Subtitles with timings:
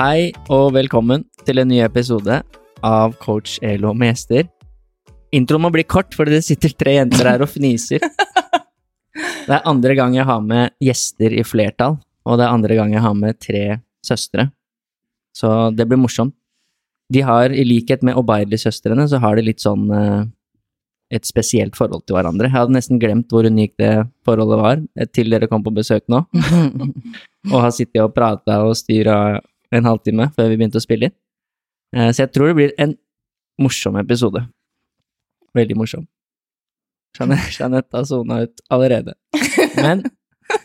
[0.00, 2.38] Hei og velkommen til en ny episode
[2.88, 4.46] av Coach Elo med gjester.
[5.36, 8.00] Introen må bli kort, fordi det sitter tre jenter her og fniser.
[8.00, 12.94] Det er andre gang jeg har med gjester i flertall, og det er andre gang
[12.94, 13.62] jeg har med tre
[14.06, 14.46] søstre.
[15.36, 16.32] Så det blir morsomt.
[17.12, 20.24] De har, i likhet med Obaidi-søstrene, så har de litt sånn eh,
[21.12, 22.48] et spesielt forhold til hverandre.
[22.48, 23.92] Jeg hadde nesten glemt hvor unikt det
[24.24, 26.24] forholdet var, eh, til dere kom på besøk nå.
[27.52, 31.16] og har sittet og prata og styra en halvtime før vi begynte å spille inn.
[31.96, 32.96] Eh, Så jeg tror det blir en
[33.60, 34.42] morsom episode.
[35.56, 36.06] Veldig morsom.
[37.18, 39.14] Jeanette, har sona ut allerede.
[39.76, 40.04] Men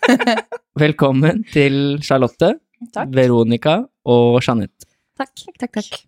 [0.84, 2.54] velkommen til Charlotte,
[2.94, 3.10] Takk.
[3.16, 4.86] Veronica og Jeanette.
[5.18, 6.02] Takk, takk, takk.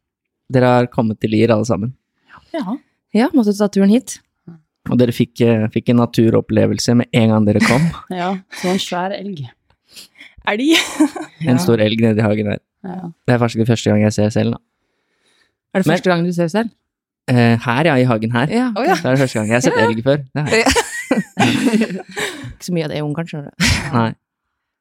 [0.52, 1.94] Dere har kommet til Lier alle sammen.
[2.54, 2.78] Ja.
[3.16, 4.20] ja, måtte ta turen hit.
[4.88, 7.84] Og dere fikk, eh, fikk en naturopplevelse med en gang dere kom.
[8.22, 8.30] Ja,
[8.62, 9.42] så en svær elg.
[10.48, 10.78] Elg?
[11.44, 12.62] En stor elg nedi hagen her.
[12.86, 13.10] Ja.
[13.28, 14.58] Det er faktisk første gang jeg ser selv, da.
[15.74, 16.70] Er det Men- første gang du ser selv?
[17.30, 18.48] Eh, her, ja, i hagen her.
[18.48, 18.70] Ja.
[18.72, 18.96] Å ja.
[18.96, 20.22] Det er det første gang jeg har sett elg før.
[20.32, 20.64] Det er.
[22.58, 23.68] Ikke så mye av det i Ungarn, skjønner du.
[23.98, 24.12] Nei.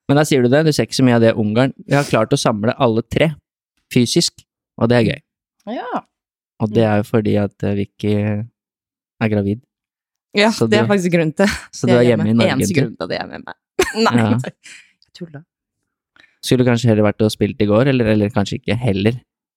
[0.08, 1.72] Men da sier du det, du ser ikke så mye av det i Ungarn.
[1.83, 3.33] Vi har klart å samle alle tre
[3.92, 4.44] fysisk,
[4.78, 5.20] og det er gøy.
[5.74, 6.02] Ja.
[6.62, 9.62] Og det er jo fordi at eh, Vicky er gravid,
[10.36, 12.52] Ja, Så det du- er faktisk grunnen til så du er hjemme i Norge.
[12.55, 12.80] Eneste du.
[12.83, 13.56] grunn til at jeg er med meg.
[14.06, 14.17] Nei.
[14.20, 14.30] Ja.
[14.44, 15.41] Jeg tulla.
[16.47, 19.16] Skulle du kanskje heller vært og spilt i går, eller, eller kanskje ikke heller.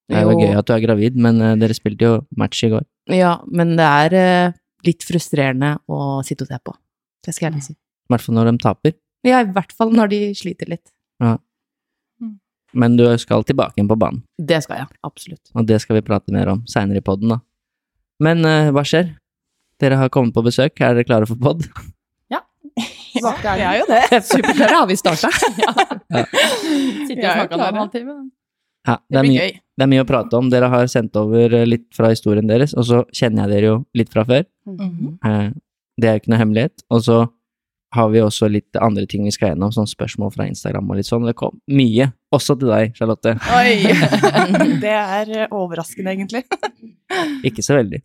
[0.10, 0.40] Det er jo Jo.
[0.42, 2.86] gøy at du er gravid, men uh, dere spilte jo match i går.
[3.14, 4.16] Ja, men det er
[4.50, 4.58] uh,
[4.88, 6.74] litt frustrerende å sitte og se på.
[7.26, 7.76] Det skal jeg ærlig si.
[7.78, 8.96] I hvert fall når de taper.
[9.28, 10.88] Ja, i hvert fall når de sliter litt.
[12.74, 15.42] Men du skal tilbake igjen på banen, Det skal jeg, absolutt.
[15.58, 17.40] og det skal vi prate mer om seinere i poden, da.
[18.22, 19.16] Men uh, hva skjer?
[19.82, 21.66] Dere har kommet på besøk, er dere klare for pod?
[23.20, 24.20] Ja, jeg er jo det.
[24.24, 25.32] Superklare har vi starta.
[26.10, 26.26] Ja.
[27.06, 28.14] Sitter er og snakker en halvtime.
[28.88, 29.48] Ja, det, Det er mye,
[29.78, 30.52] det er mye å prate om.
[30.54, 33.76] Dere har sendt over eh, litt fra historien deres, og så kjenner jeg dere jo
[33.98, 34.46] litt fra før.
[34.70, 35.52] Mm -hmm.
[36.00, 36.86] Det er jo ikke noe hemmelighet.
[36.90, 37.20] Og så
[37.96, 41.10] har vi også litt andre ting vi skal gjennom, sånn spørsmål fra Instagram og litt
[41.10, 41.26] sånn.
[41.26, 43.36] Det kom mye, også til deg, Charlotte.
[43.58, 43.74] Oi.
[44.84, 46.44] Det er eh, overraskende, egentlig.
[47.44, 48.04] Ikke så veldig.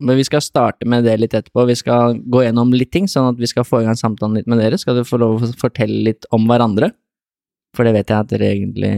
[0.00, 1.66] Men vi skal starte med det litt etterpå.
[1.68, 4.48] Vi skal gå gjennom litt ting, sånn at vi skal få i gang samtalen litt
[4.48, 4.78] med dere.
[4.80, 6.92] Skal du få lov å fortelle litt om hverandre?
[7.76, 8.92] For det vet jeg at dere egentlig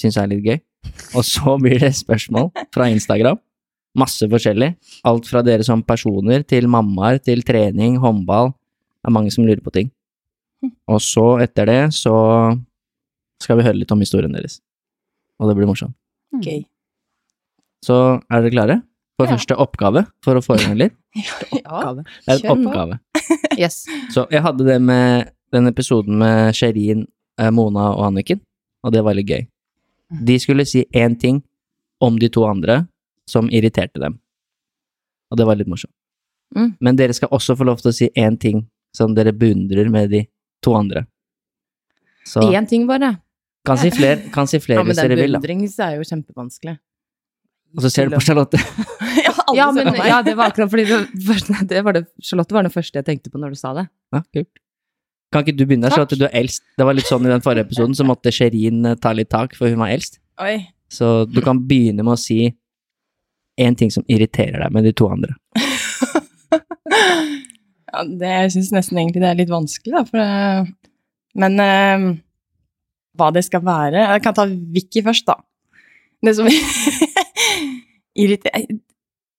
[0.00, 0.60] syns er litt gøy.
[1.18, 3.40] Og så blir det spørsmål fra Instagram.
[3.96, 4.72] Masse forskjellig.
[5.08, 8.52] Alt fra dere som personer til mammaer, til trening, håndball.
[8.52, 9.92] Det er mange som lurer på ting.
[10.88, 12.16] Og så, etter det, så
[13.44, 14.60] skal vi høre litt om historien deres.
[15.36, 15.96] Og det blir morsomt.
[16.40, 16.64] Gøy.
[17.84, 18.82] Så er dere klare
[19.16, 19.36] for Ja.
[19.36, 20.94] første oppgave for å få i gang litt?
[21.52, 21.80] Ja.
[21.80, 22.04] Oppgave.
[22.26, 22.68] Det er en på.
[22.70, 22.98] oppgave.
[23.58, 23.86] Yes.
[24.12, 27.06] Så jeg hadde det med den episoden med Sherin,
[27.40, 28.40] eh, Mona og Anniken,
[28.84, 29.46] og det var litt gøy.
[30.24, 31.42] De skulle si én ting
[32.04, 32.82] om de to andre
[33.26, 34.18] som irriterte dem,
[35.32, 35.92] og det var litt morsomt.
[36.54, 36.76] Mm.
[36.80, 40.10] Men dere skal også få lov til å si én ting som dere beundrer med
[40.12, 40.20] de
[40.62, 41.06] to andre.
[42.26, 43.16] Så Én ting bare.
[43.66, 45.38] kan si flere, kan si flere Ja, men hvis den dere vil, da.
[45.40, 46.76] beundring er jo kjempevanskelig.
[47.76, 48.60] Og så ser du på Charlotte.
[49.26, 50.08] Ja, alle Ja, ser men på meg.
[50.10, 50.96] ja, det var akkurat fordi det,
[51.70, 53.84] det var det, Charlotte var det første jeg tenkte på når du sa det.
[54.14, 54.60] Ja, kult.
[55.32, 56.18] Kan ikke du begynne, Charlotte?
[56.20, 56.62] Du er eldst.
[56.78, 59.56] Det var litt sånn i den forrige episoden, så måtte Sherin eh, ta litt tak,
[59.58, 60.20] for hun var eldst.
[60.42, 60.58] Oi.
[60.92, 62.38] Så du kan begynne med å si
[63.58, 65.34] én ting som irriterer deg med de to andre.
[67.96, 72.06] Ja, det, jeg syns nesten egentlig det er litt vanskelig, da, for det Men eh,
[73.16, 75.38] hva det skal være Jeg kan ta Vicky først, da.
[76.26, 76.48] Det som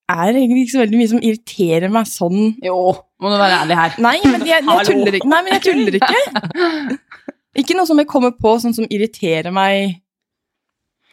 [0.07, 2.77] er egentlig ikke så veldig mye som irriterer meg sånn Jo,
[3.21, 3.97] må du være ærlig her.
[4.03, 5.29] Nei, men jeg, jeg tuller ikke.
[5.31, 6.97] Nei, men jeg tuller ikke.
[7.57, 9.95] Ikke noe som jeg kommer på sånn som irriterer meg.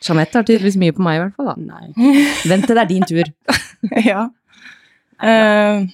[0.04, 1.54] Jeanette har tydeligvis mye på meg, i hvert fall.
[1.54, 1.54] da.
[1.56, 2.16] Nei.
[2.50, 3.30] Vent til det er din tur.
[4.10, 4.26] ja.
[5.24, 5.86] Uh,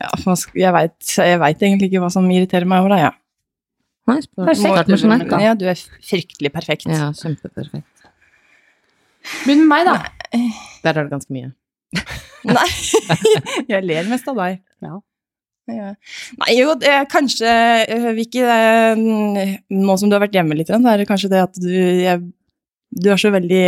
[0.00, 0.08] ja,
[0.56, 3.12] jeg veit jeg vet egentlig ikke hva som irriterer meg over deg, ja.
[4.10, 5.38] Nei, spør- med Jeanette, da.
[5.44, 6.88] Ja, du er fryktelig perfekt.
[6.90, 8.08] Ja, kjempeperfekt.
[9.44, 10.21] Begynn med meg, da.
[10.32, 11.52] Der er det ganske mye.
[12.48, 12.68] Nei,
[13.72, 14.60] jeg ler mest av deg.
[14.82, 14.98] Ja.
[15.70, 15.92] Ja.
[16.40, 17.50] Nei, jo, det er kanskje
[17.94, 18.56] øh, Vicky, det
[18.98, 19.52] mm,
[19.84, 22.18] nå som du har vært hjemme litt, så er det kanskje det at du jeg,
[22.90, 23.62] Du er så veldig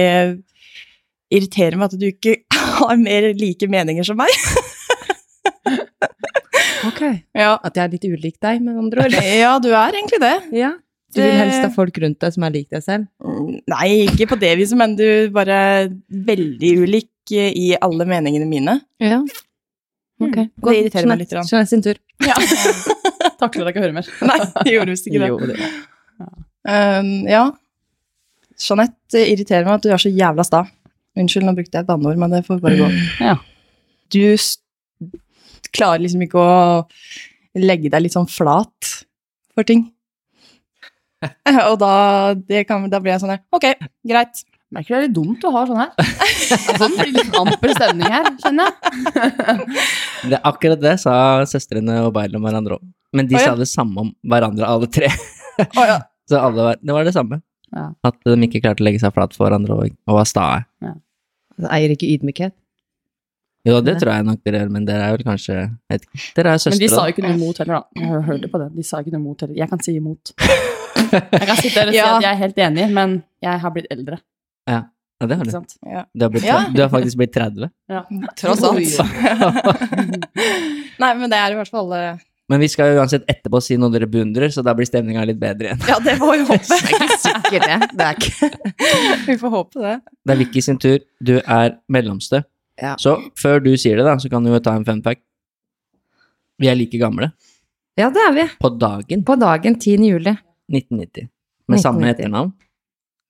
[1.34, 2.34] Irriterer meg at du ikke
[2.81, 4.34] har mer like meninger som meg.
[6.84, 7.00] Ok.
[7.32, 9.14] Ja, At jeg er litt ulik deg, med andre ord.
[9.25, 10.34] ja du er egentlig det.
[10.58, 10.75] Ja.
[11.14, 13.08] Du vil helst ha folk rundt deg som er lik deg selv?
[13.22, 15.90] Mm, Nei, ikke på det viset, men du bare er
[16.31, 18.78] veldig ulik eh, i alle meningene mine.
[19.02, 19.20] Ja.
[20.22, 20.37] Ok.
[20.38, 21.34] Mm, det irriterer meg litt.
[21.34, 22.00] Jeanette sin tur.
[22.25, 22.37] Ja.
[23.40, 24.11] Takler deg ikke å høre mer.
[24.31, 25.31] Nei, det gjorde visst ikke det.
[25.32, 25.70] Jo, det.
[26.64, 27.44] Um, ja.
[28.61, 30.64] Jeanette irriterer meg at du er så jævla sta.
[31.19, 32.90] Unnskyld, nå brukte jeg et banneord, men det får bare gå.
[33.22, 33.37] Ja.
[34.14, 34.22] Du
[35.75, 36.84] klarer liksom ikke å
[37.58, 38.94] legge deg litt sånn flat
[39.55, 39.87] for ting.
[41.70, 41.93] Og da,
[42.49, 43.70] det kan, da blir jeg sånn her, ok,
[44.08, 44.44] greit.
[44.75, 45.90] Merker det er litt dumt å ha sånn her.
[46.81, 49.69] Sånn blir litt amper stemning her, kjenner jeg.
[50.32, 51.14] Det, akkurat det sa
[51.46, 52.88] søstrene og Beil om hverandre òg.
[53.14, 53.52] Men de oh, ja.
[53.52, 55.12] sa det samme om hverandre, alle tre.
[55.69, 56.00] oh, ja.
[56.31, 57.38] Så alle var, det var det samme.
[57.75, 57.90] Ja.
[58.08, 60.62] At de ikke klarte å legge seg flat for hverandre og, og var stae.
[61.61, 62.56] Det eier ikke ydmykhet.
[63.64, 65.55] Jo, det tror jeg nok dere gjør, men dere er vel kanskje
[65.88, 66.19] vet ikke.
[66.37, 66.75] Dere er søstre.
[66.76, 68.02] Men de sa jo ikke noe imot heller, da.
[68.02, 68.66] Jeg hørte på det.
[68.76, 69.56] De sa ikke noe imot heller.
[69.62, 70.34] Jeg kan si imot.
[71.14, 72.08] Jeg kan sitte her og si Ja.
[72.16, 73.12] at jeg er helt enig, men
[73.43, 74.16] jeg har blitt eldre.
[74.70, 74.78] Ja,
[75.26, 75.50] det har du.
[75.90, 76.02] Ja.
[76.14, 76.56] Du har, blitt, Ja.
[76.75, 77.69] du har faktisk blitt 30.
[78.40, 78.78] Tross alt.
[81.02, 83.76] Nei, men det er i hvert fall eh, Men vi skal jo uansett etterpå si
[83.81, 85.84] noe dere beundrer, så da blir stemninga litt bedre igjen.
[85.88, 86.81] Ja, det får vi håpe.
[87.25, 87.78] Sikkert det.
[87.94, 88.50] Det er ikke
[89.28, 89.94] Vi får håpe det.
[90.25, 90.99] Det er Vicky sin tur.
[91.25, 92.43] Du er mellomste.
[92.82, 92.94] Ja.
[92.99, 95.23] Så før du sier det, da, så kan du jo ta en fun fact.
[96.59, 97.31] Vi er like gamle.
[97.99, 98.44] Ja, det er vi.
[98.62, 99.97] På dagen På dagen 10.
[100.09, 100.32] juli.
[100.73, 101.29] 1990.
[101.69, 102.53] Med samme etternavn.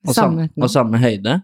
[0.07, 1.39] Og, Samme og samme høyde.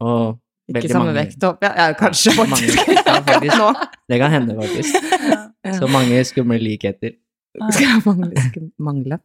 [0.00, 0.38] Og
[0.68, 1.62] Ikke samme mange- vekt opp.
[1.64, 2.68] Ja, ja kanskje Mange,
[3.06, 3.84] ja, faktisk.
[4.08, 4.98] Det kan hende, faktisk.
[5.78, 7.14] Så mange skumle likheter.
[7.74, 9.18] Skal mangle, skum, mangle.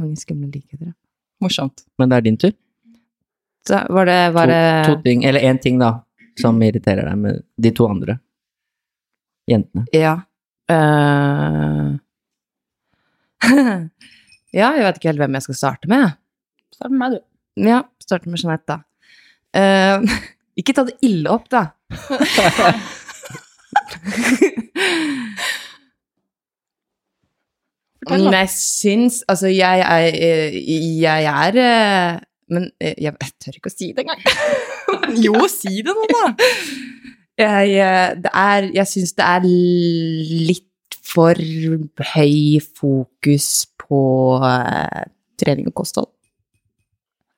[0.00, 0.86] Mange skumle likheter.
[0.86, 0.92] ja.
[1.44, 1.84] Morsomt.
[1.98, 2.52] Men det er din tur.
[3.68, 5.92] Så var det, var det To, to ting, eller én ting, da,
[6.40, 8.18] som irriterer deg med de to andre
[9.50, 9.86] jentene.
[9.94, 10.16] Ja.
[10.70, 11.96] Uh...
[14.56, 16.16] ja, jeg vet ikke helt hvem jeg skal starte med.
[16.74, 17.66] Start med meg, du.
[17.68, 18.78] Ja, starte med Jeanette, da.
[19.56, 20.18] Uh...
[20.60, 21.68] ikke ta det ille opp, da.
[28.06, 30.56] Men jeg syns Altså, jeg er eh,
[30.98, 31.56] Jeg er
[32.50, 34.22] Men jeg, jeg tør ikke å si det engang.
[35.26, 36.24] Jo, si det nå, da!
[37.36, 40.62] Jeg, eh, det er Jeg syns det er litt
[41.06, 41.36] for
[42.14, 43.48] høy fokus
[43.80, 44.00] på
[44.42, 45.06] eh,
[45.40, 46.10] trening og kosthold.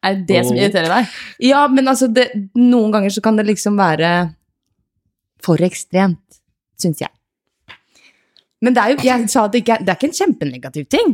[0.07, 1.15] Er det det som irriterer deg?
[1.43, 4.13] Ja, men altså, det, noen ganger så kan det liksom være
[5.43, 6.39] for ekstremt,
[6.79, 7.11] syns jeg.
[8.63, 10.87] Men det er jo Jeg sa at det ikke er, det er ikke en kjempenegativ
[10.91, 11.13] ting.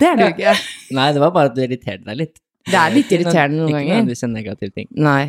[0.00, 0.54] Det er det jo ikke.
[0.96, 2.38] Nei, det var bare at du irriterte deg litt.
[2.68, 3.90] Det er litt irriterende noen Ikke ganger.
[3.94, 4.88] nødvendigvis en negativ ting.
[4.96, 5.22] Nei.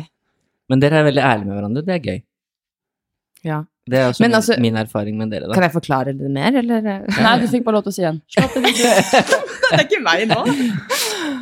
[0.70, 2.20] Men dere er veldig ærlige med hverandre, det er gøy.
[3.46, 3.60] Ja.
[3.90, 5.54] Det er også min, altså- min erfaring med dere, da.
[5.56, 6.82] Kan jeg forklare det mer, eller?
[7.26, 8.20] Nei, du fikk bare lov til å si en.
[9.70, 10.36] Det er ikke meg nå.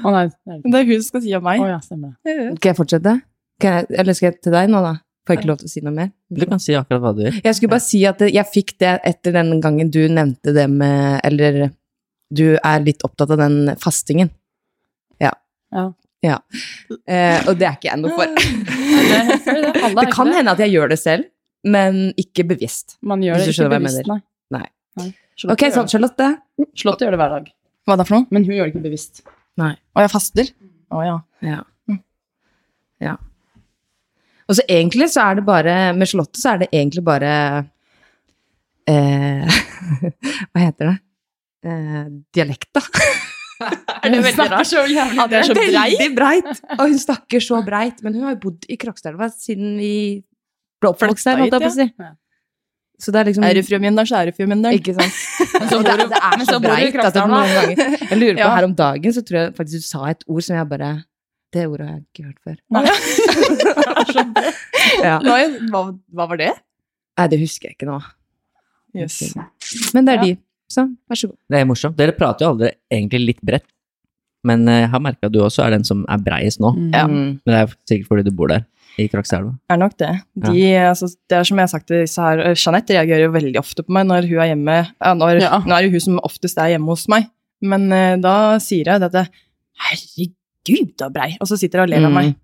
[0.05, 0.25] Å nei.
[0.29, 0.59] er.
[0.61, 1.63] Det er hun som skal si om meg.
[1.65, 2.11] Å ja, stemmer.
[2.59, 3.15] Skal jeg fortsette?
[3.63, 4.91] Kan jeg, eller skal jeg til deg nå, da?
[5.25, 6.11] Får jeg ikke lov til å si noe mer?
[6.29, 7.39] Du kan si akkurat hva du vil.
[7.45, 11.21] Jeg skulle bare si at jeg fikk det etter den gangen du nevnte det med
[11.25, 11.59] Eller
[12.29, 14.29] du er litt opptatt av den fastingen.
[15.25, 15.33] Ja.
[15.73, 15.87] Ja.
[16.25, 16.39] Ja.
[17.07, 18.27] Eh, og det er ikke jeg noe for.
[19.99, 21.29] Det, kan hende at jeg gjør det selv,
[21.67, 22.99] men ikke bevisst.
[23.07, 24.21] Man gjør det ikke bevisst, nei.
[24.55, 24.67] Nei.
[25.01, 25.09] nei.
[25.47, 25.87] Ok, gjør så.
[25.95, 26.29] Charlotte.
[26.75, 27.51] Charlotte gjør det hver dag,
[27.87, 28.31] Hva da for noe?
[28.35, 29.25] men hun gjør det ikke bevisst.
[29.63, 30.53] og jeg faster?
[30.89, 31.17] Å ja.
[31.45, 31.63] Ja.
[33.05, 33.17] ja.
[34.49, 37.33] Og så egentlig så er det bare Med Charlotte så er det egentlig bare
[38.89, 39.59] eh,
[40.49, 40.95] Hva heter det?
[41.69, 42.83] Eh, dialekt, da.
[44.05, 44.67] Er det veldig rart?
[44.71, 45.75] Så jævlig det er så breit.
[45.75, 46.63] Veldig breit!
[46.79, 48.03] Og hun snakker så breit.
[48.07, 49.93] Men hun har jo bodd i Krokstadelva siden vi
[50.81, 51.87] ble oppvokst der, holdt jeg på å si.
[51.99, 52.11] Ja.
[52.99, 54.79] Så det er liksom Er du Mjøndalen, så er du Mjøndalen.
[54.79, 55.15] Ikke sant?
[55.59, 57.29] Men så bor du- det er så breit at det Krokstadelva.
[57.35, 57.77] noen ganger
[58.11, 58.55] Jeg lurer på Ja.
[58.57, 60.91] her om dagen, så tror jeg faktisk du sa et ord som jeg bare
[61.55, 62.57] Det ordet har jeg ikke hørt før.
[64.99, 65.19] Ja.
[65.23, 65.81] Nei, hva,
[66.17, 66.51] hva var det?
[67.19, 67.99] Nei, det husker jeg ikke nå.
[68.97, 69.19] Yes.
[69.95, 70.23] Men det er Ja.
[70.25, 70.37] de.
[70.69, 71.37] Så vær så god.
[71.49, 71.97] Det er morsomt.
[71.97, 73.65] Dere prater jo aldri egentlig litt bredt.
[74.47, 76.71] Men eh, jeg har merka at du også er den som er breiest nå.
[76.77, 76.91] Mm.
[76.93, 77.31] Mm.
[77.43, 78.67] Men det er sikkert fordi du bor der,
[78.99, 79.55] i Krokstadelva.
[79.71, 80.11] er nok det.
[80.45, 83.33] De, altså, det er som jeg har sagt til disse her, eh, Jeanette reagerer jo
[83.35, 84.77] veldig ofte på meg når hun er hjemme.
[85.03, 85.59] Ja, når, Ja.
[85.67, 87.27] Nå er det hun som oftest er hjemme hos meg,
[87.63, 89.25] men uh, da sier jeg dette
[89.89, 91.33] Herregud, så brei!
[91.43, 92.15] Og så sitter hun og ler av Mm.
[92.15, 92.35] meg.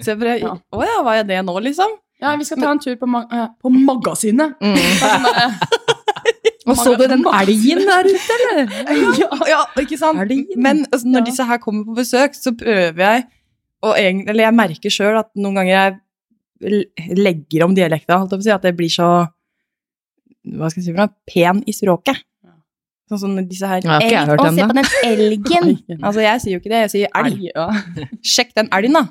[0.00, 0.54] Så jeg bare Ja.
[0.72, 1.98] Å ja, hva er det nå, liksom?
[2.22, 3.24] Ja, vi skal ta en tur på, ma
[3.60, 4.54] på magasinet.
[4.62, 4.76] Mm.
[4.82, 8.72] Det er sånn, eh, Og så du den elgen der ute, eller?
[9.22, 10.20] ja, ja, ikke sant?
[10.22, 10.46] Elgen.
[10.62, 11.24] Men altså, når Ja.
[11.30, 13.24] disse her kommer på besøk, så prøver jeg
[13.82, 16.84] og egentlig, Eller jeg merker sjøl at noen ganger jeg
[17.18, 19.08] legger om dialekta, holdt jeg på å si, at det blir så
[20.46, 21.10] Hva skal jeg si for noe?
[21.26, 22.20] Pen i språket.
[23.10, 25.72] Sånn som disse her Ja, har ikke jeg hørt Å, se på den elgen!
[26.06, 27.42] Altså, jeg sier jo ikke det, jeg sier elg.
[27.50, 27.66] Ja.
[28.34, 29.04] Sjekk den elgen, da.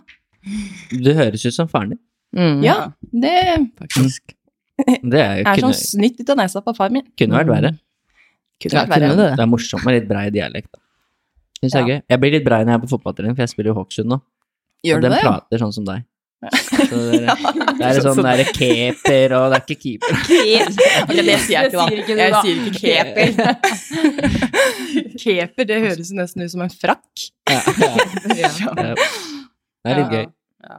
[0.95, 2.61] Du høres ut som faren din, Mm.
[2.63, 2.77] Ja,
[3.11, 3.33] det
[3.75, 4.31] faktisk.
[5.13, 7.05] Det er jo, er kunne, sånn snytt ut av nesa på far min.
[7.19, 7.71] kunne vært verre.
[8.61, 9.09] Kunne Ja, vært verre.
[9.11, 9.31] kunne det.
[9.39, 10.71] Det er morsomt med litt brei dialekt.
[11.61, 11.99] Syns jeg er gøy.
[12.09, 14.17] Jeg blir litt brei når jeg er på fotballtrening, for jeg spiller jo Hokksund nå.
[14.85, 15.21] Gjør og den det?
[15.25, 16.07] prater sånn som deg.
[16.41, 17.37] Så det, er,
[17.77, 20.13] det er sånn der er keper, og det er ikke keeper.
[20.17, 21.85] Ok, det sier jeg ikke, da.
[21.85, 23.29] Det sier ikke jeg sier ikke keper.
[25.21, 27.27] keper, det høres jo nesten ut som en frakk.
[27.51, 27.91] Ja, ja.
[28.25, 30.25] Det er litt gøy.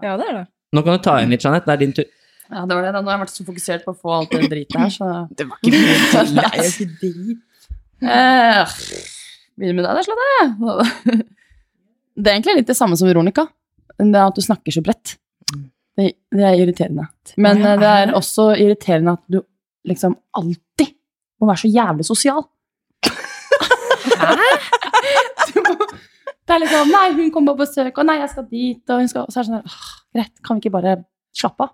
[0.02, 0.44] Ja, det er det.
[0.73, 1.66] Nå kan du ta inn litt, Jeanette.
[1.68, 2.06] Det er din tur.
[2.52, 2.92] Ja, det var det.
[2.92, 3.00] da.
[3.00, 5.47] Nå har jeg vært så fokusert på å få alt det dritet her, så Det
[5.49, 7.66] var ikke mye til jo ikke drit.
[8.02, 8.76] eh,
[9.56, 11.18] Begynner med deg, Slåtte.
[12.12, 13.47] Det er egentlig litt det samme som Veronica.
[13.99, 15.16] Det er at du snakker så bredt.
[15.97, 17.06] Det, det er irriterende.
[17.40, 19.40] Men eh, det er er også irriterende at du
[19.88, 20.92] liksom alltid
[21.40, 22.44] må være så jævlig sosial.
[24.23, 24.37] Hæ?
[26.42, 29.09] Det er liksom Nei, hun kommer på besøk, og nei, jeg skal dit, og hun
[29.09, 29.76] skal Og så er det sånn
[30.12, 30.94] Greit, kan vi ikke bare
[31.38, 31.71] slappe av?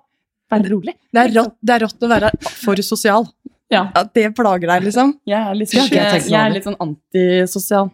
[0.52, 0.94] Være rolig?
[1.12, 3.26] Det er, rått, det er rått å være for sosial.
[3.72, 3.86] Ja.
[3.98, 5.14] At det plager deg, liksom.
[5.28, 7.90] Jeg er litt, jeg jeg, jeg er litt sånn antisosial.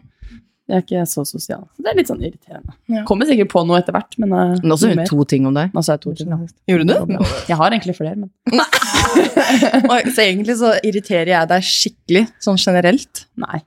[0.65, 1.65] Jeg er ikke så sosial.
[1.75, 2.73] Så det er litt sånn irriterende.
[2.89, 3.03] Ja.
[3.05, 5.75] Kommer sikkert på noe etter hvert, men uh, Nå sa hun to ting om deg.
[5.75, 6.31] Nå sa jeg to ting.
[6.71, 7.19] Gjorde du?
[7.51, 8.31] Jeg har egentlig flere, men
[10.15, 13.27] så egentlig så irriterer jeg deg skikkelig, sånn generelt.
[13.45, 13.61] nei.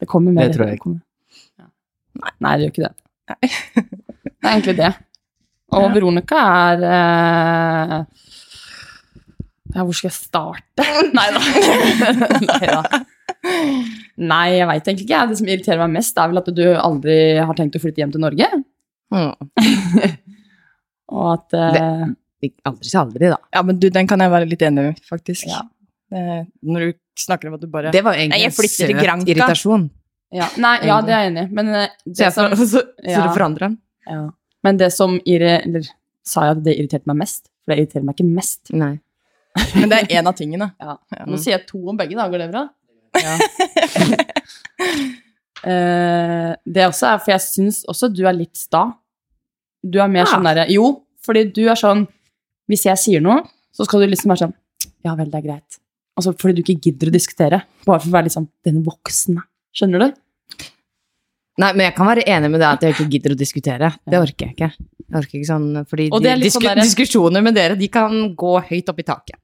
[0.00, 0.48] Det kommer mer.
[0.48, 0.94] Det tror jeg ikke.
[1.60, 1.66] Ja.
[2.20, 2.92] Nei, nei, det gjør ikke det.
[3.36, 4.90] Det er egentlig det.
[5.70, 5.90] Og Ja.
[5.94, 7.96] Veronica er eh,
[9.74, 10.86] ja, Hvor skal jeg starte?
[11.16, 11.28] Nei
[12.66, 13.04] da.
[14.20, 15.20] Nei jeg veit egentlig ikke.
[15.30, 18.12] Det som irriterer meg mest, er vel at du aldri har tenkt å flytte hjem
[18.16, 18.48] til Norge.
[19.14, 19.32] Mm.
[21.14, 22.08] Og at eh,
[22.64, 23.36] Aldri si aldri, da.
[23.52, 25.48] Ja, men du, den kan jeg være litt enig i, faktisk.
[25.50, 25.60] Ja.
[26.14, 29.28] Eh, Når du snakker om at du bare Det var egentlig Nei, jeg en søt
[29.30, 29.84] irritasjon.
[30.34, 31.50] ja, Nei, ja, det er jeg enig i.
[31.58, 33.26] Men eh, Så, det jeg, som, så, så, Ja.
[33.26, 33.76] du forandrer den?
[34.10, 34.22] ja.
[34.64, 35.86] Men det som irre, Eller
[36.26, 37.46] sa jeg at det irriterte meg mest?
[37.64, 38.72] For det irriterer meg ikke mest.
[38.76, 38.98] Nei.
[39.80, 40.70] Men det er én av tingene.
[40.80, 40.98] Ja.
[41.16, 41.24] Ja.
[41.26, 42.28] Nå sier jeg to om begge, da.
[42.30, 42.66] Går det bra?
[43.20, 43.38] Ja.
[45.60, 48.86] Eh, det også er For jeg syns også du er litt sta.
[49.84, 50.30] Du er mer Ja.
[50.30, 52.06] sånn derre Jo, fordi du er sånn
[52.70, 53.42] Hvis jeg sier noe,
[53.76, 54.54] så skal du liksom være sånn
[55.04, 55.76] Ja vel, det er greit.
[56.16, 57.60] Altså fordi du ikke gidder å diskutere.
[57.84, 59.42] Bare for å være liksom den voksne.
[59.76, 60.16] Skjønner du?
[61.60, 63.88] Nei, men jeg kan være enig med det at jeg ikke gidder å diskutere.
[64.08, 64.68] Det orker jeg ikke.
[65.10, 68.14] Jeg orker ikke sånn, fordi er de, disku, sånn der- diskusjoner med dere, de kan
[68.38, 69.38] gå høyt opp i taket.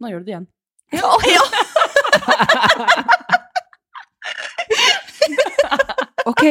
[0.00, 0.46] Nå gjør du det igjen.
[0.92, 1.16] Ja!
[6.26, 6.42] Ok,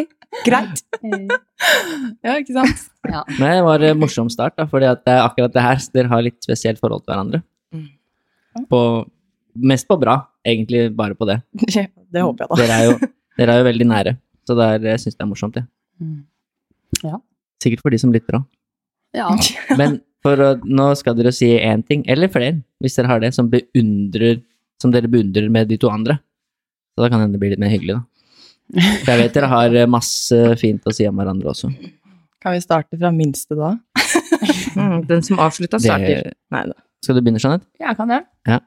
[0.45, 0.79] greit.
[2.23, 2.83] Ja, ikke sant?
[3.39, 6.11] Nei, det var en morsom start, da, fordi at det er akkurat det her dere
[6.13, 7.41] har litt spesielt forhold til hverandre.
[7.75, 7.89] Mm.
[8.71, 8.79] På,
[9.67, 10.15] mest på bra,
[10.47, 11.41] egentlig bare på det.
[12.15, 12.55] Det håper jeg, da.
[12.61, 12.93] Dere er jo,
[13.39, 14.15] dere er jo veldig nære,
[14.47, 15.67] så det er, jeg syns det er morsomt, jeg.
[16.01, 16.19] Mm.
[17.03, 17.19] Ja.
[17.63, 18.45] Sikkert for de som lytter òg.
[19.15, 19.29] Ja.
[19.79, 23.33] Men for å, nå skal dere si én ting, eller flere, hvis dere har det,
[23.35, 24.41] som beundrer
[24.81, 26.17] Som dere beundrer med de to andre.
[26.91, 28.01] Så da kan hende det blir litt mer hyggelig, da.
[29.05, 31.69] For jeg vet dere har masse fint å si om hverandre også.
[32.43, 33.75] Kan vi starte fra minste da?
[34.75, 36.25] Mm, den som avslutta, starter.
[36.27, 36.73] Det, Nei da.
[36.99, 37.63] skal du begynne, Jeanette?
[37.79, 38.17] Jeg kan det.
[38.49, 38.57] Ja,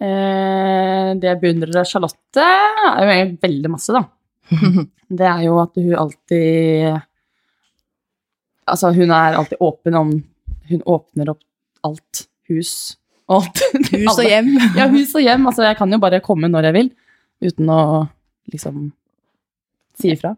[0.00, 4.04] det jeg beundrer av Charlotte, er jo egentlig veldig masse, da.
[5.10, 7.00] Det er jo at hun alltid
[8.70, 10.12] Altså, hun er alltid åpen om
[10.70, 11.42] Hun åpner opp
[11.86, 12.24] alt.
[12.50, 13.62] Hus og alt.
[13.94, 14.52] Hus og hjem.
[14.78, 15.46] Ja, hus og hjem.
[15.50, 16.90] Altså, jeg kan jo bare komme når jeg vil,
[17.42, 17.80] uten å
[18.52, 18.88] liksom
[19.98, 20.34] si ifra.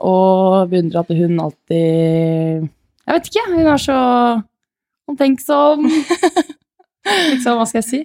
[0.00, 3.98] Og beundrer at hun alltid Jeg vet ikke, hun er så
[5.10, 5.86] omtenksom.
[5.90, 8.00] liksom, hva skal jeg si?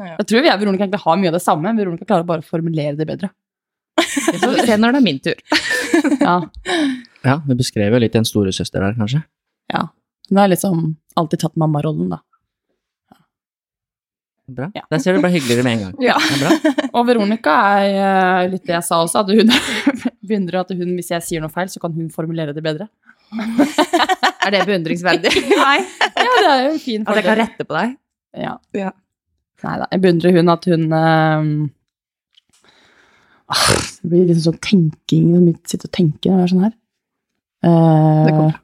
[0.00, 0.16] Ja.
[0.18, 2.42] Jeg tror vi og Veronica egentlig har mye av det samme, men Veronica klarer bare
[2.42, 3.30] å formulere det bedre.
[4.00, 5.38] Vi får se når det er min tur.
[6.20, 6.36] Ja,
[7.24, 9.22] Ja, du beskrev jo litt en storesøster der, kanskje.
[9.72, 9.86] ja.
[10.30, 10.78] Hun har liksom
[11.20, 12.18] alltid tatt mammarollen, da.
[14.48, 14.70] Bra.
[14.76, 14.82] Ja.
[14.90, 15.94] Der ser du bare hyggeligere med en gang.
[16.04, 16.14] Ja.
[16.20, 16.88] Det er bra.
[16.98, 19.52] Og Veronica er eh, litt det jeg sa også, at hun
[20.28, 22.88] beundrer at hun, hvis jeg sier noe feil, så kan hun formulere det bedre.
[23.34, 25.32] Er det beundringsverdig?
[25.64, 25.78] Nei.
[25.84, 27.12] Ja, det er jo en fin fordel.
[27.12, 27.94] At jeg kan rette på deg?
[28.44, 28.52] Ja.
[28.76, 28.90] Ja.
[29.64, 31.46] Nei da, jeg beundrer hun at hun eh,
[33.54, 33.68] ah,
[34.02, 36.74] Det blir liksom sånn tenking når vi sitter og tenker når det er sånn her.
[37.64, 38.58] Uh, Det kommer.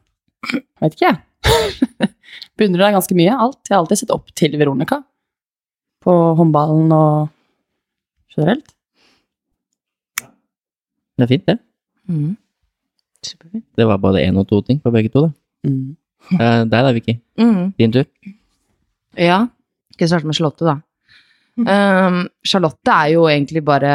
[0.80, 2.10] Vet ikke, jeg.
[2.60, 3.36] beundrer deg ganske mye.
[3.46, 3.60] Alt.
[3.68, 5.02] Jeg har alltid sett opp til Veronica.
[6.00, 7.28] på håndballen og
[8.32, 8.70] generelt.
[11.20, 11.58] Det er fint, det.
[12.08, 12.36] Mm.
[13.76, 15.32] Det var både én og to ting på begge to, da.
[15.68, 15.96] Mm.
[16.32, 17.18] Uh, Deg da, Vicky.
[17.36, 17.74] Mm.
[17.76, 18.06] Din tur.
[19.20, 19.42] Ja.
[20.00, 20.76] Skal jeg starte med Charlotte, da?
[21.60, 23.94] Um, Charlotte er jo egentlig bare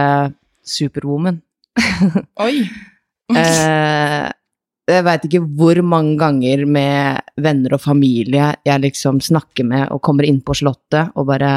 [0.61, 1.39] superwoman.
[2.45, 2.59] Oi!
[3.33, 4.29] uh,
[4.85, 10.03] jeg veit ikke hvor mange ganger med venner og familie jeg liksom snakker med og
[10.05, 11.53] kommer inn på Charlotte og bare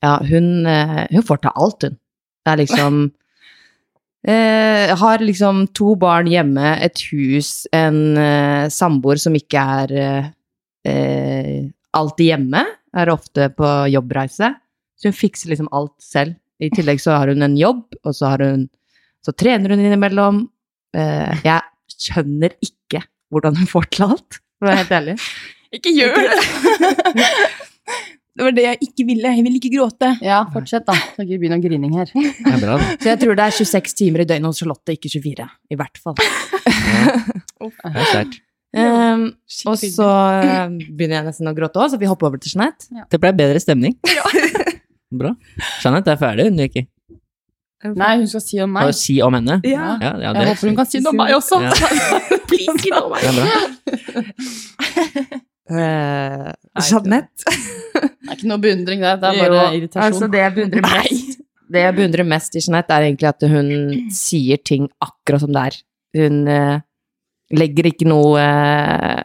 [0.00, 1.96] Ja, hun, eh, hun får til alt, hun.
[2.40, 2.94] Det er liksom
[4.24, 10.30] eh, Har liksom to barn hjemme, et hus, en eh, samboer som ikke er eh,
[10.88, 12.64] eh, alltid hjemme,
[12.96, 14.54] er ofte på jobbreise.
[14.98, 16.36] Så hun fikser liksom alt selv.
[16.60, 18.66] I tillegg så har hun en jobb, og så har hun
[19.24, 20.44] så trener hun innimellom.
[20.96, 25.16] Eh, jeg skjønner ikke hvordan hun får til alt, for å være helt ærlig.
[25.76, 26.38] Ikke gjør det!
[28.40, 29.30] Det var det jeg ikke ville.
[29.34, 30.08] Jeg ville ikke gråte.
[30.24, 30.94] Ja, fortsett, da.
[31.12, 32.08] Så ikke begynn å grining her.
[32.14, 32.76] Det er bra.
[32.94, 35.48] Så jeg tror det er 26 timer i døgnet hos Charlotte, ikke 24.
[35.74, 36.16] I hvert fall.
[37.60, 38.38] Det er sterkt.
[38.70, 39.24] Um,
[39.66, 40.06] og så
[40.44, 42.86] eh, begynner jeg nesten å gråte òg, så vi hopper over til Jeanette.
[43.10, 43.96] Det ble bedre stemning.
[44.20, 44.24] Ja.
[45.10, 45.32] Bra.
[45.82, 46.84] Jeanette er ferdig, hun, ikke?
[47.98, 48.86] Nei, hun skal si om meg.
[48.86, 49.56] Hva si om henne?
[49.66, 49.96] Ja.
[49.98, 51.58] Ja, ja, Jeg håper hun kan si noe om meg også.
[51.64, 51.72] Ja.
[52.50, 53.24] Please, si noe om meg.
[53.24, 55.40] det er.
[55.70, 56.50] Uh,
[56.82, 57.42] Jeanette.
[57.50, 60.06] Det er ikke noe beundring der, det er bare Jo, irritasjon.
[60.06, 63.68] Altså, det jeg beundrer mest Det jeg beundrer mest i Jeanette, er egentlig at hun
[64.14, 65.80] sier ting akkurat som det er.
[66.20, 66.78] Hun eh,
[67.56, 69.22] legger ikke noe eh,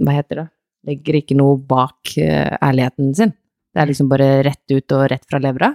[0.00, 0.48] Hva heter det?
[0.90, 3.34] Legger ikke noe bak eh, ærligheten sin.
[3.70, 5.74] Det er liksom bare rett ut og rett fra levra.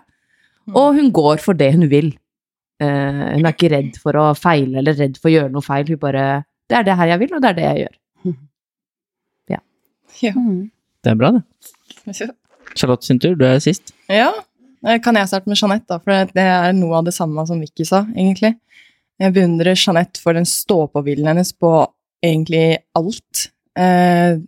[0.74, 2.10] Og hun går for det hun vil.
[2.82, 5.86] Eh, hun er ikke redd for å feile eller redd for å gjøre noe feil.
[5.92, 6.26] Hun bare
[6.66, 7.96] Det er det her jeg vil, og det er det jeg gjør.
[9.54, 9.62] Ja.
[10.24, 10.34] ja.
[11.06, 11.46] Det er bra, det.
[12.76, 13.94] Charlotte sin tur, du er sist.
[14.10, 14.32] Ja,
[15.06, 17.86] kan jeg starte med Jeanette, da, for det er noe av det samme som Vicky
[17.88, 18.56] sa, egentlig.
[19.22, 21.72] Jeg beundrer Jeanette for den stå-på-viljen hennes på
[22.26, 23.48] egentlig alt.
[23.80, 24.42] Eh,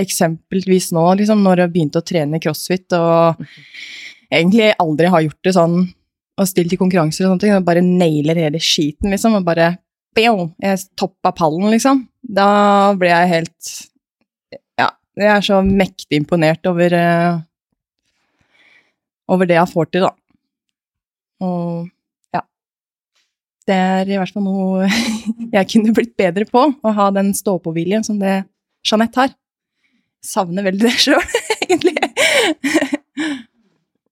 [0.00, 3.40] eksempelvis nå, liksom, når jeg begynte å trene crossfit, og
[4.30, 5.76] egentlig aldri har gjort det sånn,
[6.40, 9.74] og stilt i konkurranser og sånne ting, og bare nailer hele skiten, liksom, og bare,
[10.16, 12.04] bjau, jeg toppa pallen, liksom.
[12.22, 12.48] Da
[12.98, 13.70] ble jeg helt,
[14.80, 14.88] ja,
[15.20, 17.38] jeg er så mektig imponert over, uh,
[19.30, 20.14] over det jeg får til, da.
[21.46, 21.88] Og.
[23.68, 24.88] Det er i hvert fall noe
[25.56, 28.42] jeg kunne blitt bedre på, å ha den stå-på-viljen som det
[28.86, 29.36] Jeanette har.
[30.24, 31.20] Savner veldig det sjøl,
[31.64, 31.96] egentlig.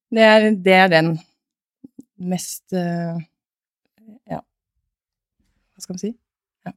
[0.09, 1.11] Det er, det er den
[2.19, 3.19] mest eh,
[4.29, 6.15] Ja, hva skal man si?
[6.67, 6.73] Ja.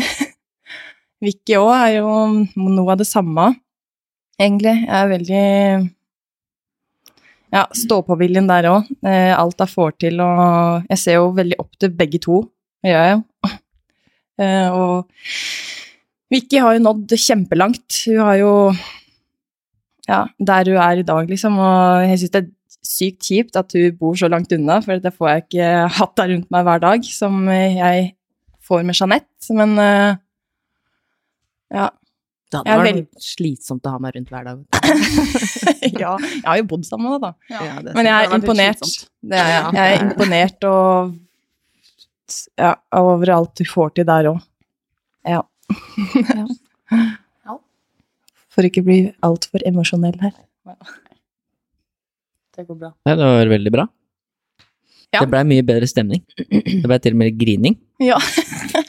[1.24, 2.14] Vicky òg er jo
[2.56, 3.50] noe av det samme,
[4.40, 4.74] egentlig.
[4.84, 5.44] Jeg er veldig
[7.54, 8.88] ja, stå-på-viljen der òg.
[9.06, 12.42] Eh, alt jeg får til, og jeg ser jo veldig opp til begge to.
[12.82, 13.24] Det gjør jeg jo.
[14.36, 15.06] Eh, og
[16.28, 18.02] Vicky har jo nådd kjempelangt.
[18.04, 18.50] Hun har jo
[20.04, 21.56] Ja, der hun er i dag, liksom.
[21.56, 22.50] Og jeg syns det er
[22.84, 26.34] sykt kjipt at hun bor så langt unna, for det får jeg ikke hatt der
[26.34, 28.10] rundt meg hver dag, som jeg
[28.68, 29.56] får med Jeanette.
[29.56, 30.20] Men eh,
[31.80, 31.88] ja.
[32.46, 34.58] Det hadde vært slitsomt å ha meg rundt hver dag.
[36.02, 36.12] ja.
[36.22, 37.32] Jeg har jo bodd sammen med deg, da.
[37.50, 38.84] Ja, det- Men jeg er imponert.
[39.26, 39.64] Det er, ja.
[39.74, 41.16] Jeg er imponert og
[42.58, 44.40] ja, over alt du får til der òg.
[45.26, 45.42] Ja.
[48.56, 50.32] For ikke bli altfor emosjonell her.
[52.56, 52.90] Det går bra.
[53.04, 53.84] Ja, det var veldig bra.
[55.12, 55.20] Ja.
[55.20, 56.22] Det blei mye bedre stemning.
[56.38, 57.76] Det blei til og med grining.
[58.00, 58.16] Ja.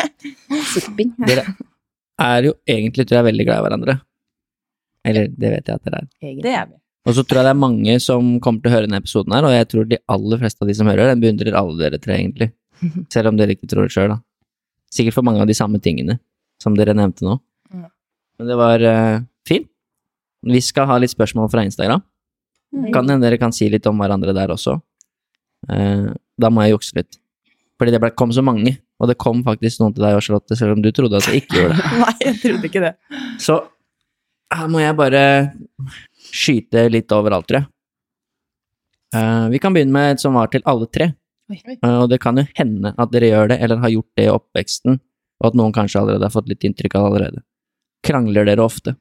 [0.71, 1.11] Sipping.
[1.27, 1.43] Dere
[2.21, 3.95] er jo egentlig, tror jeg, veldig glad i hverandre.
[5.07, 6.07] Eller det vet jeg at dere er.
[6.21, 6.45] Egentlig.
[6.45, 6.79] Det er vi.
[7.07, 9.45] Og så tror jeg det er mange som kommer til å høre denne episoden her,
[9.47, 12.17] og jeg tror de aller fleste av de som hører, den beundrer alle dere tre,
[12.19, 12.49] egentlig.
[13.13, 14.19] Selv om dere ikke tror det sjøl, da.
[14.93, 16.17] Sikkert for mange av de samme tingene
[16.63, 17.37] som dere nevnte nå.
[17.71, 17.87] Ja.
[18.39, 19.69] Men det var uh, fint.
[20.47, 22.03] Vi skal ha litt spørsmål fra Instagram.
[22.93, 24.77] Kan hende dere kan si litt om hverandre der også.
[25.71, 27.19] Uh, da må jeg jukse litt.
[27.79, 30.57] Fordi det ble, kom så mange, og det kom faktisk noen til deg også, Charlotte,
[30.57, 31.91] selv om du trodde at det ikke gjorde det.
[32.03, 32.93] Nei, jeg trodde ikke det.
[33.43, 33.57] Så
[34.57, 35.23] her må jeg bare
[36.27, 37.69] skyte litt overalt, tror jeg.
[39.15, 41.11] Uh, vi kan begynne med et som var til alle tre.
[41.47, 44.33] Eh, og det kan jo hende at dere gjør det, eller har gjort det i
[44.33, 44.97] oppveksten,
[45.39, 47.43] og at noen kanskje allerede har fått litt inntrykk av det allerede.
[48.07, 48.97] Krangler dere ofte?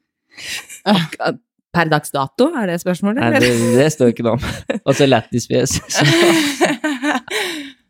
[1.75, 3.19] Per dags dato, er det spørsmålet?
[3.19, 4.45] Nei, det, det står ikke noe om.
[4.87, 5.79] Og så lættisfjes.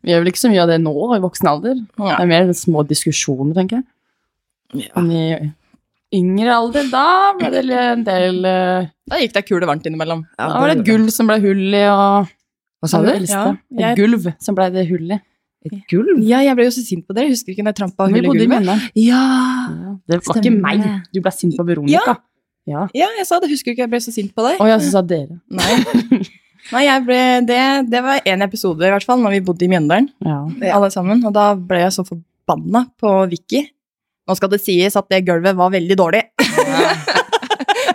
[0.08, 1.80] Vi gjør vel ikke så mye av det nå, i voksen alder.
[2.00, 4.88] Det er mer små diskusjoner, tenker jeg.
[4.96, 7.02] Men i yngre alder, da
[7.36, 10.22] ble det en del eh, Da gikk det kule varmt innimellom.
[10.40, 12.30] Da var det et gulv som ble hull i, og
[12.80, 13.10] Hva sa du?
[13.12, 13.42] Ja,
[13.76, 15.20] jeg- Et gulv som ble det hull i.
[15.68, 16.22] Et gulv?
[16.24, 17.28] Ja, jeg ble jo så sint på dere.
[17.28, 18.90] Husker ikke når jeg trampa Vi hull i bodde i gulvet?
[18.96, 19.22] Ja!
[19.68, 20.84] Ja, det var ikke meg.
[21.12, 22.16] Du ble sint på Veronica.
[22.68, 22.86] Ja.
[22.94, 23.50] Ja, jeg sa det.
[23.52, 24.60] Husker du ikke jeg ble så sint på deg?
[24.60, 25.40] Og jeg sa dere.
[25.50, 25.72] Nei.
[26.74, 29.70] Nei, jeg ble, det, det var en episode i hvert fall, når vi bodde i
[29.72, 30.40] Mjøndalen, Ja.
[30.76, 31.22] alle sammen.
[31.24, 33.62] Og da ble jeg så forbanna på Vicky.
[34.28, 36.20] Nå skal det sies at det gulvet var veldig dårlig.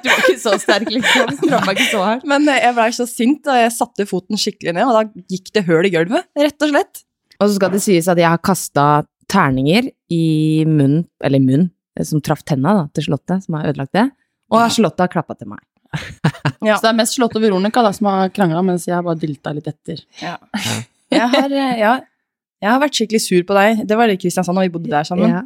[0.03, 1.29] Du var ikke så sterk, liksom.
[1.45, 2.25] Trampa ikke så hardt.
[2.27, 5.51] Men eh, jeg blei så sint, og jeg satte foten skikkelig ned, og da gikk
[5.55, 7.03] det høl i gulvet, rett og slett.
[7.37, 8.87] Og så skal det sies at jeg har kasta
[9.31, 10.23] terninger i
[10.67, 11.69] munnen, eller munn,
[12.03, 14.07] som traff tenna da, til Slottet, som har ødelagt det.
[14.53, 15.61] Og Slottet har klappa til meg.
[16.63, 16.77] Ja.
[16.77, 19.51] Så det er mest Charlotte og Veronica da, som har krangla, mens jeg bare dilta
[19.55, 19.99] litt etter.
[21.13, 21.89] Jeg har, eh, ja,
[22.63, 23.81] jeg har vært skikkelig sur på deg.
[23.85, 25.29] Det var det i Kristiansand, og vi bodde der sammen.
[25.29, 25.41] Ja.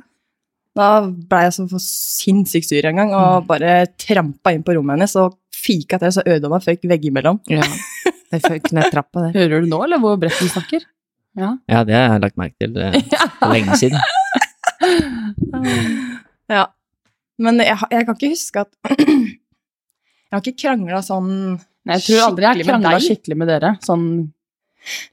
[0.77, 4.95] Da blei jeg så for sinnssykt sur en gang, og bare trampa inn på rommet
[4.95, 7.41] hennes og fika til så ødela føyk veggimellom.
[7.51, 7.65] ja.
[8.31, 9.35] Det føk ned trappa der.
[9.39, 10.81] Hører du nå, eller hvor bredt hun snakker?
[11.39, 11.53] Ja.
[11.71, 12.97] Ja, det har jeg lagt merke til eh,
[13.39, 13.99] for lenge siden.
[16.51, 16.65] Ja.
[17.39, 18.71] Men jeg, jeg kan ikke huske at
[20.27, 21.29] Jeg har ikke krangla sånn
[21.87, 23.69] Nei, jeg tror aldri jeg har krangla skikkelig med dere.
[23.85, 24.07] Sånn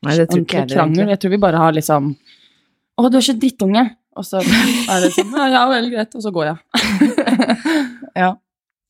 [0.02, 0.98] Nei, det tror ikke jeg krangel.
[1.02, 1.12] heller.
[1.14, 3.84] Jeg tror vi bare har liksom Å, du er så drittunge.
[4.14, 6.14] Og så er det sånn Ja, veldig vel, greit.
[6.18, 6.58] Og så går jeg.
[8.14, 8.32] Ja.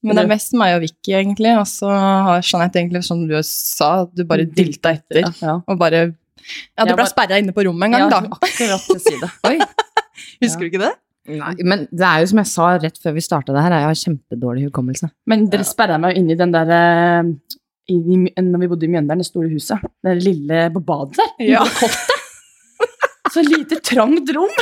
[0.05, 1.55] Men det er mest meg og Vicky, egentlig.
[1.57, 5.31] Og så har Jeanette egentlig, som du sa, at du bare dilta etter.
[5.41, 5.55] Ja.
[5.65, 6.03] Og bare
[6.77, 8.37] Ja, du ble bare- sperra inne på rommet en gang, ja, da.
[8.37, 9.31] akkurat til side.
[9.49, 9.57] Oi.
[10.45, 10.93] Husker du ikke det?
[11.25, 13.89] Nei, men det er jo som jeg sa rett før vi starta det her, jeg
[13.89, 15.09] har kjempedårlig hukommelse.
[15.31, 17.31] Men dere sperra meg jo inn i den der eh,
[17.93, 19.81] i, i, Når vi bodde i Mjøndalen, det store huset.
[20.05, 21.33] Det lille på badet der.
[21.55, 21.65] Ja.
[21.65, 22.21] Kottet.
[23.35, 24.53] Så lite trangt rom.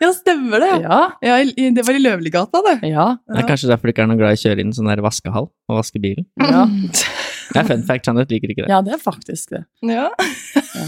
[0.00, 0.68] Ja, stemmer det.
[0.84, 0.98] Ja.
[1.24, 1.38] Ja,
[1.74, 2.76] det var i Løvligata, det.
[2.92, 3.06] Ja.
[3.26, 5.02] Det er kanskje derfor du ikke er noe glad i å kjøre inn sånn der
[5.04, 6.28] vaskehall og vaske bilen.
[6.42, 6.66] ja.
[7.46, 8.70] Det er fun fact, Janet liker ikke det.
[8.72, 9.60] Ja, det er faktisk det.
[9.86, 10.08] Ja.
[10.74, 10.86] Ja.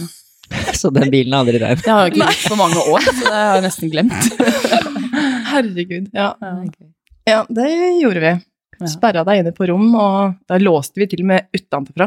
[0.80, 1.80] Så den bilen er aldri rein.
[1.82, 4.28] Det har jeg ikke gjort på mange år, så det har jeg nesten glemt.
[5.52, 6.06] Herregud.
[6.14, 6.28] Ja.
[6.40, 6.52] Ja.
[7.28, 7.68] ja, det
[8.02, 8.32] gjorde vi.
[8.78, 8.90] Ja.
[8.92, 12.06] Sperra deg inne på rom, og da låste vi til og med utenfra.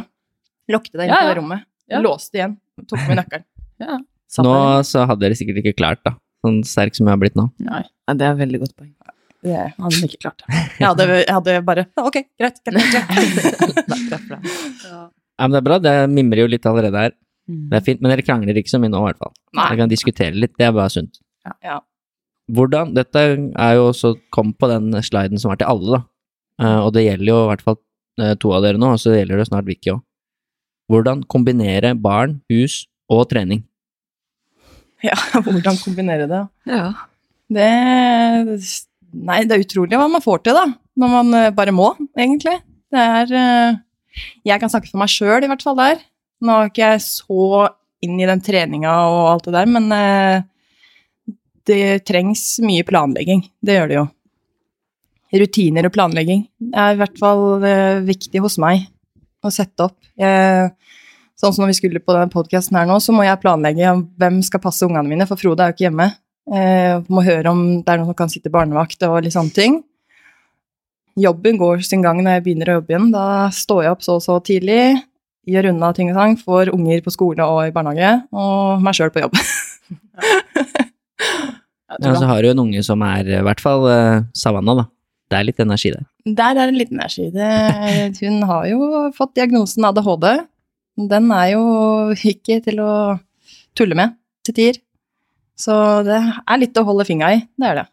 [0.71, 1.27] Lokte deg inn på ja.
[1.27, 1.67] det rommet.
[1.91, 1.99] Ja.
[2.05, 2.55] Låste igjen.
[2.87, 3.45] Tok med nøkkelen.
[3.83, 3.99] Ja.
[4.45, 4.55] Nå
[4.87, 6.15] så hadde dere sikkert ikke klart, da.
[6.45, 7.49] Sånn sterk som jeg har blitt nå.
[7.67, 8.93] Nei, Ja, det er et veldig godt poeng.
[9.41, 10.43] Det- hadde vi ikke klart.
[10.79, 12.59] Jeg hadde, jeg hadde bare Ok, greit.
[12.61, 14.41] greit, greit.
[14.85, 17.13] Ja, men det er bra, det mimrer jo litt allerede her.
[17.51, 17.69] Mm.
[17.71, 19.33] Det er fint, men dere krangler ikke så mye nå, i hvert fall.
[19.51, 19.65] Nei.
[19.65, 21.19] Dere kan diskutere litt, det er bare sunt.
[21.65, 21.79] Ja.
[22.51, 26.01] Hvordan, dette er jo også kom på den sliden som var til alle, da.
[26.61, 27.77] Uh, og det gjelder jo i hvert fall
[28.21, 30.01] uh, to av dere nå, og så gjelder det snart Vicky òg.
[30.91, 33.63] Hvordan kombinere barn, hus og trening?
[35.07, 36.41] ja, hvordan kombinere det?
[36.69, 36.85] Ja.
[37.51, 37.69] Det
[39.11, 40.69] Nei, det er utrolig hva man får til, da.
[41.01, 42.53] Når man eh, bare må, egentlig.
[42.91, 43.33] Det er
[44.45, 45.99] Jeg kan snakke for meg sjøl, i hvert fall der.
[46.41, 47.67] Nå er ikke jeg så
[48.01, 50.47] inn i den treninga og alt det der, men eh,
[51.69, 53.43] det trengs mye planlegging.
[53.61, 54.07] Det gjør det jo.
[55.41, 56.41] Rutiner og planlegging
[56.75, 58.87] er i hvert fall eh, viktig hos meg
[59.45, 59.97] å sette opp.
[60.19, 60.73] Jeg,
[61.39, 64.41] sånn som når vi skulle på denne podkasten her nå, så må jeg planlegge hvem
[64.45, 66.09] skal passe ungene mine, for Frode er jo ikke hjemme.
[66.51, 69.79] Eh, må høre om det er noen som kan sitte barnevakt og litt sånne ting.
[71.21, 73.09] Jobben går sin gang når jeg begynner å jobbe igjen.
[73.13, 74.83] Da står jeg opp så og så tidlig,
[75.49, 79.13] gjør unna ting og sang, får unger på skole og i barnehage, og meg sjøl
[79.13, 79.37] på jobb.
[81.99, 84.85] Ja, så har du en unge som er i hvert fall eh, Savanna, da.
[85.31, 86.05] Det er litt energi der.
[86.39, 87.29] Der er det litt energi.
[87.31, 87.49] Det,
[88.19, 90.27] hun har jo fått diagnosen ADHD.
[91.11, 91.61] Den er jo
[92.15, 92.93] ikke til å
[93.77, 94.15] tulle med
[94.47, 94.81] til tider.
[95.59, 95.75] Så
[96.07, 97.43] det er litt å holde fingra i.
[97.59, 97.87] Det er det.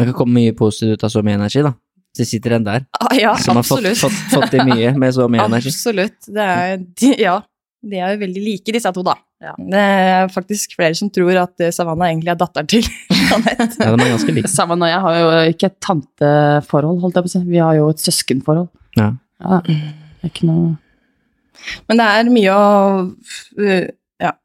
[0.00, 1.72] Man kan komme mye positivt ut av så mye energi, da.
[2.12, 5.14] Så det sitter en der Ah, ja, som har fått, fått, fått i mye med
[5.16, 5.72] så mye energi.
[5.72, 6.18] Absolutt.
[6.28, 7.38] Det er, de, ja,
[7.82, 9.14] de er jo veldig like, disse to, da.
[9.42, 9.54] Ja.
[9.58, 12.84] Det er faktisk flere som tror at eh, Savannah egentlig er datteren til
[13.16, 13.72] Jeanette.
[13.80, 14.52] Ja, de er ganske like.
[14.52, 17.42] Savannah og jeg har jo ikke et tanteforhold, holdt jeg på å si.
[17.48, 18.68] Vi har jo et søskenforhold.
[19.00, 19.08] Ja.
[19.42, 19.74] Ja, det
[20.22, 20.76] er ikke noe
[21.88, 22.68] Men det er mye å
[23.58, 23.88] øh,
[24.22, 24.36] Ja.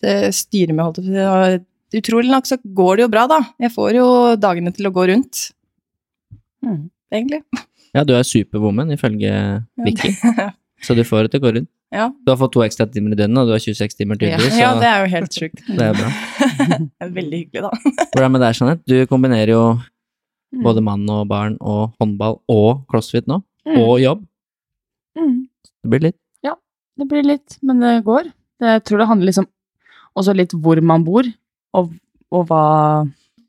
[0.00, 1.64] Det styrer med, holdt jeg på å si.
[2.00, 3.40] Utrolig nok så går det jo bra, da.
[3.64, 4.04] Jeg får jo
[4.38, 5.40] dagene til å gå rundt,
[6.64, 6.80] mm.
[7.12, 7.42] egentlig.
[7.94, 9.30] Ja, du er superwoman, ifølge
[9.84, 10.12] Vicky.
[10.80, 11.70] Så du får det til å gå rundt.
[11.90, 12.06] Ja.
[12.24, 14.68] Du har fått to ekstra timer i døgnet, og du har 26 timer tydeligvis, ja,
[14.70, 15.62] ja, det er jo helt sjukt.
[15.78, 16.10] det er bra.
[16.80, 17.70] Det er veldig hyggelig, da.
[18.12, 18.84] Hvordan er med deg, Jeanette?
[18.86, 19.64] Du kombinerer jo
[20.50, 20.64] Mm.
[20.64, 23.36] både mann og barn og håndball og crossfit nå,
[23.68, 23.76] Mm.
[23.84, 24.24] og jobb.
[25.14, 25.36] Mm.
[25.62, 26.16] Det blir litt.
[26.42, 26.56] Ja,
[26.98, 28.24] Det blir litt, men det går.
[28.58, 29.46] Det, jeg tror det handler liksom
[30.18, 31.22] også litt hvor man bor,
[31.78, 31.92] og
[32.32, 32.64] og hva,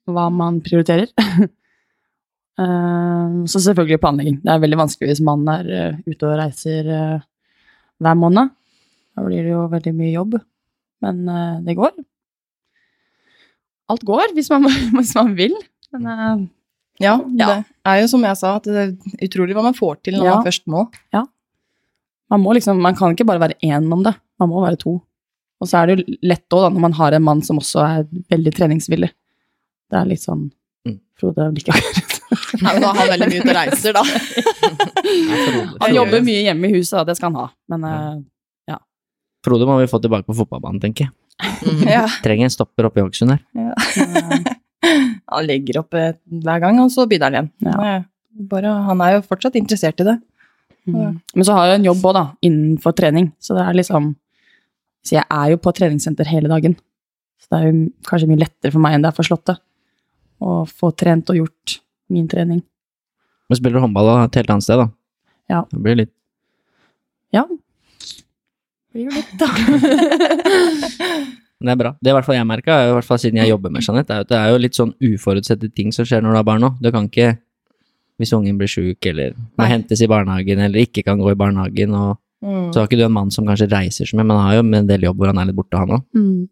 [0.10, 1.10] hva man prioriterer.
[2.62, 4.38] Eh, så selvfølgelig planlegging.
[4.44, 7.24] Det er veldig vanskelig hvis man er eh, ute og reiser eh,
[8.02, 8.52] hver måned.
[9.16, 10.38] Da blir det jo veldig mye jobb.
[11.02, 11.94] Men eh, det går.
[13.92, 15.56] Alt går hvis man, hvis man vil.
[15.92, 16.50] Men
[17.02, 17.48] Ja, Ja.
[17.48, 18.92] det er jo som jeg sa, at det er
[19.26, 20.36] utrolig hva man får til når Ja.
[20.38, 20.84] man først må.
[22.30, 24.14] man, må liksom, man kan ikke bare være én om det.
[24.40, 25.02] Man må være to.
[25.62, 28.06] Og så er det jo lett òg, når man har en mann som også er
[28.32, 29.10] veldig treningsvillig.
[29.92, 30.52] Det er litt sånn
[31.22, 31.38] Mm.
[31.38, 32.18] vel ikke akkurat.
[32.62, 34.04] Nei, men da har han veldig mye ute og reiser, da.
[35.86, 37.48] Han jobber mye hjemme i huset, da, det skal han ha.
[37.72, 37.88] Men
[38.70, 38.78] ja.
[39.46, 41.16] Frode må vi få tilbake på fotballbanen, tenker jeg.
[41.42, 41.84] Mm.
[41.96, 42.06] Ja.
[42.24, 43.42] Trenger en stopper oppe i Hokksund her.
[43.58, 43.76] Ja.
[45.32, 47.52] Han legger opp eh, hver gang, og så begynner han igjen.
[47.70, 47.76] Ja.
[47.86, 48.02] Er
[48.52, 50.14] Bare, han er jo fortsatt interessert i det.
[50.88, 51.18] Mm.
[51.36, 53.28] Men så har jeg en jobb òg, da, innenfor trening.
[53.44, 54.14] Så det er liksom
[55.06, 56.76] Så jeg er jo på treningssenter hele dagen.
[57.42, 59.60] Så det er jo kanskje mye lettere for meg enn det er for Slottet.
[60.42, 61.78] Å få trent og gjort
[62.12, 62.62] min trening.
[63.50, 64.88] Men spiller du håndball da, et helt annet sted, da?
[65.52, 65.62] Ja.
[65.72, 66.14] Det blir litt
[67.36, 67.46] Ja.
[67.48, 69.48] Det Blir jo litt, da.
[71.62, 71.92] Det er bra.
[72.02, 74.10] Det er i hvert fall jeg merka, i hvert fall siden jeg jobber med Jeanette,
[74.16, 76.66] er at det er jo litt sånn uforutsette ting som skjer når du har barn
[76.66, 76.80] òg.
[76.82, 77.36] Du kan ikke
[78.22, 81.94] Hvis ungen blir sjuk eller må hentes i barnehagen eller ikke kan gå i barnehagen,
[81.98, 82.72] og Mm.
[82.74, 84.62] så har ikke du en mann som kanskje reiser så mye, men han har jo
[84.78, 86.04] en del jobb hvor han er litt borte, han òg.
[86.18, 86.50] Mm.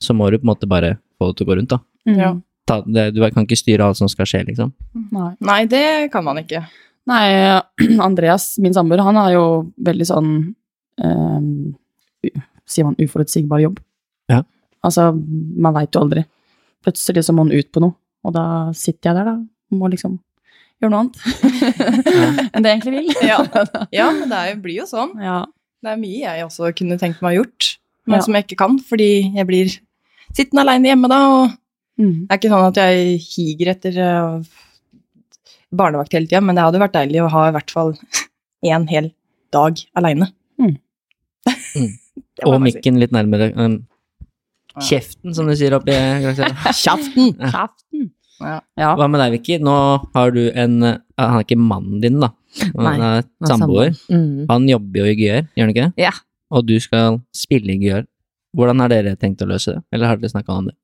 [0.00, 1.78] Så må du på en måte bare få det til å gå rundt, da.
[2.08, 2.16] Mm.
[2.18, 2.30] Ja.
[2.68, 4.72] Ta, det, du kan ikke styre alt som skal skje, liksom.
[5.14, 5.30] Nei.
[5.44, 6.62] Nei, det kan man ikke.
[7.08, 7.24] Nei,
[8.06, 9.44] Andreas, min samboer, han har jo
[9.88, 10.32] veldig sånn
[11.00, 12.32] eh,
[12.68, 13.78] Sier man uforutsigbar jobb?
[14.28, 14.42] Ja.
[14.84, 16.26] Altså, man veit jo aldri.
[16.84, 18.42] Plutselig så må han ut på noe, og da
[18.76, 19.78] sitter jeg der, da.
[19.78, 20.18] Må liksom
[20.80, 21.16] gjøre noe annet
[22.54, 23.08] enn det jeg egentlig vil.
[23.26, 23.38] Ja,
[23.98, 25.16] ja men det er jo, blir jo sånn.
[25.24, 25.42] ja.
[25.78, 27.66] Det er mye jeg også kunne tenkt meg å gjort,
[28.10, 28.22] men Ja.
[28.26, 29.68] som jeg ikke kan, fordi jeg blir
[30.34, 31.52] sittende aleine hjemme da, og
[31.98, 32.26] Mm.
[32.26, 34.58] det er ikke sånn at jeg higer etter uh,
[35.74, 37.94] barnevakt hele tida, men det hadde vært deilig å ha i hvert fall
[38.72, 39.12] én hel
[39.54, 40.30] dag aleine.
[40.60, 40.76] Mm.
[42.48, 43.80] Og mikken litt nærmere um,
[44.84, 46.74] kjeften, som du sier oppi Granksella.
[46.76, 47.34] Kjeften!
[47.42, 48.08] Kjeften.
[48.38, 48.58] Ja.
[48.78, 48.92] Ja.
[48.94, 49.56] Hva med deg, Vicky?
[49.58, 49.74] Nå
[50.14, 52.30] har du en uh, Han er ikke mannen din, da.
[52.76, 53.96] Han er Han er samboer.
[54.06, 54.44] Mm.
[54.50, 55.88] Han jobber jo i GR, gjør han ikke?
[55.98, 56.12] Ja.
[56.54, 58.06] Og du skal spille i GR.
[58.56, 59.82] Hvordan har dere tenkt å løse det?
[59.92, 60.76] Eller har dere snakka om det?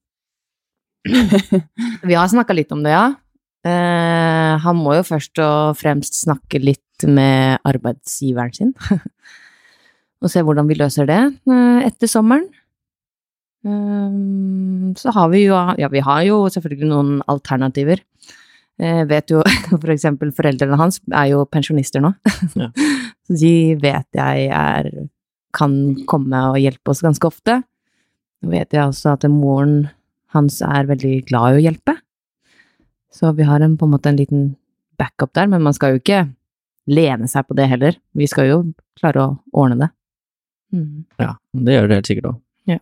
[2.08, 3.12] Vi har snakka litt om det, ja.
[3.64, 8.74] Uh, han må jo først og fremst snakke litt med arbeidsgiveren sin.
[10.22, 12.46] og se hvordan vi løser det uh, etter sommeren.
[13.64, 18.04] Uh, så har vi jo Ja, vi har jo selvfølgelig noen alternativer.
[18.74, 19.38] Vet jo
[19.70, 22.10] for eksempel foreldrene hans er jo pensjonister nå.
[22.58, 22.72] Ja.
[23.24, 24.88] Så de vet jeg er
[25.54, 27.60] kan komme og hjelpe oss ganske ofte.
[28.42, 29.86] Nå vet jeg også at moren
[30.36, 31.96] hans er veldig glad i å hjelpe.
[33.14, 34.48] Så vi har en, på en måte en liten
[34.98, 36.24] backup der, men man skal jo ikke
[36.90, 37.98] lene seg på det heller.
[38.16, 38.58] Vi skal jo
[38.98, 39.90] klare å ordne det.
[40.74, 41.04] Mm.
[41.22, 42.40] Ja, det gjør det helt sikkert òg.
[42.74, 42.80] Ja.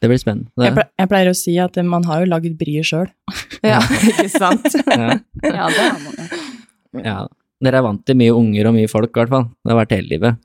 [0.00, 0.48] Det blir spennende.
[0.62, 3.10] Jeg, pleier, jeg pleier å si at man har jo lagd bryet sjøl.
[3.60, 4.64] Ja, ikke sant?
[4.88, 7.02] ja, ja, det har man jo.
[7.04, 7.18] ja.
[7.60, 9.42] Dere er vant til mye unger og mye folk, i hvert fall.
[9.60, 10.38] Det har vært hele livet.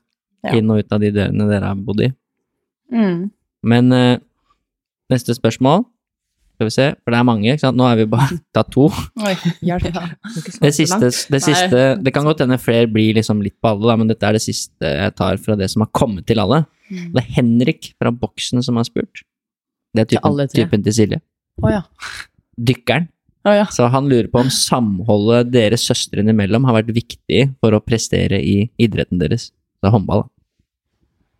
[0.44, 0.52] Ja.
[0.58, 2.10] Inn og ut av de dørene dere har bodd i.
[2.92, 3.22] Mm.
[3.72, 4.18] Men uh,
[5.08, 5.86] neste spørsmål
[6.56, 7.76] Skal vi se, for det er mange, ikke sant.
[7.76, 8.86] Nå er vi bare tatt to.
[9.20, 9.34] Oi,
[9.68, 9.98] hjelp.
[10.64, 13.96] Det siste, det siste Det kan godt hende flere blir liksom litt på alle, da,
[14.00, 16.62] men dette er det siste jeg tar fra det som har kommet til alle.
[16.88, 17.10] Mm.
[17.12, 19.20] Det er Henrik fra boksen som har spurt.
[19.92, 21.20] Det er Til typen, alle typen til Silje.
[21.60, 21.82] Oh, ja.
[22.56, 23.10] Dykkeren.
[23.46, 23.68] Oh, ja.
[23.70, 28.40] Så han lurer på om samholdet deres søstrene imellom har vært viktig for å prestere
[28.40, 29.50] i idretten deres.
[29.78, 30.32] Det er håndball, da.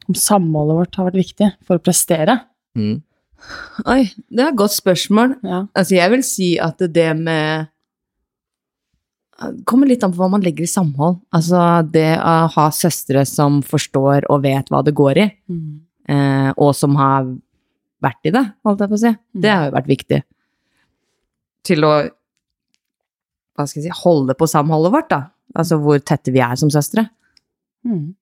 [0.07, 2.39] Om samholdet vårt har vært viktig for å prestere.
[2.79, 3.01] Mm.
[3.87, 5.37] Oi, det er et godt spørsmål.
[5.47, 5.63] Ja.
[5.77, 7.69] Altså, jeg vil si at det med
[9.37, 11.19] Det kommer litt an på hva man legger i samhold.
[11.37, 11.61] Altså,
[11.93, 15.81] det å ha søstre som forstår og vet hva det går i, Mm.
[16.09, 17.27] eh, og som har
[18.03, 20.23] vært i det, holdt jeg på å si, det har jo vært viktig.
[21.65, 21.93] Til å
[23.57, 25.21] hva skal jeg si, holde på samholdet vårt, da.
[25.55, 27.09] Altså hvor tette vi er som søstre.
[27.85, 28.15] Mm.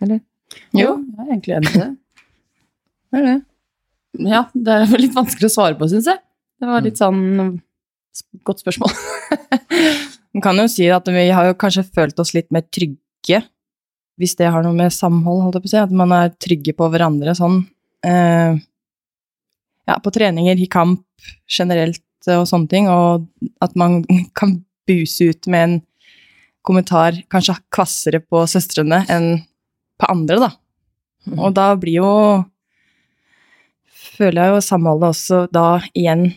[0.00, 0.20] Eller?
[0.72, 1.96] Jo, jeg er egentlig enig i det.
[3.12, 3.38] Det er det.
[4.18, 6.18] Ja, det er litt vanskelig å svare på, syns jeg.
[6.60, 7.60] Det var litt sånn
[8.46, 8.94] godt spørsmål.
[10.34, 13.42] Man kan jo si at vi har jo kanskje følt oss litt mer trygge,
[14.20, 16.74] hvis det har noe med samhold, holdt jeg på å si, at man er trygge
[16.76, 17.62] på hverandre sånn.
[18.04, 18.58] Eh,
[19.88, 21.00] ja, på treninger, i kamp
[21.48, 23.26] generelt eh, og sånne ting, og
[23.64, 24.02] at man
[24.38, 25.78] kan buse ut med en
[26.66, 29.32] kommentar kanskje kvassere på søstrene enn
[30.00, 30.50] på andre, da.
[31.38, 32.12] Og da blir jo
[34.20, 35.64] føler jeg jo samholdet også da
[35.96, 36.28] igjen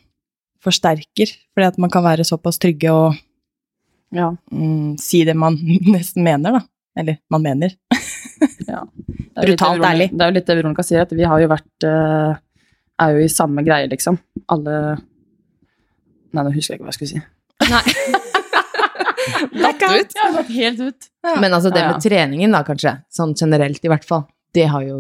[0.64, 3.20] forsterker, fordi at man kan være såpass trygge og
[4.14, 4.30] Ja.
[4.52, 5.58] mm, si det man
[5.96, 6.62] nesten mener, da.
[6.96, 7.72] Eller man mener.
[8.70, 8.84] ja.
[9.36, 10.12] Er Brutalt ærlig.
[10.14, 12.36] Det er jo litt det Veronica sier, at vi har jo vært uh,
[13.02, 14.20] Er jo i samme greie, liksom.
[14.54, 14.76] Alle
[16.34, 17.22] Nei, nå husker jeg ikke hva jeg skulle si.
[17.70, 17.84] Nei.
[19.64, 20.14] Datt ut.
[20.18, 21.06] Ja, datt helt ut.
[21.40, 21.92] Men altså det Ja, ja.
[21.94, 24.98] med treningen da, kanskje, sånn generelt i hvert fall, det har jo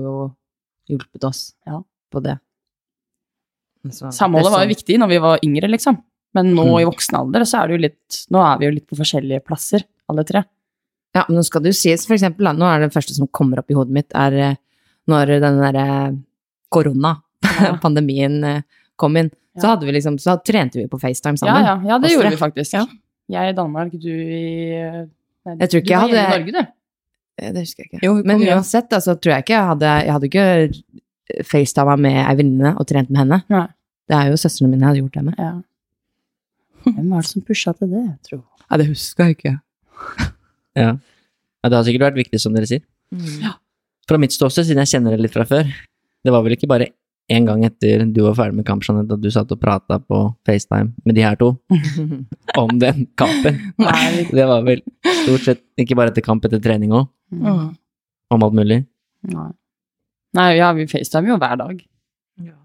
[0.90, 1.82] hjulpet oss Ja.
[2.14, 2.38] på det.
[3.92, 5.98] Så, Samholdet det var jo viktig når vi var yngre, liksom.
[6.34, 6.82] Men nå Mm.
[6.82, 9.44] i voksen alder så er det jo litt Nå er vi jo litt på forskjellige
[9.46, 10.44] plasser, alle tre.
[11.14, 13.28] Ja, men nå skal det jo sies, for eksempel, da, nå er det første som
[13.28, 14.56] kommer opp i hodet mitt, er eh,
[15.08, 16.18] når den derre
[16.74, 18.62] korona-pandemien eh,
[18.96, 19.30] kom inn.
[19.60, 21.62] Så hadde vi liksom, så trente vi på FaceTime sammen.
[21.66, 22.74] ja, ja, det gjorde vi faktisk.
[22.74, 22.86] Ja.
[23.30, 24.80] Jeg i Danmark, du i
[25.44, 26.60] Nei, Jeg tror ikke jeg hadde- i Norge, du.
[27.38, 28.04] Eh, Det husker jeg ikke.
[28.06, 30.84] Jo, Men uansett, så tror jeg ikke jeg hadde Jeg hadde ikke
[31.48, 33.42] facetima med ei venninne og trent med henne.
[33.54, 33.68] Nei.
[34.10, 35.36] Det er jo søstrene mine jeg hadde gjort det med.
[35.40, 35.54] Ja.
[36.84, 38.42] Hvem var det som pusha til det, tro?
[38.70, 39.56] Ja, det husker jeg ikke.
[40.74, 40.88] Ja.
[40.98, 42.82] ja, det har sikkert vært viktig, som dere sier.
[43.44, 43.52] Ja.
[44.10, 45.68] Fra mitt ståsted, siden jeg kjenner det litt fra før,
[46.26, 46.88] det var vel ikke bare
[47.32, 50.18] én gang etter du var ferdig med kamp, Jeanette, at du satt og prata på
[50.50, 51.52] FaceTime med de her to
[52.64, 53.62] om den kampen.
[53.80, 54.26] Nei.
[54.34, 54.82] Det var vel
[55.22, 57.70] stort sett ikke bare etter kamp, etter trening òg, Mm.
[58.34, 58.82] om alt mulig.
[59.30, 59.48] Nei.
[60.38, 61.84] Nei, ja, vi facetimer jo hver dag.
[62.44, 62.56] Ja.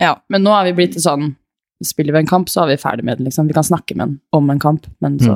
[0.00, 0.12] Ja.
[0.28, 1.32] Men nå er vi blitt sånn
[1.84, 3.48] Spiller vi en kamp, så er vi ferdig med den, liksom.
[3.50, 5.34] Vi kan snakke med den om en kamp, men så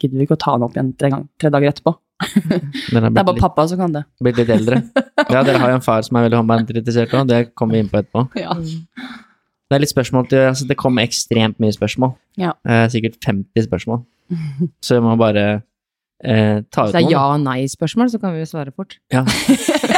[0.00, 1.92] gidder vi ikke å ta den opp igjen tre, gang, tre dager etterpå.
[2.48, 4.02] Det er bare litt, pappa som kan det.
[4.24, 4.80] blitt litt eldre.
[5.30, 7.92] Ja, dere har jo en far som er veldig håndballinteressert òg, det kommer vi inn
[7.92, 8.24] på etterpå.
[8.40, 8.56] Ja.
[8.56, 12.12] Det er litt spørsmål til altså Det kommer ekstremt mye spørsmål.
[12.40, 12.52] Ja.
[12.66, 14.02] Eh, sikkert 50 spørsmål.
[14.84, 15.46] Så vi må bare
[16.24, 18.98] eh, ta Hvis ut det er ja- og nei-spørsmål, så kan vi jo svare fort.
[19.12, 19.24] Ja.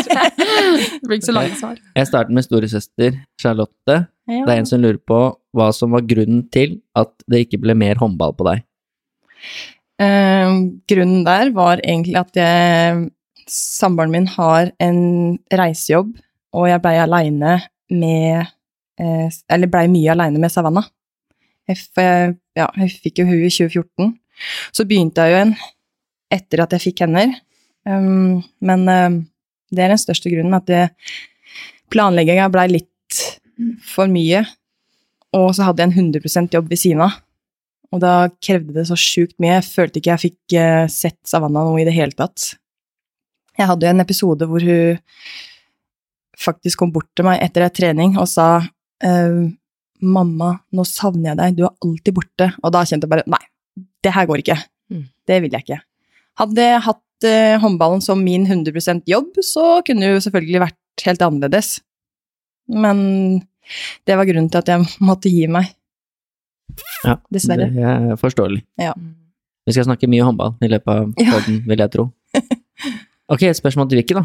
[0.09, 1.79] Det blir ikke så lange svar.
[1.97, 3.99] Jeg starter med storesøster Charlotte.
[4.29, 4.43] Ja.
[4.45, 5.21] Det er en som lurer på
[5.57, 8.65] hva som var grunnen til at det ikke ble mer håndball på deg.
[9.99, 10.59] Eh,
[10.91, 13.09] grunnen der var egentlig at jeg,
[13.49, 15.01] samboeren min har en
[15.61, 16.13] reisejobb,
[16.55, 18.47] og jeg blei aleine med
[19.01, 20.87] eh, Eller blei mye aleine med Savannah.
[21.69, 21.81] Jeg,
[22.57, 24.15] ja, jeg fikk jo hun i 2014.
[24.73, 25.53] Så begynte jeg jo en
[26.33, 27.27] etter at jeg fikk henne.
[27.89, 29.19] Um, men eh,
[29.75, 30.85] det er den største grunnen, at det,
[31.93, 33.23] planlegginga blei litt
[33.89, 34.45] for mye.
[35.37, 37.19] Og så hadde jeg en 100 jobb ved siden av.
[37.93, 39.59] Og da krevde det så sjukt mye.
[39.59, 42.53] Jeg følte ikke jeg fikk eh, sett Savanna noe i det hele tatt.
[43.59, 44.99] Jeg hadde jo en episode hvor hun
[46.39, 48.61] faktisk kom bort til meg etter en trening og sa
[49.03, 49.49] eh,
[49.99, 51.57] 'Mamma, nå savner jeg deg.
[51.57, 53.43] Du er alltid borte.' Og da kjente jeg bare Nei,
[54.05, 54.59] det her går ikke.
[54.93, 55.07] Mm.
[55.27, 55.81] Det vil jeg ikke.
[56.39, 61.05] Hadde jeg hatt eh, håndballen som min 100% jobb, så kunne det jo selvfølgelig vært
[61.07, 61.81] helt annerledes.
[62.69, 63.01] Men
[64.07, 65.73] det var grunnen til at jeg måtte gi meg.
[67.05, 67.71] Ja, Dessverre.
[67.75, 68.63] Det er forståelig.
[68.79, 68.93] Ja.
[69.67, 71.41] Vi skal snakke mye håndball i løpet av Ja.
[71.47, 72.11] vil jeg tro.
[73.29, 74.23] Ok, et spørsmål til Vicky, da.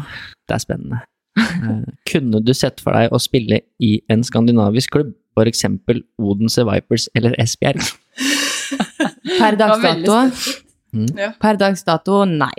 [0.48, 1.02] Det er spennende.
[1.36, 5.10] Eh, kunne du sett for deg å spille i en skandinavisk klubb,
[5.44, 7.82] eksempel Odense Vipers eller Esbjerg?
[9.38, 10.20] Per dags dato
[10.94, 11.08] Mm.
[11.42, 12.52] Per dags dato, nei.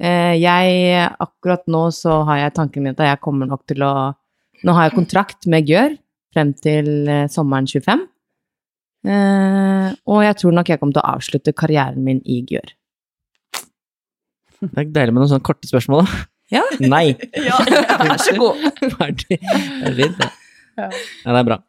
[0.00, 3.94] Eh, jeg, akkurat nå så har jeg tanken min at jeg kommer nok til å
[4.60, 5.94] Nå har jeg kontrakt med Gjør
[6.34, 8.02] frem til eh, sommeren 25.
[9.08, 12.74] Eh, og jeg tror nok jeg kommer til å avslutte karrieren min i Gjør.
[14.60, 16.20] Det er deilig med noen sånne korte spørsmål, da.
[16.52, 16.62] Ja.
[16.92, 17.16] Nei!
[18.04, 18.68] Vær så god.
[18.98, 19.40] Ferdig.
[19.40, 20.30] Det er fint, det.
[20.76, 20.92] Ja.
[20.92, 21.60] Ja, det er bra.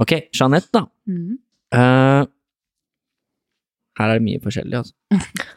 [0.00, 0.86] Ok, Jeanette, da.
[1.04, 1.36] Mm.
[1.76, 2.24] Uh,
[4.00, 5.50] her er det mye forskjellig, altså.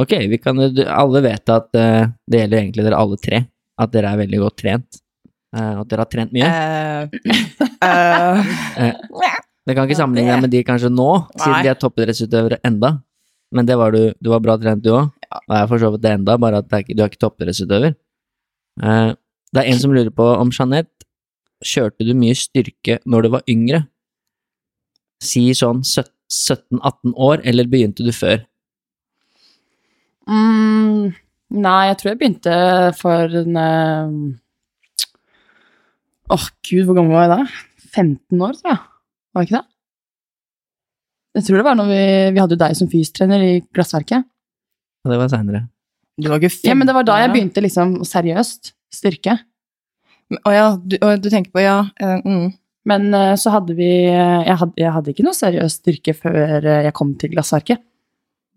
[0.00, 0.56] Ok, vi kan,
[0.88, 3.42] alle vet at eh, det gjelder egentlig dere alle tre,
[3.82, 5.00] at dere er veldig godt trent.
[5.52, 6.48] Eh, at dere har trent mye.
[6.48, 7.08] Uh,
[7.84, 8.94] uh, Eh,
[9.68, 11.64] det kan ikke sammenligne deg med de kanskje nå, siden Nei.
[11.66, 12.96] de er toppidrettsutøvere enda.
[13.52, 15.12] Men det var du, du var bra trent du òg.
[15.32, 17.12] Og jeg er for så vidt det enda, bare at det er ikke, du er
[17.12, 17.94] ikke toppidrettsutøver.
[18.82, 19.12] Uh,
[19.52, 21.06] det er en som lurer på om Jeanette,
[21.62, 23.84] kjørte du mye styrke når du var yngre?
[25.22, 28.40] Si sånn 17-18 år, eller begynte du før?
[30.30, 31.10] Mm,
[31.62, 32.54] nei, jeg tror jeg begynte
[32.98, 34.14] for en eh,
[36.32, 37.40] Åh, gud, hvor gammel var jeg da?
[37.92, 38.80] 15 år, tror jeg.
[39.32, 39.66] Var det ikke det?
[41.32, 42.00] Jeg tror det var når vi,
[42.32, 44.24] vi hadde jo deg som fystrener i Glassverket.
[45.02, 45.62] Og det var seinere.
[46.20, 49.36] du var ikke Ja, men det var da jeg begynte liksom seriøst styrke.
[49.36, 50.38] ja.
[50.48, 51.82] Å ja, du, du tenker på ja.
[52.00, 52.52] eh, mm.
[52.88, 56.94] Men eh, så hadde vi jeg hadde, jeg hadde ikke noe seriøs styrke før jeg
[56.96, 57.82] kom til Glassverket.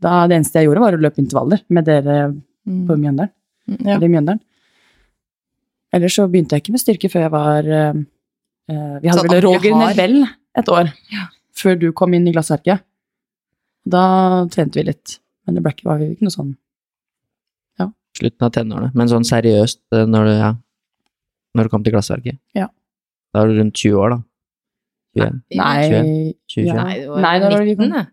[0.02, 3.00] Da det eneste jeg gjorde, var å løpe intervaller med dere på Mm.
[3.00, 3.32] Mjøndalen.
[3.68, 3.96] Ja.
[3.96, 4.40] Eller i Mjøndalen.
[5.94, 7.94] ellers så begynte jeg ikke med styrke før jeg var eh,
[8.70, 9.76] eh, Vi hadde Sånn vel Roger?
[9.78, 10.18] Nebel
[10.58, 11.28] et år Ja.
[11.54, 12.82] før du kom inn i glassverket.
[13.88, 16.56] Da trente vi litt, men det ble ikke, var ikke noe sånn
[18.16, 18.94] Slutten av tenårene.
[18.96, 20.54] Men sånn seriøst eh, når du, ja,
[21.54, 22.38] når du kom til glassverket.
[22.56, 22.70] Ja.
[23.36, 24.20] Da var du rundt 20 år, da.
[25.20, 26.76] 20, Nei, 20, Ja.
[26.86, 27.92] Nei, det var Nei, det 19, kom?
[27.92, 28.06] det.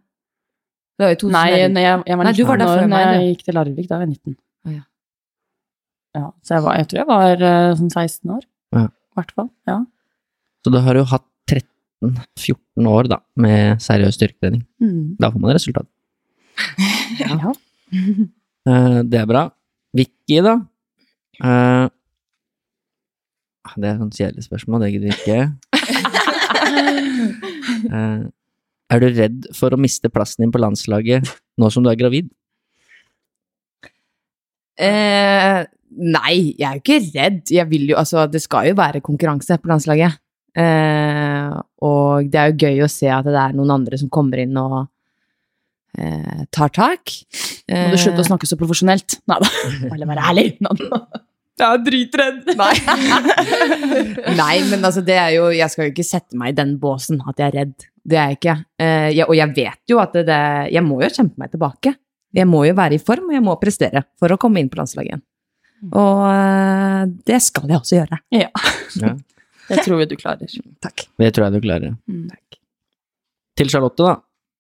[1.03, 1.35] Det var jo 2000.
[1.35, 3.57] Nei, når jeg, jeg var Nei, du var der før når meg, jeg gikk til
[3.59, 3.87] Larvik.
[3.91, 4.35] Da var jeg 19.
[4.63, 4.83] Oh, ja.
[6.15, 8.45] Ja, så jeg, var, jeg tror jeg var uh, sånn 16 år.
[8.77, 8.83] Ja.
[9.19, 9.49] Hvert fall.
[9.67, 9.79] Ja.
[10.63, 14.63] Så du har jo hatt 13-14 år da, med seriøs styrketrening.
[14.79, 15.17] Mm.
[15.19, 15.91] Da får man resultat.
[17.25, 17.51] ja.
[18.63, 19.41] Eh, det er bra.
[19.91, 20.53] Vicky, da?
[21.43, 21.89] Uh,
[23.75, 25.41] det er et sånt kjedelig spørsmål, det gidder vi ikke.
[27.83, 28.21] Eh,
[28.93, 31.29] er du redd for å miste plassen din på landslaget
[31.61, 32.31] nå som du er gravid?
[34.83, 35.61] Eh,
[36.03, 37.43] nei, jeg er jo ikke redd.
[37.53, 40.19] Jeg vil jo, altså, det skal jo være konkurranse på landslaget.
[40.53, 41.53] Eh,
[41.89, 44.57] og det er jo gøy å se at det er noen andre som kommer inn
[44.61, 44.79] og
[45.99, 47.15] eh, tar tak.
[47.73, 49.21] Må du slutte å snakke så profesjonelt?
[49.31, 49.53] Nei da,
[49.93, 50.49] bare være ærlig.
[51.61, 52.47] Jeg er dritredd.
[52.59, 52.75] Nei.
[54.41, 57.21] Nei, men altså, det er jo Jeg skal jo ikke sette meg i den båsen
[57.29, 57.75] at jeg er redd.
[58.03, 58.55] Det er jeg ikke.
[58.81, 60.41] Uh, jeg, og jeg vet jo at det, det
[60.75, 61.95] Jeg må jo kjempe meg tilbake.
[62.33, 64.81] Jeg må jo være i form, og jeg må prestere for å komme inn på
[64.81, 65.25] landslaget igjen.
[65.93, 68.23] Og uh, det skal jeg også gjøre.
[68.39, 68.49] Ja.
[69.03, 69.15] Ja.
[69.73, 70.51] Det tror vi du klarer.
[70.85, 71.05] Takk.
[71.23, 71.93] Det tror jeg du klarer.
[72.11, 72.27] Mm.
[73.57, 74.17] Til Charlotte, da.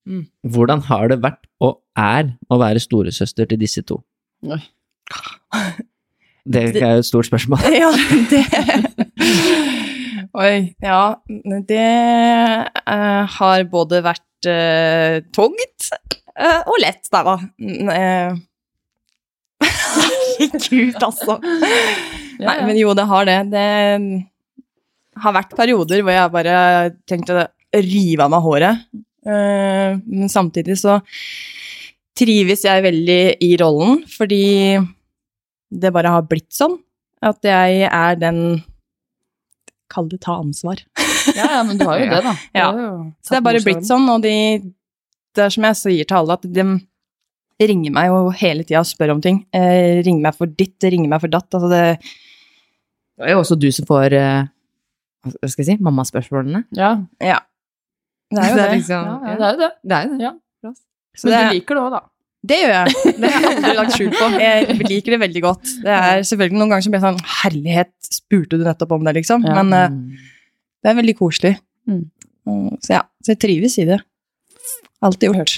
[0.08, 0.22] Mm.
[0.54, 3.98] Hvordan har det vært og er å være storesøster til disse to?
[4.46, 4.62] Oi.
[6.44, 7.62] Det er jo et stort spørsmål.
[7.82, 7.90] Ja,
[8.30, 8.42] det
[10.32, 10.72] Oi.
[10.80, 11.02] Ja,
[11.68, 11.88] det
[12.88, 17.36] uh, har både vært uh, tungt uh, og lett, da, da.
[17.60, 18.40] Mm.
[20.40, 21.36] Herregud, altså.
[22.40, 23.38] Nei, men jo, det har det.
[23.52, 23.66] Det
[25.20, 26.56] har vært perioder hvor jeg bare
[27.08, 27.46] tenkte å
[27.84, 28.86] rive av meg håret.
[29.22, 30.98] Eh, men samtidig så
[32.18, 34.78] trives jeg veldig i rollen, fordi
[35.80, 36.76] det bare har blitt sånn.
[37.22, 38.62] At jeg er den
[39.92, 40.80] Kall det ta ansvar.
[41.36, 42.30] Ja, ja, men du har jo det, da.
[42.56, 42.68] Ja.
[42.74, 42.86] jo
[43.22, 44.32] Så det er bare blitt sånn, og de
[45.36, 46.64] Det er som jeg sier til alle, at de
[47.62, 49.38] ringer meg jo hele tida og spør om ting.
[49.54, 51.46] Eh, ringer meg for ditt, ringer meg for datt.
[51.54, 54.48] Altså det Det er jo også du som får eh,
[55.30, 55.76] Hva skal jeg si?
[55.86, 56.64] Mammaspørsmålene.
[56.74, 57.38] Ja, Ja.
[58.32, 58.64] Det er jo det.
[58.64, 58.76] det.
[58.80, 59.70] liksom, ja, ja, det er jo det.
[59.84, 60.20] Det er det.
[60.24, 60.72] Ja.
[61.14, 62.00] Så Men det- du liker det òg, da.
[62.42, 62.94] Det gjør jeg.
[63.22, 64.28] Det har jeg aldri lagt skjul på.
[64.42, 65.72] Jeg liker det veldig godt.
[65.84, 69.44] Det er selvfølgelig noen ganger som blir sånn Herlighet, spurte du nettopp om det, liksom?
[69.46, 69.62] Ja.
[69.62, 70.24] Men uh,
[70.82, 71.52] det er veldig koselig.
[71.86, 72.00] Mm.
[72.50, 74.00] Mm, Så ja, så jeg trives i det.
[75.02, 75.54] Alltid gjort.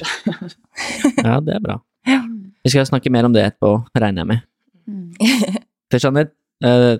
[1.25, 1.79] Ja, det er bra.
[2.05, 2.19] Ja.
[2.65, 4.43] Vi skal snakke mer om det etterpå, regner jeg med.
[4.85, 5.57] Mm.
[5.89, 6.99] For Jeanette, eh,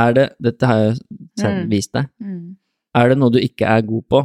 [0.00, 0.94] er det Dette har jeg
[1.36, 1.66] selv Mm.
[1.68, 2.08] vist deg.
[2.96, 4.22] Er det noe du ikke er god på?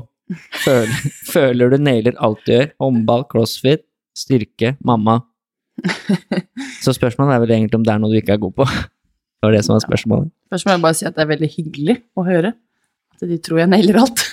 [0.63, 0.95] Føler,
[1.33, 2.71] føler du nailer alt du gjør?
[2.83, 3.83] Håndball, crossfit,
[4.17, 5.19] styrke, mamma?
[6.83, 8.67] Så spørsmålet er vel egentlig om det er noe du ikke er god på.
[8.67, 10.31] Det var det som var spørsmålet.
[10.49, 12.53] Først må jeg bare si at det er veldig hyggelig å høre.
[13.13, 14.23] At de tror jeg nailer alt.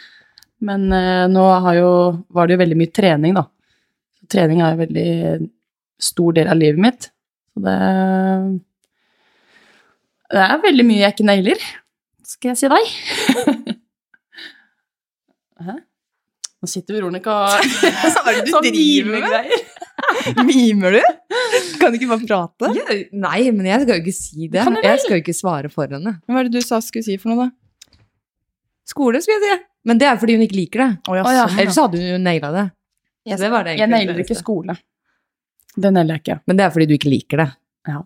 [0.66, 1.90] Men eh, nå har jo,
[2.32, 3.44] var det jo veldig mye trening, da.
[4.32, 5.10] Trening er en veldig
[6.02, 7.10] stor del av livet mitt.
[7.52, 7.76] Så det
[10.32, 11.66] Det er veldig mye jeg ikke nailer,
[12.26, 12.84] skal jeg si deg.
[16.66, 17.66] Nå sitter Veronica og
[18.50, 19.60] sånn mimegreier.
[20.48, 21.02] Mimer du?
[21.78, 22.70] Kan du ikke bare prate?
[22.74, 24.64] Ja, nei, men jeg skal jo ikke si det.
[24.82, 26.16] Jeg skal jo ikke svare for henne.
[26.26, 28.00] Hva er det du sa skulle si for noe, da?
[28.90, 29.62] Skole, skulle jeg si.
[29.86, 30.88] Men det er fordi hun ikke liker det.
[31.06, 31.28] Å, ja.
[31.28, 32.66] sånn, Ellers hadde hun naila det.
[33.26, 33.40] Yes.
[33.44, 34.74] det var det Jeg nailer ikke skole.
[35.76, 36.38] Det nailer jeg ikke.
[36.50, 37.48] Men det er fordi du ikke liker det.
[37.92, 38.02] Ja.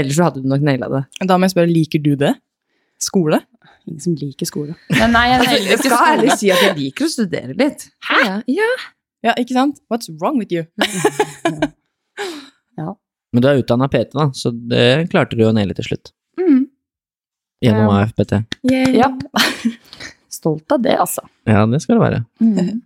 [0.00, 1.02] Ellers så hadde du nok naila det.
[1.28, 2.32] Da må jeg spørre, liker du det?
[3.02, 3.42] Skole?
[3.88, 4.74] Ingen som liker skole.
[5.00, 7.86] Men nei, jeg Altså, Jeg skal ærlig si at jeg liker å studere litt.
[8.08, 8.24] Hæ?
[8.50, 8.72] Ja.
[9.22, 9.78] Ja, ikke sant?
[9.90, 10.66] What's wrong with you?
[13.32, 16.12] Men du er utdanna PT, da, så det klarte du å naile til slutt.
[16.36, 16.66] Mm.
[17.64, 18.34] Gjennom um, AFPT.
[18.68, 19.08] Ja.
[20.32, 21.24] Stolt av det, altså.
[21.48, 22.18] Ja, det skal det være.
[22.44, 22.82] Mm.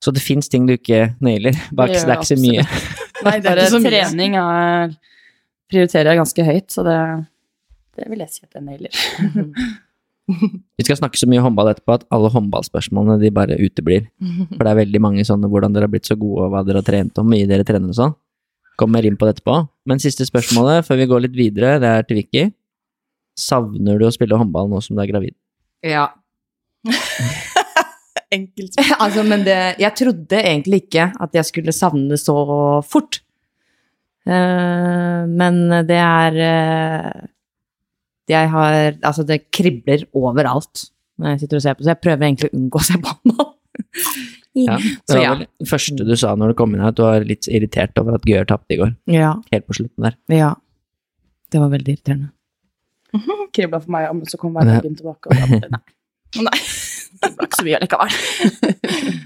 [0.00, 1.58] Så det fins ting du ikke nailer.
[1.76, 2.64] Bare Det det er ikke så mye.
[3.26, 3.90] Nei, det er ikke så mye.
[3.92, 4.96] trening er,
[5.68, 6.98] prioriterer jeg ganske høyt, så det,
[8.00, 9.04] det vil jeg si at jeg nailer.
[10.78, 14.08] Vi skal snakke så mye håndball etterpå at alle håndballspørsmålene de bare uteblir.
[14.54, 16.82] For det er veldig mange sånne hvordan dere har blitt så gode, og hva dere
[16.82, 18.16] har trent, og hvor mye dere trener og sånn.
[18.80, 19.58] Kommer inn på det etterpå.
[19.90, 22.46] Men siste spørsmålet før vi går litt videre, det er til Vicky.
[23.40, 25.36] Savner du å spille håndball nå som du er gravid?
[25.86, 26.08] ja.
[28.30, 28.78] Enkelt.
[29.02, 32.36] altså, men det Jeg trodde egentlig ikke at jeg skulle savne det så
[32.86, 33.22] fort.
[34.28, 37.20] Uh, men det er eh,
[38.30, 40.86] Jeg har Altså, det kribler overalt
[41.20, 43.12] når jeg sitter og ser på, så jeg prøver egentlig å unngå å se på
[43.12, 43.50] håndball.
[44.56, 44.76] Ja.
[44.80, 45.34] Det var ja.
[45.38, 48.16] det første du sa når du kom inn her, at du var litt irritert over
[48.18, 48.94] at Gøyer tapte i går.
[49.12, 49.34] Ja.
[49.52, 50.16] Helt på slutten der.
[50.32, 50.54] Ja.
[51.50, 52.32] Det var veldig irriterende.
[53.54, 55.30] Kribla for meg, men så kom hverdagen tilbake.
[55.30, 56.58] Og da, nei, Nei.
[57.20, 58.18] det ble ikke så mye likevel.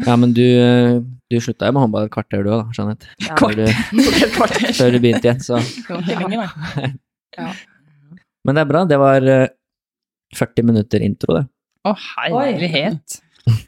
[0.04, 0.44] Ja, men du,
[1.32, 3.08] du slutta jo med håndball et kvarter du òg, da, Jeanette.
[3.24, 3.36] Ja.
[3.40, 3.62] Før du,
[4.76, 6.58] før du begynte igjen, så Det var ikke lenger,
[7.38, 7.54] nei.
[8.44, 8.84] Men det er bra.
[8.88, 9.50] Det var eh,
[10.36, 11.44] 40 minutter intro, det.
[11.84, 13.20] Å, herlighet.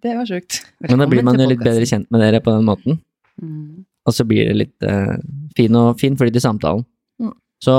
[0.00, 0.62] Det var sjukt.
[0.80, 2.96] Men da blir man jo litt bedre kjent med dere på den måten.
[3.36, 3.82] Mm.
[4.08, 5.18] Og så blir det litt uh,
[5.52, 6.86] fin, og, fin flyt i samtalen.
[7.20, 7.34] Mm.
[7.60, 7.74] Så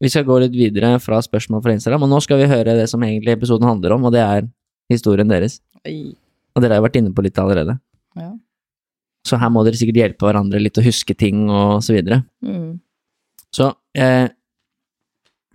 [0.00, 2.86] vi skal gå litt videre fra spørsmål fra Instagram, og nå skal vi høre det
[2.88, 4.48] som egentlig episoden handler om, og det er
[4.88, 5.58] historien deres.
[5.84, 6.14] Oi.
[6.56, 7.76] Og dere har jo vært inne på litt allerede.
[8.16, 8.32] Ja.
[9.28, 12.22] Så her må dere sikkert hjelpe hverandre litt å huske ting og så videre.
[12.40, 12.78] Mm.
[13.54, 13.68] Så
[13.98, 14.30] eh,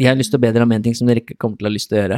[0.02, 1.68] jeg har lyst til å be dere om en ting som dere ikke kommer til
[1.68, 2.18] å ha lyst til å gjøre.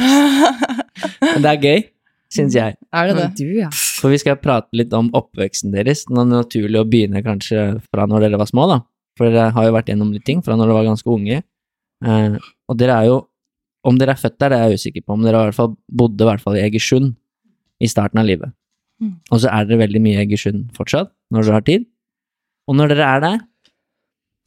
[1.34, 1.84] Men det er gøy,
[2.32, 2.76] syns jeg.
[2.92, 3.24] Er det det?
[3.24, 3.70] Men du, ja.
[4.00, 6.04] For vi skal prate litt om oppveksten deres.
[6.10, 8.80] Nå er det naturlig å begynne kanskje fra når dere var små, da.
[9.18, 11.42] For dere har jo vært gjennom litt ting fra når dere var ganske unge.
[12.04, 12.38] Eh,
[12.68, 13.18] og dere er jo
[13.80, 15.56] Om dere er født der, det er jeg usikker på, men dere har i hvert
[15.56, 17.14] fall bodde i hvert fall i Egersund
[17.80, 18.52] i starten av livet.
[19.00, 19.14] Mm.
[19.32, 21.86] Og så er dere veldig mye i Egersund fortsatt, når dere har tid.
[22.68, 23.38] Og når dere er der,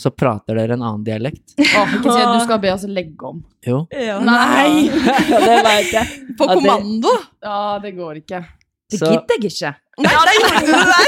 [0.04, 1.54] så prater dere en annen dialekt.
[1.60, 3.40] Åh, ikke si at du skal be oss legge om.
[3.66, 3.84] Jo.
[3.92, 4.90] Nei!
[5.32, 6.06] ja, det veit jeg.
[6.40, 7.14] På Ja, det- kommando?
[7.48, 8.44] Ja, det går ikke.
[8.92, 9.72] Det Så- gidder jeg ikke.
[10.04, 11.04] Nei, der gjorde du det der!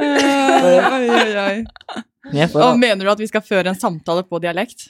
[0.00, 1.64] oi, oi, oi.
[2.34, 4.88] Jeg får, Og mener du at vi skal føre en samtale på dialekt?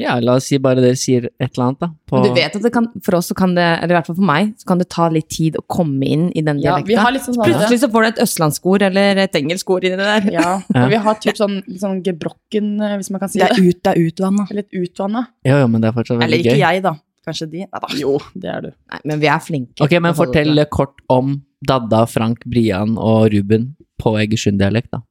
[0.00, 1.88] Ja, la oss si bare dere sier et eller annet, da.
[2.08, 4.08] På, Men du vet at det kan, for oss så kan det, eller i hvert
[4.10, 6.78] fall for meg, så kan det ta litt tid å komme inn i den Ja,
[6.80, 7.12] dialekta.
[7.12, 10.32] vi sånn Plutselig så får du et østlandsord eller et engelskord inni det der.
[10.32, 10.84] Ja, Ja.
[10.84, 13.58] og vi har typ sånn, litt sånn gebrokken, eh, hvis man kan si Det det.
[13.58, 14.48] er ut, det er utvanna.
[14.50, 15.26] Litt utvanna.
[15.44, 16.64] Ja, ja, men det er fortsatt Eller ikke gøy.
[16.64, 16.94] jeg, da.
[17.26, 17.58] Kanskje de.
[17.68, 17.88] Nei da.
[18.00, 18.70] Jo, det er du.
[18.90, 19.84] Nei, men vi er flinke.
[19.84, 20.70] Ok, men fortell det.
[20.70, 25.02] kort om Dadda, Frank, Brian og Ruben på Egersund-dialekt, da.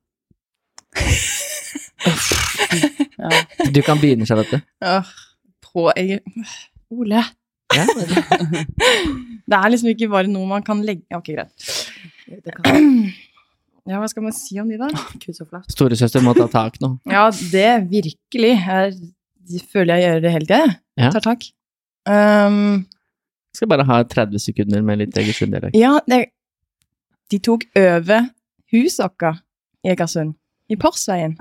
[3.20, 3.30] Ja.
[3.74, 4.62] Du kan begynne, Charlotte.
[4.86, 5.10] Åh,
[5.66, 6.22] på jeg...
[6.90, 7.24] Ole.
[7.76, 7.84] Ja,
[9.50, 11.52] Det er liksom ikke bare noe man kan legge Ok, greit.
[13.90, 14.90] Ja, hva skal man si om de, da?
[15.18, 15.66] Gud, så flaut.
[15.74, 16.96] Storesøster må ta tak nå.
[17.16, 18.54] Ja, det virkelig.
[18.62, 20.76] Jeg, føler jeg gjør det hele tida, jeg.
[21.02, 21.12] Ja.
[21.16, 21.48] Tar tak.
[22.10, 22.86] Um,
[23.56, 25.78] Skal bare ha 30 sekunder med litt Egersund-dialekt.
[25.78, 26.20] ja, det,
[27.34, 28.30] de tok over
[28.74, 29.36] husokka
[29.86, 30.36] i Egersund.
[30.70, 31.34] I Porsveien.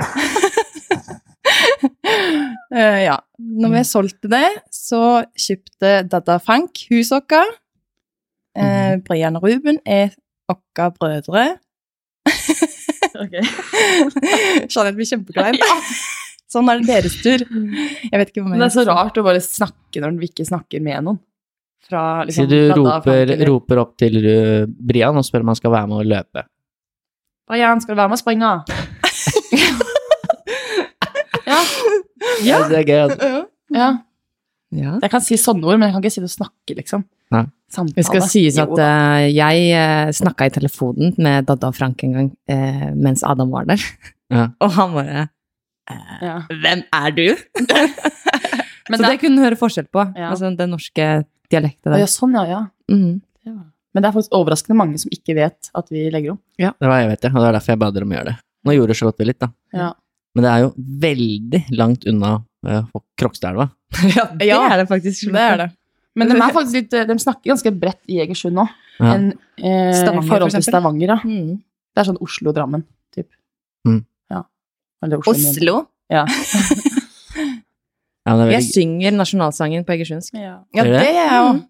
[2.68, 3.14] Eh, ja.
[3.40, 7.54] Når vi solgte det, så kjøpte Dadda Frank vårt.
[8.52, 10.10] Eh, Brian og Ruben er
[10.52, 11.46] våre brødre.
[13.24, 13.38] ok.
[14.68, 15.56] Jeanette blir kjempeklein.
[16.48, 17.44] Sånn er det deres tur.
[17.44, 20.46] Jeg vet ikke hva Men det er så rart å bare snakke når vi ikke
[20.48, 21.20] snakker med noen.
[21.88, 25.88] Fra liksom du roper, roper opp til uh, Brian og spør om han skal være
[25.88, 26.44] med og løpe.
[27.48, 28.50] Brian, skal du være med og springe?
[31.48, 31.60] ja.
[32.46, 32.64] Ja.
[32.68, 33.32] Det er gøy, altså.
[33.74, 33.88] ja.
[34.74, 34.98] Ja.
[35.00, 37.06] Jeg kan si sånne ord, men jeg kan ikke si det å snakke, liksom.
[37.32, 37.46] Nei.
[37.72, 38.00] Samtale.
[38.00, 42.14] Det skal sies at eh, jeg uh, snakka i telefonen med Dadda og Frank en
[42.16, 43.82] gang uh, mens Adam var der.
[44.32, 44.46] Ja.
[44.64, 45.26] Og han bare
[46.20, 46.34] ja.
[46.48, 47.26] Hvem er du?
[48.88, 50.04] Men så det, det kunne du høre forskjell på.
[50.16, 50.30] Ja.
[50.32, 51.06] Altså den norske
[51.52, 52.60] dialekten ja, sånn, ja, ja.
[52.92, 53.20] Mhm.
[53.96, 56.38] Men det er faktisk overraskende mange som ikke vet at vi legger om.
[56.60, 58.28] Det var jeg vet det, og det er derfor jeg ba dere om å gjøre
[58.28, 58.34] det.
[58.68, 59.48] Nå gjorde Charlotte litt, da.
[59.74, 59.88] Ja.
[60.38, 60.70] Men det er jo
[61.02, 62.36] veldig langt unna
[62.68, 62.84] uh,
[63.18, 63.68] Krokstadelva.
[64.14, 65.26] Ja, det Ja, er det faktisk.
[65.34, 65.68] Det er det.
[66.18, 68.64] Men de, er faktisk litt, de snakker ganske bredt i Egersund nå.
[68.98, 69.12] Ja.
[69.14, 70.66] eh, Stavanger, forhold for til.
[70.66, 71.18] Stavanger, ja.
[71.22, 71.52] Mm.
[71.94, 72.82] Det er sånn Oslo-Drammen,
[73.14, 73.28] typ.
[73.86, 74.00] Mm.
[74.34, 74.40] Ja.
[75.06, 75.36] Eller Oslo.
[75.52, 75.76] Oslo?
[76.10, 76.24] Ja.
[78.28, 78.52] Ja, veldig...
[78.58, 80.34] Jeg synger nasjonalsangen på egersundsk.
[80.36, 80.98] Ja, det?
[81.00, 81.60] er jeg òg.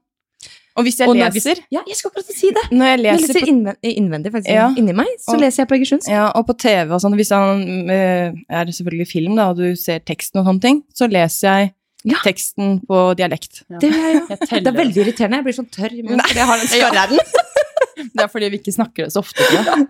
[0.78, 2.62] Og hvis jeg Og leser Ja, jeg skal akkurat si det!
[2.70, 4.52] Når jeg Jeg leser leser på, innvendig, innvendig faktisk.
[4.54, 4.68] Ja.
[4.78, 6.08] Inni meg, så Og- leser jeg på egersundsk.
[6.12, 9.74] ja, og på TV og sånn, hvis han eh, er selvfølgelig film, da, og du
[9.76, 11.72] ser teksten og sånne ting, så leser jeg
[12.06, 12.16] Ja.
[12.22, 13.64] teksten på dialekt.
[13.68, 13.78] Ja.
[13.82, 15.36] Det, er Jeg det er veldig irriterende.
[15.42, 17.18] Jeg blir sånn tørr i munnen fordi jeg har den skarre-r-en.
[18.14, 19.42] Det er fordi vi ikke snakker det så ofte.
[19.52, 19.74] Ja.
[19.74, 19.88] Men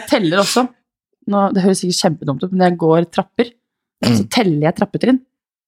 [0.00, 0.64] jeg teller også.
[1.28, 3.50] Nå, det høres sikkert kjempedumt ut, men når jeg går trapper,
[4.02, 5.20] så teller jeg trappetrinn.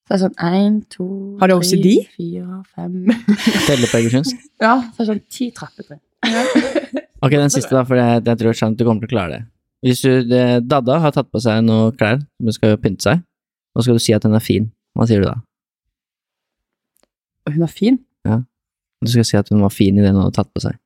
[0.05, 1.05] Så det er sånn én, to,
[1.41, 1.87] Har du OCD?
[1.89, 3.07] tre, fire, fem
[3.69, 4.43] Telle på egersundsk.
[4.65, 6.03] Ja, så det er sånn ti trappetrinn.
[7.25, 9.45] Ok, den siste, da, for jeg, jeg tror Charlotte du kommer til å klare det.
[9.87, 13.23] Hvis du, det, Dadda har tatt på seg noen klær, hun skal jo pynte seg,
[13.73, 14.67] nå skal du si at hun er fin.
[14.93, 15.39] Hva sier du da?
[17.49, 17.97] Og hun er fin.
[18.29, 18.43] Ja.
[19.01, 20.77] Du skal si at hun var fin i det hun hadde tatt på seg.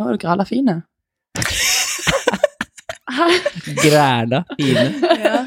[0.00, 0.72] Nå var du gralla fin.
[3.84, 4.86] Græla fine.
[5.20, 5.44] Ja.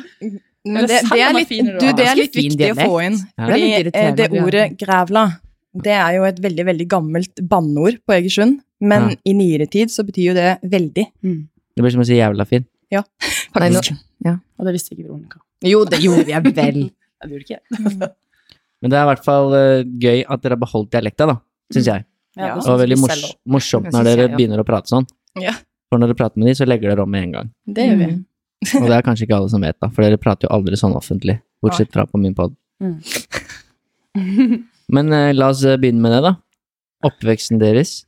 [0.66, 3.18] Men det, det, er litt, du, det er litt viktig å få inn.
[3.38, 3.46] Det Ja.
[3.46, 5.26] er Fordi eh, det ordet 'grævla'
[5.76, 8.62] det er jo et veldig veldig gammelt banneord på Egersund.
[8.82, 9.16] Men Ja.
[9.26, 11.06] i nyere tid så betyr jo det veldig.
[11.22, 12.66] Det blir som å si jævla fin.
[12.92, 13.04] Nei,
[13.72, 13.94] Faktisk.
[14.24, 14.38] ja.
[14.60, 15.40] Og det visste ikke Veronica.
[15.64, 16.92] Jo, det gjorde jeg vel.
[17.26, 17.60] Jeg gjorde ikke
[18.00, 18.10] det.
[18.82, 21.36] Men det er i hvert fall eh, gøy at dere har beholdt dialekta, da,
[21.74, 22.04] syns jeg.
[22.36, 22.56] Ja.
[22.60, 24.36] det Og veldig mors morsomt når dere jeg, ja.
[24.36, 25.08] begynner å prate sånn.
[25.42, 25.54] Ja.
[25.90, 27.52] For når dere prater med dem, så legger dere om med en gang.
[27.66, 28.10] Det gjør vi.
[28.12, 28.20] Mm.
[28.82, 30.96] Og det er kanskje ikke alle som vet, da, for dere prater jo aldri sånn
[30.98, 31.40] offentlig.
[31.64, 32.56] Bortsett fra på min pod.
[32.84, 32.98] Mm.
[34.96, 36.34] Men eh, la oss eh, begynne med det, da.
[37.10, 38.04] Oppveksten deres.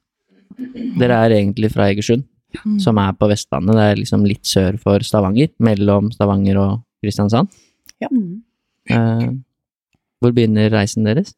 [0.97, 2.26] Dere er egentlig fra Egersund,
[2.64, 2.78] Mm.
[2.80, 3.76] som er på Vestlandet.
[3.76, 5.49] Det er liksom litt sør for Stavanger.
[5.62, 7.51] Mellom Stavanger og Kristiansand.
[8.01, 8.08] Ja.
[8.89, 9.28] Eh,
[10.24, 11.34] hvor begynner reisen deres?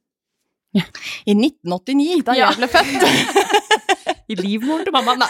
[0.78, 2.52] I 1989, da Ja.
[2.54, 3.04] jeg ble født.
[4.32, 5.18] I livmoren til mamma.
[5.18, 5.28] Nei,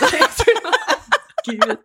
[1.47, 1.79] Gud.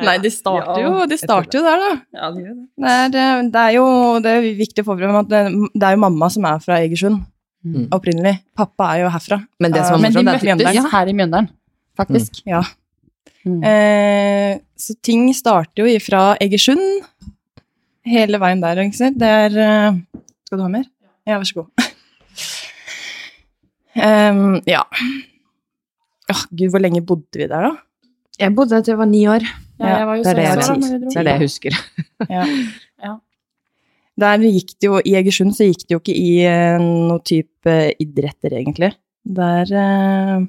[0.08, 1.90] Nei, de starter jo, de starter jo der, da.
[2.16, 2.64] Ja, det gjør det.
[2.80, 3.86] Det er, eh, det er jo
[4.24, 5.42] det er viktig å få frem at det,
[5.74, 7.20] det er jo mamma som er fra Egersund
[7.60, 7.90] Mm.
[7.92, 8.38] opprinnelig.
[8.56, 9.36] Pappa er jo herfra.
[9.60, 11.50] Men det som er var Men de møttes ja, her i Mjøndalen,
[11.98, 12.40] faktisk.
[12.48, 12.62] Ja.
[13.44, 13.60] Mm.
[13.64, 16.80] Eh, så ting starter jo ifra Egersund
[18.08, 19.18] hele veien der, ikke sant.
[19.20, 20.00] Det er eh,
[20.48, 20.88] Skal du ha mer?
[21.28, 21.68] Ja, vær så god.
[24.08, 24.82] um, ja.
[26.32, 27.76] Åh, gud, hvor lenge bodde vi der, da?
[28.40, 29.44] jeg bodde der til jeg var ni år.
[29.80, 30.76] Ja, jeg var jo det er det jeg da.
[31.08, 31.80] Det er det jeg husker.
[32.36, 32.44] Ja.
[33.00, 33.14] Ja.
[34.20, 36.30] Der gikk det jo, I Egersund så gikk det jo ikke i
[36.82, 38.90] noen noe type idretter, egentlig.
[39.24, 40.42] Der eh,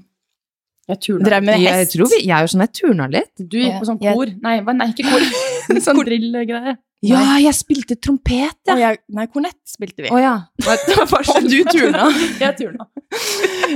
[0.92, 1.24] Jeg turna.
[1.30, 1.96] drev med Jeg, hest.
[1.96, 3.32] tror vi, jeg er jo sånn jeg turna litt.
[3.40, 4.34] Du gikk på sånn Jeg- kor.
[4.44, 5.28] Nei, nei ikke kor.
[5.88, 6.76] sånn drillgreie.
[7.02, 8.76] Ja, jeg spilte trompet, ja.
[8.78, 10.12] jeg, nei, kornett spilte vi.
[10.14, 10.34] Å ja.
[10.68, 12.12] Og du turna.
[12.44, 12.86] Jeg turna.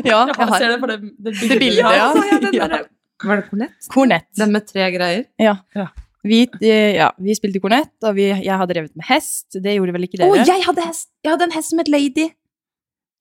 [0.03, 2.12] Ja, Jeg jeg har ser det for det, det det bildet, ja.
[2.12, 2.86] ja den der-
[3.24, 3.88] Var det kornett?
[3.93, 4.28] Kornett.
[4.36, 5.26] Den med tre greier?
[5.39, 5.55] Ja.
[5.76, 5.88] Ja.
[6.26, 9.45] Vi, eh, ja, vi spilte kornett, og vi, jeg hadde drevet med hest.
[9.61, 10.45] Det gjorde vel ikke Å, dere?
[10.49, 11.09] jeg hadde hest!
[11.24, 12.26] Jeg hadde en hest som het Lady.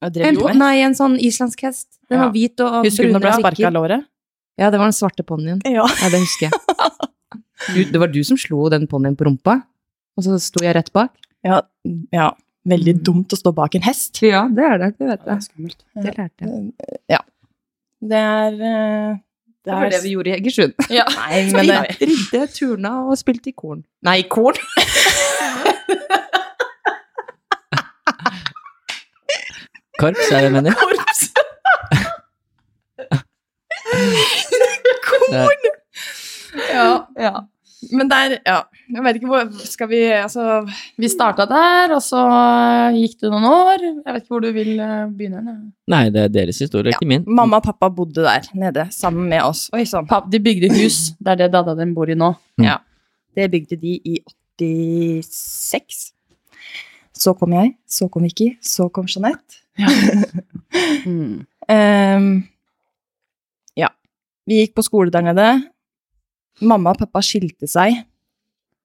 [0.04, 1.88] Jeg drev En, nei, en sånn islandsk hest.
[2.08, 2.24] Den Ja.
[2.26, 2.84] var hvit og brun.
[2.88, 4.06] Husker du når du ble sparka av låret?
[4.58, 5.60] Ja, det var den svarte ponnien.
[5.68, 5.84] Ja.
[6.02, 6.52] Ja, det husker jeg.
[7.74, 9.54] Du, det var du som slo den ponnien på rumpa,
[10.18, 11.12] og så sto jeg rett bak?
[11.46, 11.60] ja.
[12.12, 12.32] Ja.
[12.66, 14.16] Veldig dumt å stå bak en hest.
[14.24, 14.86] Ja, det er det.
[14.98, 15.42] Det vet Det er jeg.
[15.44, 15.82] skummelt.
[15.94, 16.72] Det lærte jeg.
[17.12, 17.18] Ja.
[18.00, 19.16] Det er eh,
[19.64, 20.72] Det var det vi gjorde i Egersund.
[20.98, 21.04] Ja.
[21.16, 23.84] Nei, Men det, vi ridde, turna og spilte i korn.
[24.04, 24.54] Nei, i korn!
[30.00, 30.72] Korps, er det jeg mener?
[30.74, 31.20] Korps!
[35.08, 35.62] Korn!
[36.74, 36.88] Ja.
[37.18, 37.32] ja.
[37.92, 38.60] Men der, ja.
[38.94, 40.60] Jeg vet ikke hvor Skal vi Altså
[41.00, 42.20] Vi starta der, og så
[42.94, 43.84] gikk det noen år.
[43.84, 45.40] Jeg vet ikke hvor du vil eh, begynne.
[45.42, 45.58] eller?
[45.94, 47.24] Nei, det er deres historie, ikke min.
[47.26, 49.66] Mamma og pappa bodde der nede sammen med oss.
[49.74, 50.08] Oi sånn.
[50.10, 51.12] Papp, de bygde hus.
[51.18, 52.32] Det er det dada dem bor i nå.
[53.34, 54.18] Det bygde de i
[54.60, 56.10] 86.
[57.14, 59.60] Så kom jeg, så kom Vicky, så kom Jeanette.
[61.04, 61.44] Mm.
[61.68, 62.24] um,
[63.78, 63.88] ja.
[64.48, 65.46] Vi gikk på skole der nede.
[66.62, 68.04] Mamma og pappa skilte seg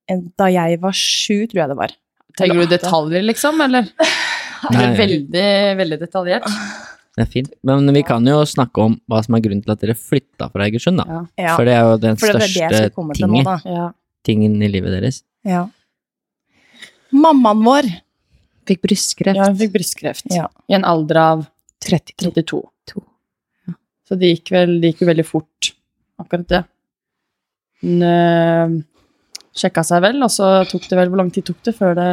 [0.10, 1.92] da jeg var sju, tror jeg det var.
[2.40, 3.90] Trenger du detaljer, liksom, eller?
[4.60, 4.96] Er det Nei.
[4.98, 5.50] veldig,
[5.80, 6.48] veldig detaljert?
[7.16, 7.52] Det er fint.
[7.68, 10.66] Men vi kan jo snakke om hva som er grunnen til at dere flytta fra
[10.66, 11.22] Egersund, da.
[11.40, 11.54] Ja.
[11.54, 13.86] For det er jo den for det er det tingen, største nå, ja.
[14.26, 15.22] tingen i livet deres.
[15.48, 15.66] Ja.
[17.16, 17.90] Mammaen vår
[18.70, 19.40] Fikk brystkreft.
[19.40, 20.28] Ja, hun fikk brystkreft.
[20.30, 20.44] Ja.
[20.70, 21.40] I en alder av
[21.82, 22.30] 32.
[22.30, 22.60] 32.
[22.92, 23.02] To.
[24.06, 25.72] Så det gikk vel det gikk jo veldig fort,
[26.22, 26.60] akkurat det.
[27.84, 28.74] Hun øh,
[29.56, 32.10] sjekka seg vel, og så tok det vel Hvor lang tid tok det før det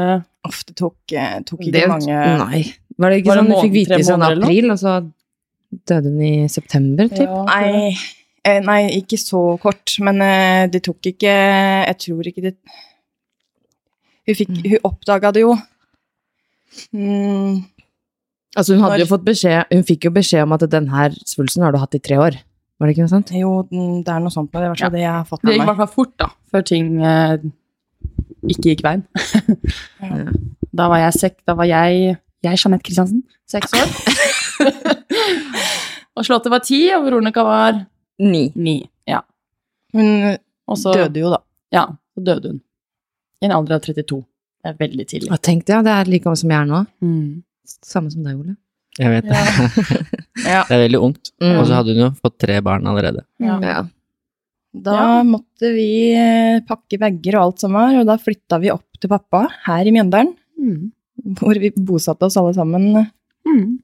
[0.46, 2.60] ofte tok, eh, tok ikke Det, mange nei.
[2.96, 4.92] Var det ikke Var det sånn du fikk vite i sånn april, og så
[5.90, 7.26] døde hun i september, typ?
[7.26, 7.90] Ja, Nei,
[8.46, 12.54] eh, nei, ikke så kort, men eh, det tok ikke Jeg tror ikke det
[14.26, 15.52] Hun, fikk, hun oppdaga det jo.
[16.94, 17.64] Mm,
[18.56, 21.10] Altså, hun hadde Når- jo fått beskjed Hun fikk jo beskjed om at den her
[21.28, 22.38] svulsten har du hatt i tre år.
[22.76, 23.30] Var det ikke noe sånt?
[23.32, 24.60] jo, mm, det er noe sånt det.
[24.60, 26.64] Det er i det jeg har fått Det gikk i hvert fall fort, da, før
[26.68, 27.46] ting eh,
[28.52, 29.06] ikke gikk veien.
[30.06, 30.26] Ja.
[30.76, 33.92] Da var jeg sek, da var jeg, jeg Jeanette Christiansen, seks år.
[36.16, 37.78] og Slottet var ti, og Veronica var
[38.20, 38.50] Ni.
[38.54, 38.74] ni.
[39.08, 39.22] Ja.
[39.96, 40.36] Hun
[40.68, 41.40] Også, døde jo, da.
[41.72, 42.60] Ja, så døde hun.
[43.40, 44.20] I en alder av 32.
[44.60, 45.32] Det er veldig tidlig.
[45.32, 46.82] Og tenk det, ja, det er like gammel som jeg er nå.
[47.04, 47.26] Mm.
[47.88, 48.56] Samme som deg, Ole.
[48.98, 49.40] Jeg vet det.
[50.46, 50.62] Ja.
[50.68, 51.30] Det er veldig ungt.
[51.42, 51.54] Mm.
[51.58, 53.22] Og så hadde hun jo fått tre barn allerede.
[53.42, 53.56] Ja.
[53.64, 53.78] Ja.
[54.76, 55.22] Da Ja.
[55.24, 59.08] måtte vi eh, pakke bager og alt som var, og da flytta vi opp til
[59.10, 60.90] pappa her i Mjøndalen, Mm.
[61.40, 63.06] hvor vi bosatte oss alle sammen.
[63.48, 63.78] Mm.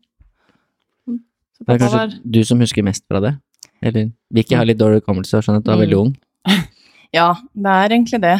[1.08, 3.34] Det er kanskje var du som husker mest fra det?
[3.82, 6.12] Eller Vicky har litt dårlig hukommelse og skjønner at du er veldig ung.
[7.12, 8.36] Ja, det er egentlig det.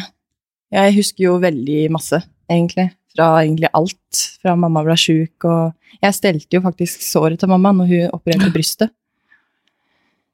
[0.73, 2.17] Jeg husker jo veldig masse,
[2.49, 2.87] egentlig.
[3.13, 4.21] Fra egentlig alt.
[4.41, 8.51] Fra mamma ble sjuk, og jeg stelte jo faktisk såret til mamma når hun opererte
[8.55, 8.93] brystet.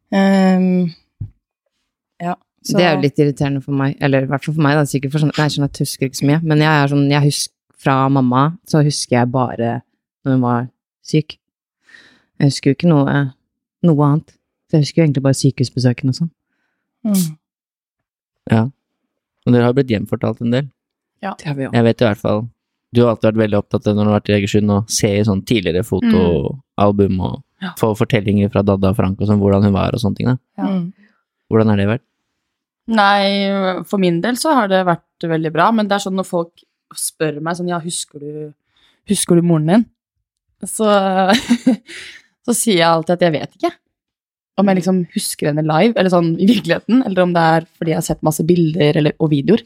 [0.10, 0.90] Um,
[2.20, 2.34] ja,
[2.66, 4.88] så Det er jo litt irriterende for meg, eller i hvert fall for meg, da,
[4.90, 7.06] sikkert for sånn, nei, sånn at jeg husker ikke så mye, men jeg er sånn,
[7.14, 9.70] jeg husker fra mamma, så husker jeg bare
[10.26, 10.66] når hun var
[11.06, 11.38] syk.
[12.40, 13.14] Jeg husker jo ikke noe,
[13.88, 14.34] noe annet.
[14.68, 16.32] Så jeg husker jo egentlig bare sykehusbesøkene og sånn.
[17.08, 17.24] mm.
[18.50, 18.66] Ja.
[19.46, 20.68] Og dere har blitt hjemfortalt en del.
[21.24, 21.36] Ja.
[21.40, 21.72] Det har vi jo.
[21.74, 22.44] Jeg vet i hvert fall
[22.94, 25.12] Du har alltid vært veldig opptatt av når du har vært i Egersund og se
[25.28, 27.74] sånn tidligere fotoalbum og Ja.
[27.78, 30.28] få fortellinger fra Dadda og Frank og sånn, hvordan hun var og sånne ting.
[30.28, 30.38] da.
[30.58, 30.64] Ja.
[30.68, 30.94] Mm.
[31.52, 32.06] Hvordan har det vært?
[32.88, 36.26] Nei, for min del så har det vært veldig bra, men det er sånn når
[36.26, 36.64] folk
[36.96, 38.54] spør meg sånn, ja, husker du,
[39.12, 39.86] husker du moren din?
[40.66, 40.88] Så,
[42.48, 43.72] så sier jeg alltid at jeg vet ikke.
[44.60, 47.94] Om jeg liksom husker henne live, eller sånn i virkeligheten, eller om det er fordi
[47.94, 49.62] jeg har sett masse bilder eller, og videoer.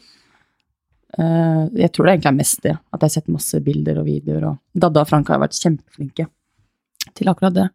[1.13, 4.07] Eh, jeg tror det egentlig er mest det, at jeg har sett masse bilder og
[4.07, 6.25] videoer, og Dadda og Frank har vært kjempeflinke
[7.13, 7.67] til akkurat det.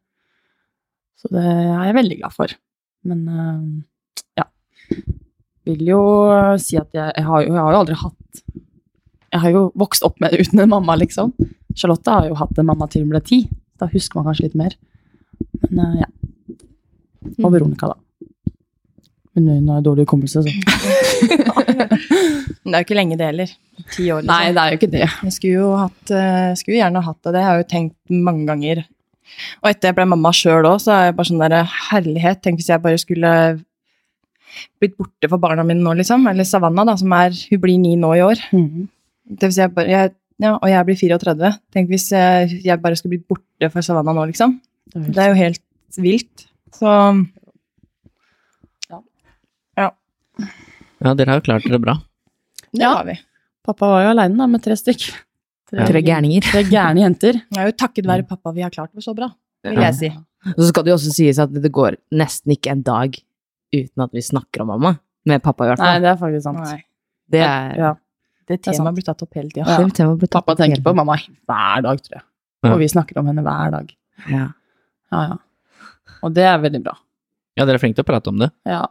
[1.18, 2.54] Så det er jeg veldig glad for.
[3.06, 4.48] Men eh, ja,
[5.68, 6.00] vil jo
[6.62, 8.42] si at jeg, jeg, har, jo, jeg har jo aldri hatt
[9.28, 11.34] Jeg har jo vokst opp med uten en mamma, liksom.
[11.76, 13.44] Charlotte har jo hatt en mamma til hun ble ti.
[13.78, 14.74] Da husker man kanskje litt mer.
[15.68, 16.10] Men eh, ja.
[17.44, 17.98] Og Veronica, da.
[19.36, 21.66] Men hun har dårlig hukommelse, så
[22.62, 23.56] Men det er jo ikke lenge det heller.
[23.94, 24.30] Ti år, liksom.
[24.30, 25.06] Nei, det er jo ikke det.
[25.06, 28.46] Jeg skulle jo hatt, eh, skulle gjerne hatt det, det har jeg jo tenkt mange
[28.48, 28.84] ganger.
[29.62, 32.40] Og etter jeg ble mamma sjøl òg, så er jeg bare sånn der herlighet.
[32.42, 33.32] Tenk hvis jeg bare skulle
[34.80, 36.26] blitt borte for barna mine nå, liksom.
[36.30, 38.42] Eller Savanna, da, som er Hun blir ni nå i år.
[38.52, 38.88] Mm.
[39.38, 41.52] Det vil si jeg bare, jeg, ja, og jeg blir 34.
[41.74, 44.58] Tenk hvis jeg, jeg bare skulle blitt borte for Savanna nå, liksom.
[44.94, 45.64] Det er Det er jo helt
[45.98, 46.48] vilt.
[46.74, 46.94] Så
[51.04, 51.94] Ja, dere har jo klart dere bra.
[52.72, 52.94] det Ja.
[52.96, 53.18] har vi.
[53.64, 55.08] Pappa var jo aleine med tre stykk.
[55.70, 56.42] Tre gærninger.
[56.42, 57.32] Tre gærne jenter.
[57.52, 59.28] Det er jo takket være pappa vi har klart det så bra,
[59.64, 60.08] vil jeg si.
[60.54, 63.18] Og så skal det jo også sies at det går nesten ikke en dag
[63.74, 64.94] uten at vi snakker om mamma.
[65.28, 66.62] Med pappa, i hvert Nei, det er faktisk sant.
[66.62, 66.84] Nei,
[67.28, 67.94] Det er Ja.
[68.48, 69.66] det temaet blir tatt opp hele tida.
[69.66, 70.26] Ja.
[70.32, 72.22] Pappa tenker på mamma hver dag, tror jeg.
[72.64, 72.72] Ja.
[72.72, 73.92] Og vi snakker om henne hver dag.
[74.30, 74.46] Ja.
[75.12, 75.36] Ja, ja.
[76.22, 76.96] Og det er veldig bra.
[77.58, 78.50] Ja, dere er flinke til å prate om det.
[78.64, 78.86] Ja.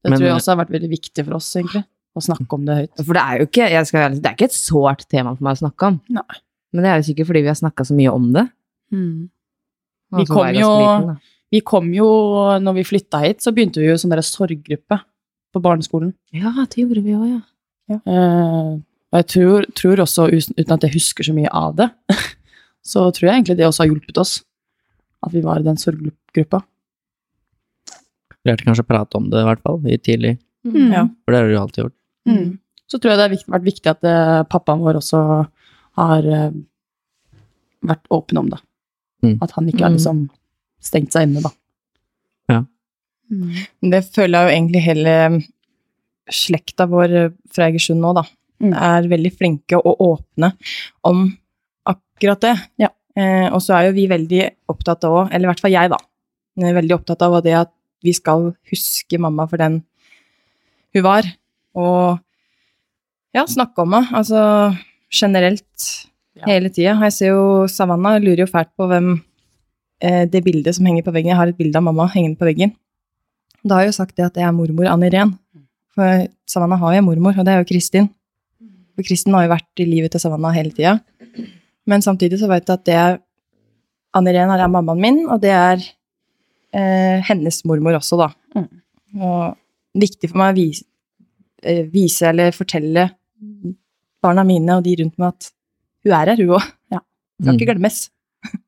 [0.00, 0.06] Ja.
[0.06, 1.84] Det Men- tror jeg også har vært veldig viktig for oss, egentlig.
[2.16, 3.04] Å snakke om det høyt.
[3.04, 5.52] For det er jo ikke, jeg skal, det er ikke et sårt tema for meg
[5.56, 6.00] å snakke om.
[6.10, 6.38] Nei.
[6.72, 8.46] Men det er jo sikkert fordi vi har snakka så mye om det.
[8.90, 9.28] Vi
[10.24, 11.20] Altså, kom jo- liten.
[11.52, 12.06] Vi kom jo,
[12.62, 15.00] når vi flytta hit, så begynte vi jo sånn der sorggruppe
[15.52, 16.14] på barneskolen.
[16.32, 17.42] Ja, det gjorde vi òg,
[17.90, 18.00] ja.
[18.06, 18.78] Eh,
[19.12, 21.90] og jeg tror, tror også, uten at jeg husker så mye av det,
[22.86, 24.44] så tror jeg egentlig det også har hjulpet oss.
[25.26, 26.62] At vi var i den sorggruppa.
[28.48, 30.34] Lærte kanskje å prate om det, i hvert fall, i tidlig.
[30.64, 30.90] Mm.
[30.92, 31.04] Ja.
[31.24, 31.96] For det har du jo alltid gjort.
[32.30, 32.48] Mm.
[32.90, 35.20] Så tror jeg det har vært viktig at uh, pappaen vår også
[36.00, 36.50] har uh,
[37.86, 38.60] vært åpen om det.
[39.24, 39.36] Mm.
[39.44, 39.96] At han ikke har Mm.
[39.98, 40.20] liksom
[40.80, 41.50] stengt seg inne, da.
[42.48, 42.60] Ja.
[43.30, 43.50] Mm.
[43.92, 45.14] Det føler jeg jo egentlig hele
[46.30, 48.24] slekta vår eh, fra Egersund nå, da.
[48.62, 48.72] Mm.
[48.76, 50.52] Er veldig flinke og åpne
[51.08, 51.26] om
[51.88, 52.54] akkurat det.
[52.84, 52.90] Ja.
[53.16, 55.98] Eh, og så er jo vi veldig opptatt av, eller i hvert fall jeg, da,
[56.60, 57.72] veldig opptatt av det at
[58.04, 59.80] vi skal huske mamma for den
[60.94, 61.26] hun var.
[61.78, 62.18] Og
[63.34, 64.10] ja, snakke om henne.
[64.16, 64.74] Altså
[65.12, 65.66] generelt
[66.36, 66.46] Ja.
[66.46, 66.94] hele tida.
[67.02, 69.20] Jeg ser jo Savanna lurer jo fælt på hvem
[70.00, 72.46] eh, det bildet som henger på veggen Jeg har et bilde av mamma hengende på
[72.46, 72.72] veggen.
[73.64, 75.34] Da har jeg jo sagt det at det er mormor Anne Irén.
[75.94, 78.08] For Savanna har jo mormor, og det er jo Kristin.
[78.94, 81.00] For Kristin har jo vært i livet til Savanna hele tida.
[81.86, 83.18] Men samtidig så vet jeg at det er
[84.14, 85.82] Anne Irén er mammaen min, og det er
[86.74, 88.28] eh, hennes mormor også, da.
[88.56, 88.68] Mm.
[89.20, 89.56] Og
[90.00, 90.84] viktig for meg å vise,
[91.62, 93.08] eh, vise eller fortelle
[94.22, 95.50] barna mine og de rundt meg at
[96.04, 96.66] hun er her, hun òg.
[96.92, 97.00] Ja.
[97.42, 97.74] Skal ikke Mm.
[97.74, 98.00] glemmes.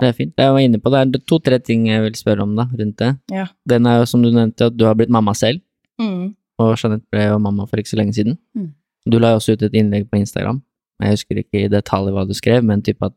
[0.00, 0.34] Det er fint.
[0.36, 1.12] Jeg var inne på det.
[1.12, 3.14] Det er to-tre ting jeg vil spørre om da, rundt det.
[3.32, 3.46] Ja.
[3.66, 5.62] Den er jo, som du nevnte, at du har blitt mamma selv.
[6.00, 6.34] Mm.
[6.60, 8.36] Og Jeanette ble jo mamma for ikke så lenge siden.
[8.56, 8.74] Mm.
[9.08, 10.60] Du la jo også ut et innlegg på Instagram.
[11.00, 13.14] Jeg husker ikke i detalj hva du skrev, men typ at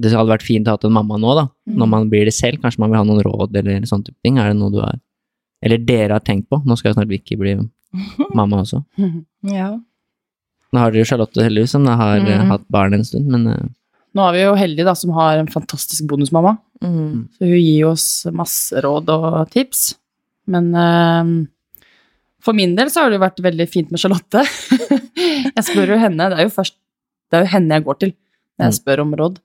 [0.00, 1.44] det hadde vært fint å ha en mamma nå, da.
[1.70, 1.76] Mm.
[1.78, 4.38] Når man blir det selv, kanskje man vil ha noen råd eller sånne type ting.
[4.42, 4.96] Er det noe du har
[5.64, 6.58] Eller dere har tenkt på?
[6.66, 7.54] Nå skal jo snart Vicky bli
[8.38, 8.82] mamma også.
[9.48, 9.70] Ja.
[10.74, 12.50] Nå har dere Charlotte heldigvis, som har eh, Mm.
[12.50, 13.62] hatt barn en stund, men uh...
[14.14, 16.56] Nå er vi jo heldige da, som har en fantastisk bonusmamma.
[16.82, 17.28] Mm.
[17.34, 19.94] Så hun gir oss masse råd og tips.
[20.46, 21.46] Men uh,
[22.44, 24.44] for min del så har det jo vært veldig fint med Charlotte.
[25.56, 26.76] jeg spør jo henne, det er jo først
[27.32, 28.78] det er jo henne jeg går til når jeg Mm.
[28.82, 29.38] spør om råd.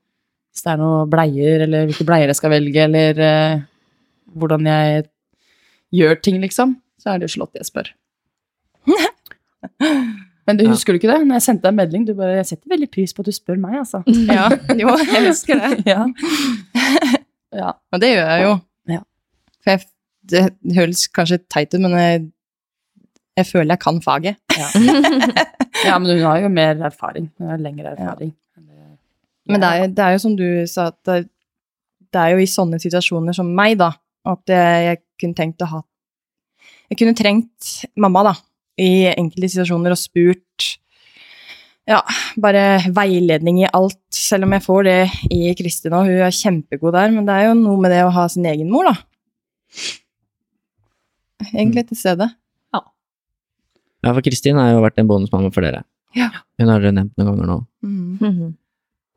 [0.59, 3.61] Hvis det er noe bleier, eller hvilke bleier jeg skal velge, eller eh,
[4.35, 5.05] hvordan jeg
[5.95, 7.87] gjør ting, liksom, så er det jo Charlotte jeg spør.
[10.49, 10.71] Men du Ja.
[10.73, 11.21] husker du ikke det?
[11.29, 13.31] Når jeg sendte deg en melding, du bare 'Jeg setter veldig pris på at du
[13.31, 14.03] spør meg', altså.
[14.35, 15.83] Ja, jo, jeg husker det.
[15.87, 16.03] Ja.
[17.55, 17.71] ja.
[17.93, 18.53] Og det gjør jeg jo.
[18.89, 18.99] Ja.
[19.63, 19.79] For jeg,
[20.29, 22.25] det høres kanskje teit ut, men jeg,
[23.37, 24.35] jeg føler jeg kan faget.
[25.85, 27.31] ja, men hun har jo mer erfaring.
[27.37, 28.33] Hun har lengre erfaring.
[29.49, 31.29] Men det er, det er jo som du sa, at det,
[32.13, 33.91] det er jo i sånne situasjoner som meg, da,
[34.29, 35.79] at jeg, jeg kunne tenkt å ha
[36.91, 37.71] Jeg kunne trengt
[38.01, 38.35] mamma, da,
[38.81, 40.67] i enkelte situasjoner og spurt
[41.89, 42.03] ja,
[42.37, 44.97] bare veiledning i alt, selv om jeg får det
[45.33, 48.11] i Kristin og hun er kjempegod der, men det er jo noe med det å
[48.13, 48.93] ha sin egen mor, da.
[51.49, 52.29] Egentlig til stede.
[52.75, 52.83] Ja,
[54.03, 55.81] Ja, for Kristin har jo vært en bonusmamma for dere.
[56.17, 56.29] Ja.
[56.61, 57.57] Hun har dere nevnt noen ganger nå.
[57.85, 58.53] Mhm.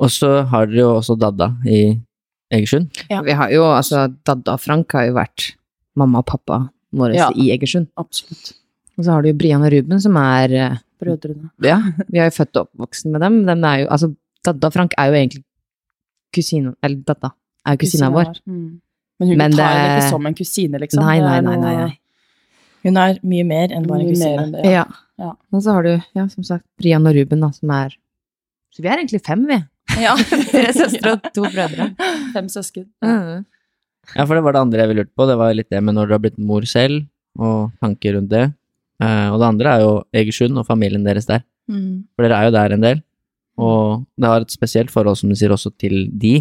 [0.02, 1.78] Og så har dere jo også Dadda i
[2.52, 2.90] Egersund.
[3.10, 3.20] Ja.
[3.24, 5.52] Vi har jo, altså, Dadda og Frank har jo vært
[5.96, 6.58] mamma og pappa
[6.92, 7.30] våre Ja.
[7.38, 7.86] i Egersund.
[7.96, 8.52] Absolutt.
[8.98, 11.48] Og så har du jo Brian og Ruben, som er eh, Brødrene.
[11.64, 11.78] Ja,
[12.10, 13.38] vi er jo født og oppvoksen med dem.
[13.46, 14.10] dem er jo, altså,
[14.44, 15.44] Dadda og Frank er jo egentlig
[16.34, 17.30] kusina Eller Dadda
[17.66, 18.34] er jo kusina vår.
[18.46, 18.80] Mm.
[19.20, 21.04] Men hun Men tar det- henne ikke som en kusine, liksom.
[21.04, 21.98] Nei, nei, nei, nei, nei.
[22.82, 24.38] Hun er mye mer enn bare en kusine.
[24.42, 24.84] enn det, Ja.
[25.18, 25.32] Ja.
[25.52, 27.90] Og så har du, ja, som sagt, Brian og Ruben, da, som er
[28.74, 29.62] Så vi er egentlig fem, vi.
[30.00, 30.14] Ja.
[30.52, 31.90] Tre søstre og to brødre.
[32.34, 32.86] Fem søsken.
[33.04, 33.44] Mm.
[34.16, 35.26] Ja, for det var det andre jeg ville lurt på.
[35.28, 37.06] Det var litt det med når du har blitt mor selv,
[37.38, 38.46] og tanker rundt det.
[39.02, 41.44] Eh, og det andre er jo Egersund og familien deres der.
[41.70, 42.04] Mm.
[42.14, 43.02] For dere er jo der en del.
[43.62, 46.40] Og det har et spesielt forhold, som du sier, også til de.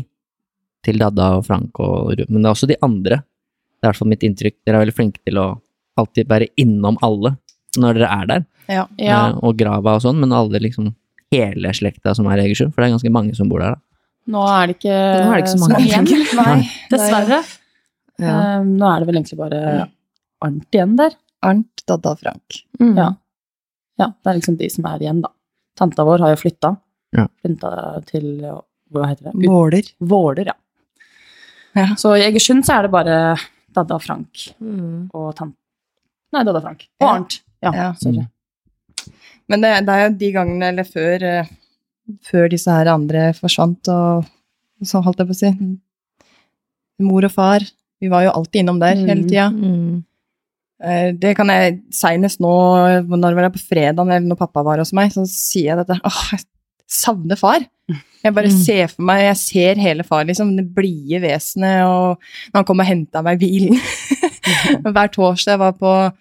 [0.86, 2.32] Til Dadda og Frank og Ruben.
[2.32, 3.22] Men det er også de andre.
[3.22, 4.58] Det er i hvert fall mitt inntrykk.
[4.66, 5.50] Dere er veldig flinke til å
[6.00, 7.36] alltid være innom alle
[7.80, 8.48] når dere er der.
[8.72, 8.86] Ja.
[9.00, 9.20] Ja.
[9.30, 10.92] Eh, og grava og sånn, men alle liksom
[11.32, 12.74] hele slekta som er i Egersund.
[12.74, 13.82] For det er ganske mange som bor der, da.
[14.32, 16.10] Nå er det ikke, er det ikke så mange igjen.
[16.40, 16.58] Nei,
[16.92, 17.42] Dessverre.
[18.22, 18.36] Ja.
[18.62, 19.62] Um, nå er det vel egentlig bare
[20.46, 21.16] Arnt igjen der.
[21.46, 22.60] Arnt, Dadda og Frank.
[22.80, 22.94] Mm.
[22.98, 23.08] Ja.
[24.02, 25.32] ja, det er liksom de som er igjen, da.
[25.78, 26.76] Tanta vår har jo flytta.
[27.18, 27.26] Ja.
[27.42, 27.72] Flytta
[28.08, 29.34] til Hva heter det?
[29.40, 29.90] Ut- Måler.
[29.98, 30.58] Våler, ja.
[31.78, 31.88] Ja.
[31.98, 33.18] Så i Egersund så er det bare
[33.72, 35.10] Dadda og Frank mm.
[35.16, 35.56] og tant...
[36.36, 36.86] Nei, Dadda og Frank.
[37.02, 37.08] Og.
[37.10, 37.40] Arnt.
[37.64, 37.90] Ja, Ja.
[38.02, 38.26] sorry.
[39.52, 41.50] Men det, det er jo de gangene, eller før, eh,
[42.28, 44.30] før disse her andre forsvant, og
[44.88, 45.52] så holdt jeg på å si
[47.02, 47.64] Mor og far.
[48.02, 49.28] Vi var jo alltid innom der hele Mm.
[49.30, 49.50] tida.
[49.52, 50.04] Mhm.
[50.84, 52.52] Eh, Det kan jeg Seinest nå,
[53.08, 56.00] når var det på fredag, eller når pappa var hos meg, så sier jeg dette.
[56.04, 56.46] Åh, jeg
[56.88, 57.60] savner far.
[58.24, 58.64] Jeg bare Mm.
[58.66, 60.56] ser for meg, jeg ser hele far, liksom.
[60.56, 62.18] Det blide vesenet, og
[62.54, 63.80] når han kom og henta meg i bilen.
[64.94, 66.14] Hver torsdag jeg var på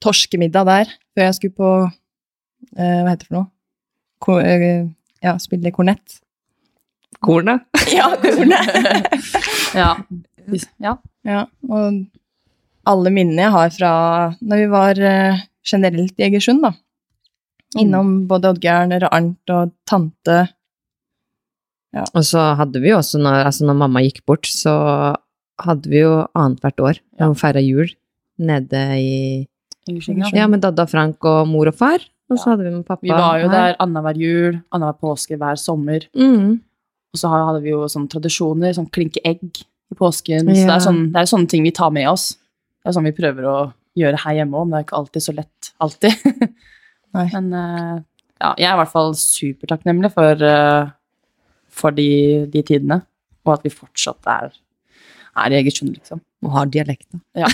[0.00, 0.84] torskemiddag der,
[1.16, 1.92] før jeg skulle på
[2.74, 3.48] Hva heter det for noe?
[4.24, 4.88] Ko, eh,
[5.24, 6.20] ja, spille kornett.
[7.24, 7.64] Kornet.
[7.94, 8.68] Ja, kornet!
[9.78, 9.90] Ja.
[10.80, 10.94] ja.
[11.28, 12.04] Ja, og
[12.88, 13.90] alle minnene jeg har fra
[14.40, 16.72] når vi var eh, generelt i Egersund, da.
[17.78, 20.38] Innom både Oddgeir og Arnt og tante.
[22.14, 24.72] Og så hadde vi jo også, når, altså når mamma gikk bort, så
[25.60, 27.28] hadde vi jo annethvert år Ja.
[27.28, 27.90] og feira jul
[28.38, 29.12] nede i
[29.88, 30.30] Egersund, ja.
[30.44, 32.00] Ja, med Dadda, Frank og mor og far.
[32.28, 33.04] Og så hadde vi med pappa.
[33.06, 33.54] Vi var jo her.
[33.54, 36.04] der annenhver jul, annenhver påske, hver sommer.
[36.16, 36.58] Mm.
[37.14, 40.50] Og så hadde vi jo sånne tradisjoner, sånn klinke egg i påsken.
[40.50, 42.34] Så det er, sånne, det er sånne ting vi tar med oss.
[42.82, 43.56] Det er sånn vi prøver å
[43.98, 45.72] gjøre her hjemme òg, men det er ikke alltid så lett.
[45.84, 46.28] Alltid.
[47.18, 47.94] Men uh,
[48.36, 50.90] ja, jeg er i hvert fall supertakknemlig for, uh,
[51.72, 52.10] for de,
[52.52, 53.00] de tidene.
[53.46, 54.52] Og at vi fortsatt er,
[55.44, 56.20] er i Egersund, liksom.
[56.44, 57.20] Og har dialekt, da.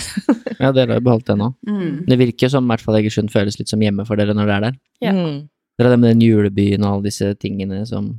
[0.61, 1.49] Ja, dere har jo beholdt det nå.
[1.67, 2.05] Mm.
[2.07, 4.55] Det virker som i hvert fall Egersund føles litt som hjemme for dere når dere
[4.55, 4.77] er der.
[5.03, 5.11] Ja.
[5.15, 5.39] Mm.
[5.75, 8.13] Dere har det med den julebyen og alle disse tingene som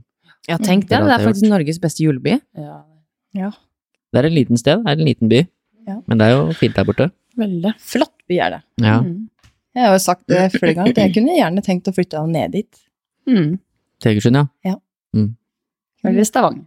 [0.47, 0.99] Ja, tenk det.
[0.99, 2.37] Det Det er faktisk Norges beste juleby.
[2.55, 3.51] Ja,
[4.13, 5.41] Det er en liten sted, det er en liten by.
[5.89, 5.97] Ja.
[6.07, 7.11] Men det er jo fint der borte.
[7.37, 7.73] veldig.
[7.81, 8.61] Flott by er det.
[8.83, 9.01] Ja.
[9.01, 9.29] Mm.
[9.77, 12.53] Jeg har jo sagt det flere ganger, at jeg kunne gjerne tenkt å flytte ned
[12.57, 12.79] dit.
[13.29, 13.59] Mm.
[14.01, 14.47] Til Egersund, ja.
[14.65, 14.77] ja
[16.05, 16.65] Eller Stavanger.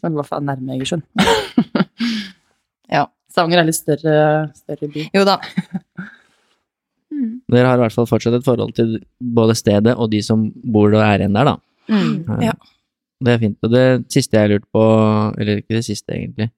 [0.00, 1.02] Som i hvert fall er nærme Egersund.
[3.30, 4.14] Stavanger er litt større,
[4.58, 5.06] større by.
[5.14, 5.38] Jo da.
[7.50, 10.88] Dere har i hvert fall fortsatt et forhold til både stedet og de som bor
[10.92, 11.56] og er igjen der, da.
[11.90, 12.42] Mm.
[12.46, 12.54] Ja.
[13.20, 13.58] Det er fint.
[13.66, 14.82] Og det siste jeg har lurt på,
[15.40, 16.50] eller ikke det siste egentlig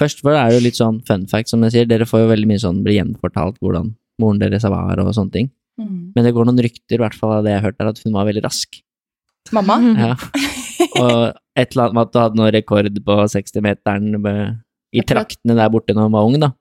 [0.00, 1.84] Først for det er jo litt sånn fun fact, som jeg sier.
[1.86, 5.50] Dere får jo veldig mye sånn bli gjenfortalt hvordan moren deres var og sånne ting.
[5.78, 6.10] Mm.
[6.16, 8.16] Men det går noen rykter, i hvert fall av det jeg har hørt at hun
[8.16, 8.80] var veldig rask.
[9.54, 9.76] Mamma?
[9.94, 10.16] Ja.
[11.04, 14.58] Og et eller annet med at du hadde noen rekord på 60-meteren med-
[14.94, 16.52] i traktene der borte når hun var ung, da.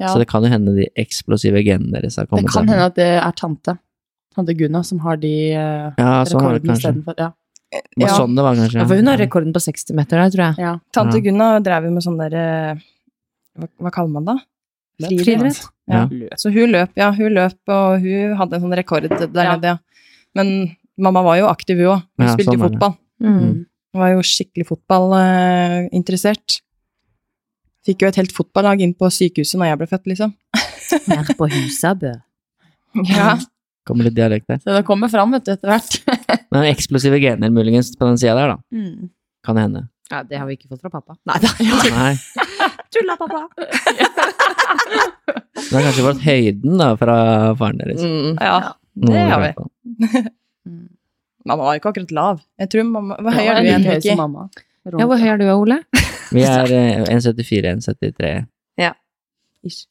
[0.00, 2.44] Ja, Så det kan jo hende de eksplosive genene deres har kommet.
[2.48, 2.72] det kan der.
[2.74, 3.76] hende at det er tante.
[4.36, 7.14] Tante Gunna som har de uh, Ja, sånn rekordene istedenfor.
[7.16, 7.30] Ja.
[7.72, 8.12] Det Ja.
[8.16, 8.78] sånn det var, kanskje.
[8.82, 10.58] Ja, for hun har rekorden på 60 meter der, tror jeg.
[10.66, 10.74] Ja.
[10.92, 11.22] Tante Ja.
[11.24, 12.44] Gunna drev jo med sånn derre
[13.56, 14.36] hva, hva kaller man det?
[15.08, 15.62] Friidrett.
[15.88, 16.04] Ja.
[16.36, 17.10] Så hun løp, ja.
[17.12, 19.78] Hun løp, og hun hadde en sånn rekord der nede, ja.
[20.36, 22.02] Men mamma var jo aktiv, hun òg.
[22.18, 22.94] Hun Ja, spilte sånn fotball.
[23.22, 23.64] Mm.
[23.94, 26.60] Hun var jo skikkelig fotballinteressert.
[27.86, 30.32] Fikk jo et helt fotballag inn på sykehuset når jeg ble født, liksom.
[31.10, 32.14] Her på Husabø.
[33.06, 33.34] Ja.
[33.86, 34.58] Kommer litt dialekt der.
[34.62, 35.98] Så det kommer fram, vet du, etter hvert.
[36.54, 38.58] Men eksplosive gener muligens på den sida der, da.
[38.74, 39.12] Mm.
[39.46, 39.84] Kan det hende.
[40.10, 41.14] Ja, det har vi ikke fått fra pappa.
[41.26, 41.52] Nei da.
[41.94, 42.12] Nei.
[42.94, 43.44] Tulla, pappa.
[45.56, 47.16] Det har kanskje vært høyden da fra
[47.58, 48.02] faren deres.
[48.02, 48.42] Mm.
[48.42, 48.58] ja.
[49.06, 50.24] Det har vi.
[51.46, 52.42] Mamma var ikke akkurat lav.
[52.58, 54.22] Jeg tror mamma høy er du igjen.
[54.86, 55.82] Ja, hvor høy er du, Ole?
[56.34, 58.36] Vi er eh, 1,74-1,73.
[59.66, 59.86] Ish.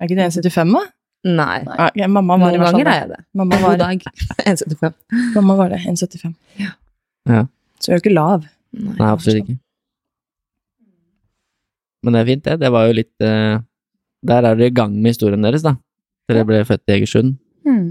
[0.00, 0.84] Er ikke det 1,75, da?
[1.24, 1.58] Nei.
[1.64, 3.20] Ja, ja, mamma var Noen i ganger er jeg det.
[3.40, 4.02] Mamma God var, dag.
[4.52, 4.96] 1,75.
[5.36, 5.80] mamma var det.
[5.88, 6.34] 1,75.
[6.60, 7.44] Ja.
[7.80, 8.48] Så jeg er jo ikke lav.
[8.74, 9.56] Nei, absolutt ikke.
[12.04, 12.58] Men det er fint, det.
[12.60, 13.62] Det var jo litt uh,
[14.28, 15.76] Der er dere i gang med historien deres, da.
[16.28, 17.38] Dere ble født i Egersund.
[17.64, 17.86] Mm.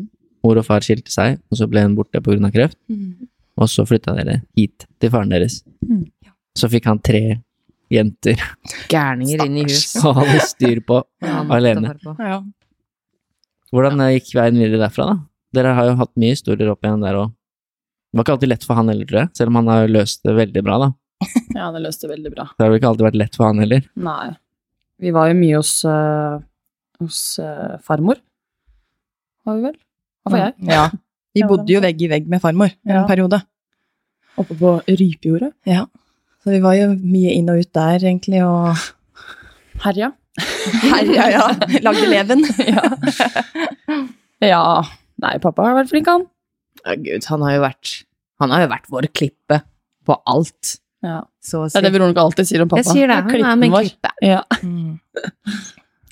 [0.45, 2.51] Mor og far skilte seg, og så ble hun borte pga.
[2.53, 2.77] kreft.
[3.57, 5.61] Og så flytta dere hit til faren deres.
[5.87, 6.05] Mm.
[6.57, 7.39] Så fikk han tre
[7.91, 8.39] jenter
[8.89, 9.95] Gærninger inn i hus.
[10.03, 11.93] Og ha litt styr på Ja, alene.
[12.03, 12.15] på.
[12.19, 12.41] Ja.
[13.73, 15.15] Hvordan eh, gikk veien videre derfra, da?
[15.53, 17.33] Dere har jo hatt mye historier opp igjen der òg.
[18.13, 20.21] Det var ikke alltid lett for han heller, tror jeg, selv om han har løst
[20.25, 20.89] det veldig bra, da.
[21.57, 22.47] Ja, det løste veldig bra.
[22.57, 23.85] Det har vel ikke alltid vært lett for han heller.
[24.09, 24.27] Nei.
[25.03, 26.35] Vi var jo mye hos, øh,
[27.01, 28.19] hos øh, farmor.
[29.47, 29.77] Var vi vel?
[30.23, 30.53] Hva var jeg?
[30.69, 30.83] Ja.
[31.33, 33.01] Vi bodde jo vegg i vegg med farmor en Ja.
[33.09, 33.41] periode.
[34.39, 35.51] Oppe på Rypejordet.
[35.69, 35.85] Ja.
[36.43, 38.75] Så vi var jo mye inn og ut der, egentlig, og
[39.83, 40.11] Herja.
[40.91, 41.45] Herja, ja.
[41.85, 42.43] Lagde leven.
[42.73, 42.83] ja.
[44.43, 44.63] ja.
[45.23, 46.25] Nei, pappa har vært flink, han.
[46.83, 47.91] Ja, Gud, han har jo vært
[48.41, 49.61] Han har jo vært vår klippe
[50.03, 50.73] på alt.
[51.05, 51.21] Ja.
[51.43, 51.93] Så å Det er det.
[51.95, 52.81] Veronica alltid sier om pappa.
[52.81, 53.21] Jeg sier det.
[53.23, 54.13] Han er min klippe.
[54.23, 54.43] Ja.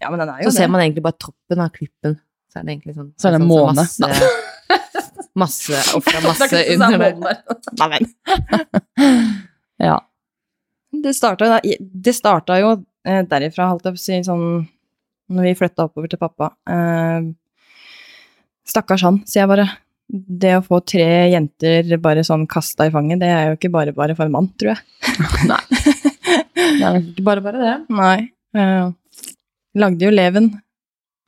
[0.01, 0.63] Ja, men den er jo Så det.
[0.63, 2.15] ser man egentlig bare toppen av klippen.
[2.49, 3.83] Så er det egentlig sånn Så er det sånn, måne.
[4.01, 4.29] Masse,
[5.37, 7.43] masse ofra masse er under sånn der.
[7.77, 9.27] Nei, men.
[9.77, 9.99] Ja.
[10.91, 12.73] Det starta, det starta jo
[13.07, 14.45] eh, derifra, holdt jeg på å si, sånn
[15.31, 16.51] Når vi flytta oppover til pappa.
[16.67, 17.29] Eh,
[18.67, 19.67] stakkars han, sier jeg bare.
[20.11, 23.93] Det å få tre jenter bare sånn kasta i fanget, det er jo ikke bare
[23.95, 24.81] bare for en mann, tror jeg.
[25.51, 25.61] Nei.
[25.71, 27.77] Det er ikke bare bare det.
[27.95, 28.17] Nei.
[28.59, 28.91] Eh,
[29.79, 30.51] lagde jo leven,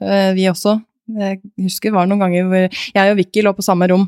[0.04, 0.76] eh, vi også.
[1.16, 4.06] Jeg husker det var noen ganger hvor jeg og Vicky lå på samme rom,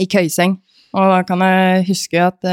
[0.00, 0.56] i køyseng,
[0.96, 2.48] og da kan jeg huske at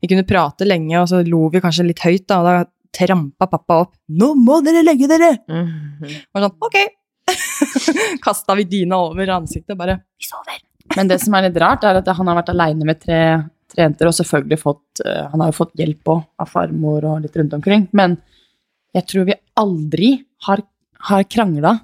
[0.00, 2.56] vi kunne prate lenge, og så lo vi kanskje litt høyt, da, og da
[2.96, 3.96] trampa pappa opp.
[4.08, 6.14] 'Nå må dere legge dere!' Mhm.
[6.34, 6.78] Og sånn, ok.
[8.24, 10.62] Kasta vi dyna over ansiktet bare 'Vi sover'.
[10.96, 13.20] Men det som er litt rart, er at han har vært aleine med tre,
[13.72, 17.22] tre jenter, og selvfølgelig fått eh, Han har jo fått hjelp òg, av farmor og
[17.24, 17.88] litt rundt omkring.
[17.92, 18.16] Men
[18.94, 20.12] jeg tror vi aldri
[20.46, 20.62] har,
[21.10, 21.74] har krangla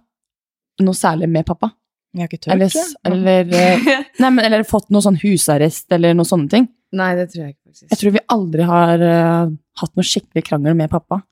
[0.83, 1.73] noe særlig med pappa.
[2.13, 2.71] Jeg har ikke tørt, Eller,
[3.09, 6.69] eller, eh, nei, men, eller fått noe sånn husarrest eller noe sånne ting.
[6.93, 7.91] Nei, det tror jeg ikke faktisk.
[7.91, 11.23] Jeg tror vi aldri har uh, hatt noe skikkelig krangel med pappa.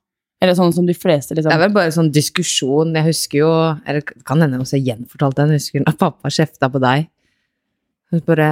[0.40, 1.52] Eller sånn som de fleste, liksom.
[1.52, 2.94] Det er vel bare sånn diskusjon.
[2.96, 3.50] Jeg husker jo
[3.84, 5.52] Eller kan hende jeg også gjenfortalte den.
[5.52, 7.10] Jeg husker når pappa kjefta på deg.
[8.10, 8.46] Hun bare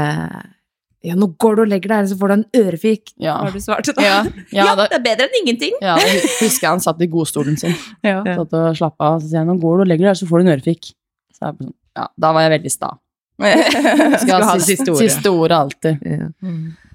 [1.06, 3.14] Ja, nå går du og legger deg, eller så får du en ørefik.
[3.16, 3.38] Ja.
[3.40, 4.04] Har du svart da?
[4.04, 4.18] Ja,
[4.52, 5.76] ja, det, det er bedre enn ingenting.
[5.80, 7.76] ja, jeg husker jeg han satt i godstolen sin.
[8.10, 8.20] Ja.
[8.26, 10.42] Satt og slappa av, så sier han 'nå går du og legger deg, så får
[10.42, 10.90] du en ørefik'.
[11.38, 12.90] Sånn, ja, da var jeg veldig sta.
[14.24, 15.06] Skal ha det siste ordet.
[15.06, 16.04] Siste ordet alltid.
[16.04, 16.28] Ja.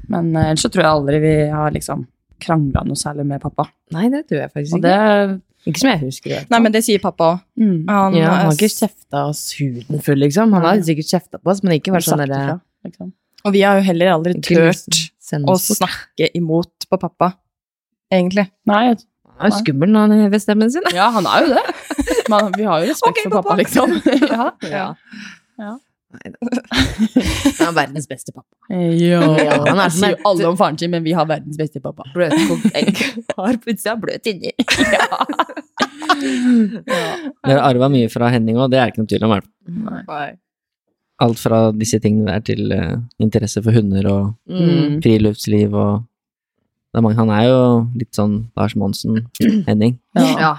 [0.09, 2.07] Men eh, ellers så tror jeg aldri vi har liksom
[2.43, 3.69] krangla noe særlig med pappa.
[3.95, 4.81] Nei, det tror jeg faktisk ikke.
[4.89, 5.41] det
[5.71, 6.29] Ikke som jeg husker.
[6.33, 6.49] Det.
[6.51, 7.39] Nei, men det sier pappa òg.
[7.55, 10.51] mm, Han, ja, han har ikke kjefta oss huden full, liksom.
[10.53, 13.13] Han har sikkert kjefta på oss, men ikke vært sånn derre liksom.
[13.45, 14.99] Og vi har jo heller aldri tørt
[15.47, 17.33] å snakke imot på pappa,
[18.11, 18.49] egentlig.
[18.67, 19.05] Nei, jeg-
[19.39, 20.83] Han er skummel når han hever stemmen sin.
[20.93, 21.63] ja, han er jo det.
[22.29, 23.57] Men vi har jo respekt okay, for pappa, pappa.
[23.63, 24.01] liksom.
[24.29, 24.51] ja.
[24.69, 24.95] Ja.
[25.59, 25.77] Ja.
[26.13, 26.37] Nei da.
[27.59, 28.49] Han er verdens beste pappa.
[28.99, 29.21] Ja,
[29.65, 32.05] han er sier jo alle om faren sin, men vi har verdens beste pappa.
[32.13, 32.91] Bløtkokt egg.
[33.37, 34.51] Har på utsida, bløt inni.
[37.43, 39.35] Dere arva mye fra Henning òg, det er ikke noe tvil om.
[40.07, 40.29] Nei.
[41.23, 44.99] Alt fra disse tingene der til uh, interesse for hunder og Mm.
[45.03, 46.03] friluftsliv og
[46.93, 47.61] det er mange, Han er jo
[47.97, 49.23] litt sånn Lars Monsen,
[49.65, 49.95] Henning.
[50.13, 50.51] Ja.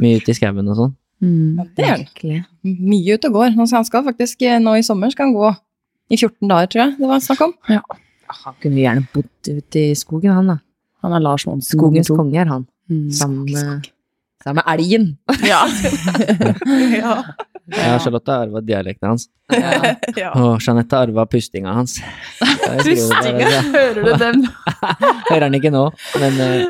[0.00, 0.94] Mye ute i skauen og sånn.
[1.22, 1.62] Mm.
[1.76, 2.04] Det er han.
[2.06, 2.42] Virkelig.
[2.64, 3.56] Mye ute og går.
[3.56, 5.50] Han skal faktisk eh, nå i sommer skal han gå
[6.08, 7.54] i 14 dager, tror jeg det var snakk om.
[7.68, 10.58] Han kunne jo gjerne bodd ute i skogen, han da.
[11.04, 11.78] Han er Lars Monsen.
[11.78, 12.66] Skogens konge er han.
[12.90, 13.10] Mm.
[13.14, 13.90] Sammen med,
[14.44, 15.12] sammen med elgen.
[15.52, 15.60] Ja.
[16.98, 17.22] Ja.
[17.68, 19.26] Ja, Charlotte har arva dialekten hans.
[19.52, 19.94] ja.
[20.16, 20.30] ja.
[20.40, 21.98] Og Jeanette har arva pustinga hans.
[22.40, 23.34] Bare,
[23.74, 24.46] Hører du dem?
[25.28, 25.84] Hører han ikke nå,
[26.22, 26.62] men eh,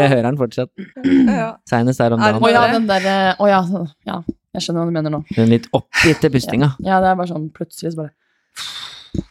[0.00, 0.70] Jeg hører den fortsatt.
[1.04, 1.48] Ja.
[1.68, 2.42] Seinest der om dagen.
[2.42, 3.60] Å ja, den derre Å ja,
[4.08, 4.18] ja.
[4.54, 5.20] Jeg skjønner hva du mener nå.
[5.34, 6.72] Den litt oppgitte pustinga.
[6.86, 8.12] Ja, det er bare sånn plutselig så bare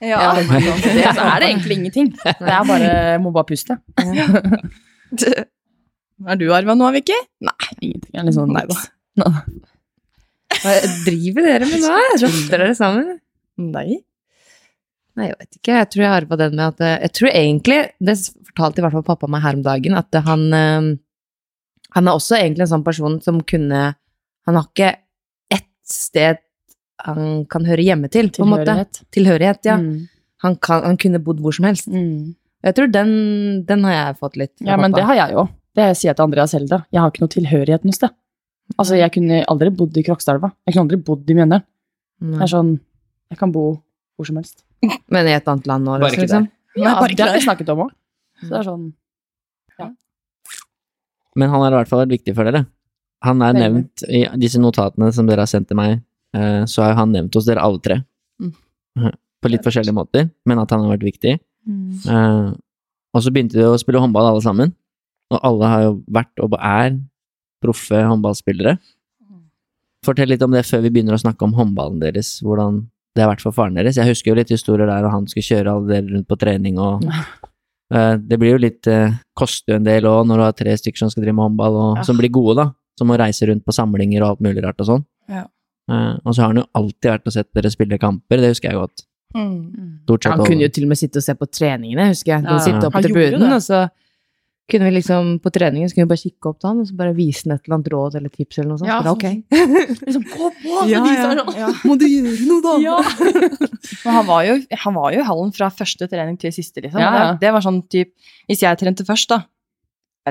[0.03, 0.20] Ja.
[0.20, 2.11] Ja, det, det, så er det egentlig ingenting.
[2.24, 2.93] Det er bare
[3.24, 3.78] Må bare puste.
[6.24, 7.16] Er du arva nå, Vicky?
[7.82, 8.09] Ingenting.
[8.14, 8.80] Jeg er litt sånn Nei da.
[10.64, 11.93] Hva driver dere med nå?
[12.24, 13.18] Rotter dere sammen?
[13.59, 13.99] Nei.
[15.20, 15.78] Nei, jeg vet ikke.
[15.78, 18.16] Jeg tror jeg arva den med at eh, Jeg tror egentlig, det
[18.49, 20.88] fortalte i hvert fall pappa meg her om dagen, at han eh,
[21.97, 23.84] Han er også egentlig en sånn person som kunne
[24.47, 24.95] Han har ikke
[25.53, 26.41] ett sted
[27.03, 28.76] han kan høre hjemme til, på en måte.
[29.11, 29.66] Tilhørighet.
[29.68, 29.76] Ja.
[29.82, 30.05] Mm.
[30.45, 31.89] Han, kan, han kunne bodd hvor som helst.
[31.91, 32.36] Mm.
[32.64, 33.11] Jeg tror den,
[33.68, 35.45] den har jeg fått litt fra Ja, men det har jeg jo.
[35.76, 36.84] Det sier jeg til Andreas Helda.
[36.93, 38.14] Jeg har ikke noe tilhørighet noe sted.
[38.78, 40.53] Altså, jeg kunne aldri bodd i Krokstadelva.
[40.64, 41.66] Jeg kunne aldri bodd i Mjøndalen.
[42.24, 42.70] Det er sånn
[43.34, 43.66] Jeg kan bo
[44.16, 44.61] hvor som helst.
[45.14, 46.48] Men i et annet land nå, Bare ikke liksom.
[46.80, 47.92] Ja, bare det har vi snakket om òg.
[48.42, 48.86] Så det er sånn
[51.40, 52.66] Men han har i hvert fall vært viktig for dere.
[53.26, 53.62] Han er Veldig.
[53.64, 56.04] nevnt i disse notatene som dere har sendt til meg,
[56.38, 58.04] eh, så har han nevnt hos dere alle tre.
[58.38, 58.52] Mm.
[59.42, 61.40] På litt forskjellige måter, men at han har vært viktig.
[61.40, 62.52] Eh,
[63.14, 64.76] og så begynte de å spille håndball alle sammen,
[65.34, 67.00] og alle har jo vært og er
[67.64, 68.78] proffe håndballspillere.
[70.04, 72.84] Fortell litt om det før vi begynner å snakke om håndballen deres, hvordan
[73.16, 73.97] det har vært for faren deres.
[73.99, 76.80] Jeg husker jo litt historier der, og han skulle kjøre alle dere rundt på trening,
[76.82, 80.55] og uh, det blir jo litt uh, Koster jo en del òg når du har
[80.57, 82.07] tre stykker som skal drive med håndball, og Ja.
[82.09, 82.72] som blir gode, da.
[82.97, 85.05] Som må reise rundt på samlinger og alt mulig rart og sånn.
[85.30, 85.47] Ja.
[85.89, 88.72] Uh, og så har han jo alltid vært og sett dere spille kamper, det husker
[88.72, 89.05] jeg godt.
[89.34, 90.05] Mm.
[90.05, 92.43] Han kunne jo til og med sitte og se på treningene, husker jeg.
[92.45, 92.89] Ja, Sitte ja.
[92.93, 93.49] på Han gjorde det.
[93.55, 93.80] og så
[94.72, 96.95] kunne vi liksom på treningen så kunne vi bare kikke opp til han, og så
[96.95, 98.89] bare vise han et eller annet råd eller tips eller noe sånt.
[98.89, 99.99] Ja, så bare, ok.
[100.07, 100.78] Liksom, gå på!
[100.88, 101.26] Ja, ja.
[101.28, 101.57] sånn.
[101.59, 101.72] Ja.
[101.84, 102.76] Må du gjøre noe, da?
[102.84, 102.95] Ja.
[104.05, 104.55] Men han var, jo,
[104.86, 107.03] han var jo i hallen fra første trening til siste, liksom.
[107.03, 107.28] Ja, ja.
[107.41, 108.14] Det, var sånn typ
[108.47, 109.41] Hvis jeg trente først, da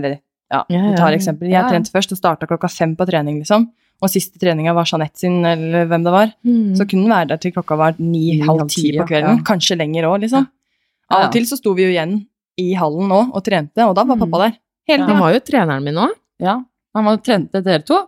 [0.01, 0.16] Eller,
[0.53, 1.51] ja, Ja, vi tar eksempel.
[1.51, 1.74] Jeg Ja, ja.
[1.74, 3.68] trente først og starta klokka fem på trening, liksom.
[4.03, 6.33] Og siste treninga var Jeanette sin, eller hvem det var.
[6.43, 6.72] Mm.
[6.74, 9.39] Så kunne den være der til klokka var ni, Ni, halv halv ti på kvelden.
[9.39, 9.47] Ja.
[9.47, 10.49] Kanskje lenger òg, liksom.
[10.49, 11.26] Ja, Av ja.
[11.28, 12.22] og til så sto vi jo igjen
[12.59, 14.21] i hallen nå og trente, og da var Mm.
[14.27, 14.59] pappa der.
[14.89, 16.09] Hele Han var jo treneren min nå.
[16.39, 16.63] Ja.
[16.95, 18.07] Han var trente dere to.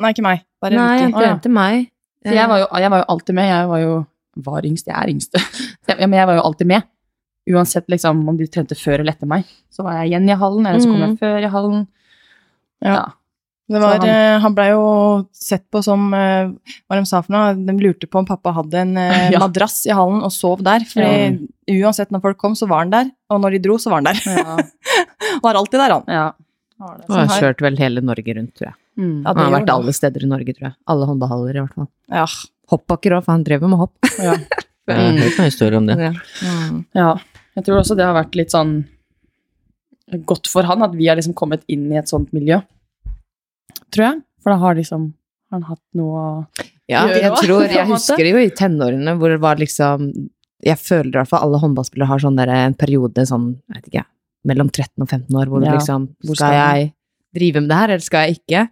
[0.00, 0.42] Nei, ikke meg.
[0.60, 1.90] Bare Nei, han trente meg.
[2.26, 3.46] Så jeg var, jo, jeg var jo alltid med.
[3.48, 4.86] Jeg var jo var yngst.
[4.86, 5.32] Jeg er yngst.
[5.88, 6.82] Ja, men jeg var jo alltid med.
[7.48, 9.44] Uansett liksom, om de trente før eller etter meg.
[9.70, 11.18] Så var jeg igjen i hallen, eller så kom jeg Mm.
[11.18, 11.86] før i hallen.
[12.82, 13.04] Ja.
[13.68, 14.82] Det var, han- han, han blei jo
[15.34, 16.52] sett på som eh,
[16.86, 17.54] Hva de sa for noe?
[17.58, 19.40] De lurte på om pappa hadde en eh, Ja.
[19.42, 20.84] madrass i hallen og sov der.
[20.86, 21.48] Fordi
[21.82, 23.10] uansett når folk kom, så var han der.
[23.30, 24.20] Og når de dro, så var han der.
[24.38, 24.56] Ja.
[25.42, 26.04] Var alltid der, han.
[26.08, 26.26] ja.
[26.78, 27.04] Var det.
[27.08, 28.76] Og har Sånn kjørt vel hele Norge rundt, tror jeg.
[29.00, 29.16] Mm.
[29.24, 29.74] Ja, Han har vært det.
[29.74, 30.74] alle steder i Norge, tror jeg.
[30.92, 31.88] Alle håndballhaller, i hvert fall.
[32.12, 32.24] Ja.
[32.72, 33.96] Hoppbakker òg, for han drev jo med hopp.
[34.28, 34.36] ja.
[34.86, 35.96] Jeg har hørt noen historier om det.
[36.06, 36.12] Ja.
[36.46, 36.78] Mm.
[36.96, 37.08] Ja,
[37.58, 38.76] jeg tror også det har vært litt sånn
[40.30, 42.60] godt for han at vi har liksom kommet inn i et sånt miljø.
[43.94, 44.22] Tror jeg.
[44.42, 45.12] For da har liksom
[45.50, 46.30] har han hatt noe å
[46.90, 50.10] Ja, Gjøre jeg tror, jeg husker jo i tenårene hvor det var liksom
[50.64, 53.90] Jeg føler i hvert fall alle håndballspillere har sånn der, en periode sånn, jeg vet
[53.92, 54.04] ikke,
[54.50, 56.92] mellom 13 og 15 år hvor Ja, liksom hvor Skal jeg
[57.36, 58.64] drive med det her, eller skal jeg ikke?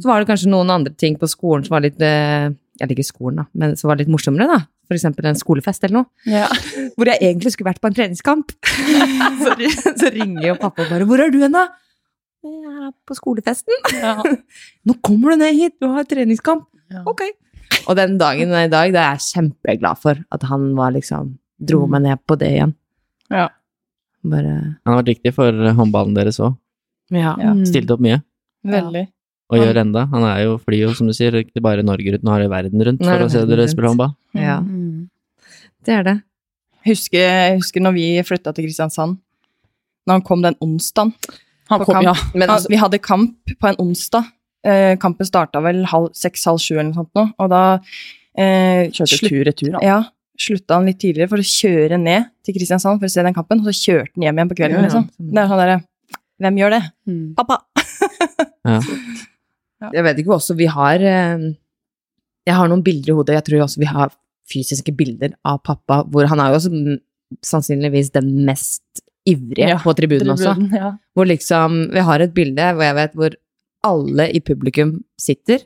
[0.00, 2.48] Så var det kanskje noen andre ting på skolen som var litt eh,
[2.80, 4.62] Jeg liker skolen, da, men som var litt morsommere, da.
[4.88, 6.30] For eksempel en skolefest eller noe.
[6.30, 6.46] Ja.
[6.96, 8.54] Hvor jeg egentlig skulle vært på en treningskamp.
[9.42, 9.56] så,
[9.90, 11.66] så ringer jo pappa og bare 'Hvor er du hen, da?'
[12.42, 13.80] 'Jeg er på skolefesten'.
[13.98, 14.22] Ja.
[14.86, 16.66] 'Nå kommer du ned hit, du har treningskamp'.
[16.90, 17.02] Ja.
[17.06, 17.22] Ok.
[17.88, 21.86] Og den dagen i dag, da er jeg kjempeglad for at han var liksom Dro
[21.86, 21.90] Mm.
[21.90, 22.74] meg ned på det igjen.
[23.30, 23.48] Ja.
[24.24, 26.56] Bare Han har vært viktig for håndballen deres òg.
[27.10, 27.34] Ja.
[27.38, 27.52] Ja.
[27.54, 27.64] Mm.
[27.66, 28.22] Stilte opp mye,
[28.64, 29.08] Veldig.
[29.50, 30.06] og Han- gjør enda.
[30.10, 32.50] Han er jo fly jo, som du sier, ikke bare Norge rundt, nå har det
[32.50, 34.14] verden rundt for det å se dere spille håndball.
[34.34, 35.08] Ja, Mm.
[35.84, 36.22] det er det.
[36.86, 39.18] Husker, jeg husker når vi flytta til Kristiansand.
[40.06, 41.12] Når han kom den onsdagen.
[41.68, 42.04] Han kom, kamp.
[42.08, 42.14] ja.
[42.34, 44.28] Men altså, vi hadde kamp på en onsdag.
[44.66, 47.24] Eh, kampen starta vel halv, seks-halv sju eller noe sånt nå.
[47.44, 47.60] Og da
[48.38, 49.84] eh, Kjørte tur-retur, han.
[49.86, 49.98] Ja,
[50.38, 53.60] slutta han litt tidligere for å kjøre ned til Kristiansand for å se den kampen,
[53.62, 54.88] og så kjørte han hjem igjen på kvelden, Ja, ja.
[54.88, 55.06] liksom.
[55.34, 55.78] Det er sånn derre
[56.38, 56.82] Hvem gjør det?
[57.10, 57.24] Mm.
[57.38, 57.60] Pappa!
[59.78, 59.88] Ja.
[59.94, 61.42] jeg vet ikke også, vi har eh,
[62.48, 64.10] Jeg har noen bilder i hodet, jeg tror også vi har
[64.50, 66.72] fysiske bilder av pappa, hvor han er jo også
[67.46, 70.54] sannsynligvis den mest ivrige Ja, på tribunen også.
[70.74, 70.92] Ja.
[71.16, 73.36] Hvor liksom Vi har et bilde hvor jeg vet hvor
[73.88, 75.60] alle i publikum sitter,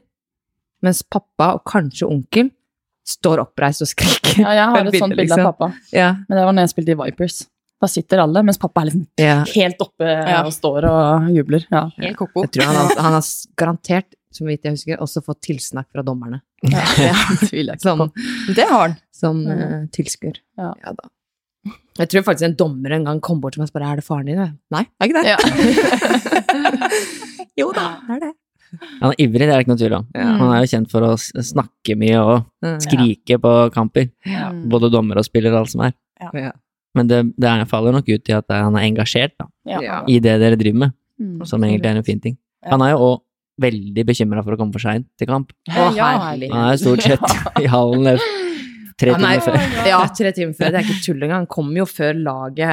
[0.84, 2.50] mens pappa og kanskje onkel
[3.08, 4.42] står oppreist og skriker.
[4.44, 5.46] ja, jeg har Et sånt bilde, liksom.
[5.46, 5.72] av pappa.
[5.96, 6.10] Ja.
[6.28, 7.38] Men det var når jeg spilte i Vipers.
[7.82, 9.38] Da sitter alle, mens pappa er liksom ja.
[9.56, 10.42] helt oppe Ja.
[10.46, 11.64] og står og jubler.
[11.72, 11.88] Ja.
[11.98, 12.44] Helt ko-ko.
[12.46, 13.24] Jeg tror han har, han har
[13.58, 16.38] garantert, som vidt jeg husker, også fått tilsnakk fra dommerne.
[16.62, 16.84] Ja,
[17.40, 18.54] det tviler jeg ikke Som, på.
[18.54, 18.94] Det har han.
[19.10, 19.50] som Mm.
[19.56, 20.38] eh, tilskuer.
[20.60, 20.70] Ja.
[20.94, 21.08] da.
[22.00, 24.04] Jeg tror faktisk en dommer en gang kom bort til meg og spurte er det
[24.06, 24.38] faren din.
[24.72, 25.26] Nei, det er ikke det.
[25.28, 26.52] Ja.
[27.60, 28.32] jo da, det er det.
[29.02, 30.06] Han er ivrig, det er det ikke noe tvil om.
[30.16, 30.28] Ja.
[30.40, 34.06] Han er jo kjent for å snakke mye og skrike på kamper.
[34.24, 34.46] Ja.
[34.72, 35.92] Både dommer og spiller og alt som er.
[36.32, 36.54] Ja.
[36.96, 40.00] Men det, det er, faller nok ut i at han er engasjert da, Ja.
[40.08, 41.44] i det dere driver med, Mm.
[41.46, 42.32] som egentlig er en fin ting.
[42.66, 43.20] Han er jo òg
[43.62, 45.52] veldig bekymra for å komme for seint til kamp.
[45.68, 46.08] Å, Ja.
[46.18, 46.48] herlig.
[46.50, 47.20] Han er jo stort sett
[47.62, 48.08] i hallen
[49.02, 49.88] tre Han er- timer før.
[49.90, 50.70] Ja, tre timer før.
[50.72, 51.42] Det er ikke tull engang.
[51.42, 52.68] Han kommer jo før laget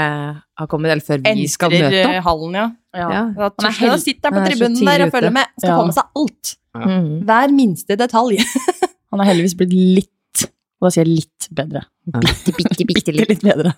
[0.59, 2.23] har kommet, eller før vi skal møte eh, opp.
[2.29, 2.67] hallen, ja.
[2.95, 3.09] Ja.
[3.13, 3.23] Ja.
[3.37, 5.45] Da, Han er helt- sitter der på han er så tribunen der og følger med.
[5.59, 5.77] Skal Ja.
[5.81, 6.55] få med seg alt.
[6.79, 7.11] Mm.
[7.25, 8.37] Hver minste detalj.
[9.11, 10.43] Han har heldigvis blitt litt,
[10.79, 11.81] og da sier jeg litt bedre.
[12.05, 13.29] Bitte, bitte, bitte litt.
[13.31, 13.71] litt bedre.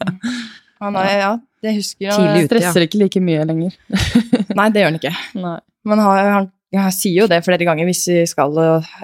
[0.82, 1.30] Han er, ja,
[1.64, 2.16] det husker jeg.
[2.18, 2.50] Tidlig ute.
[2.60, 3.72] Stresser ikke like mye lenger.
[4.60, 5.14] Nei, det gjør han ikke.
[5.40, 5.54] Nei.
[5.88, 8.52] Men han, han jeg sier jo det flere ganger hvis vi skal,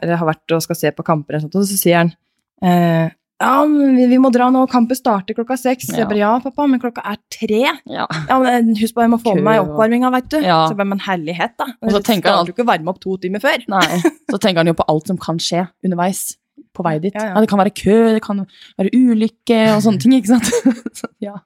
[0.02, 2.11] eller har vært og skal se på kamper, og sånt, og så sier han
[2.64, 3.07] eh,
[3.41, 5.91] ja, vi, vi må dra nå, kampen starter klokka seks.
[5.91, 5.99] Ja.
[6.01, 7.59] Jeg bare, ja, pappa, men klokka er tre.
[7.85, 8.07] Ja.
[8.30, 10.39] Ja, men Husk på, jeg må få med meg oppvarminga, veit du.
[10.41, 10.64] Ja.
[10.65, 11.68] Så jeg bare, men herlighet, da.
[11.85, 13.61] Og så tenker han jo ikke varme opp to timer før.
[13.69, 14.01] Nei.
[14.34, 16.26] Så tenker han jo på alt som kan skje underveis
[16.76, 17.14] på vei dit.
[17.15, 17.41] Ja, Ja, ja.
[17.45, 18.41] det kan være kø, det kan
[18.77, 20.49] være ulykke og sånne ting, ikke sant?
[20.99, 21.38] Så, ja.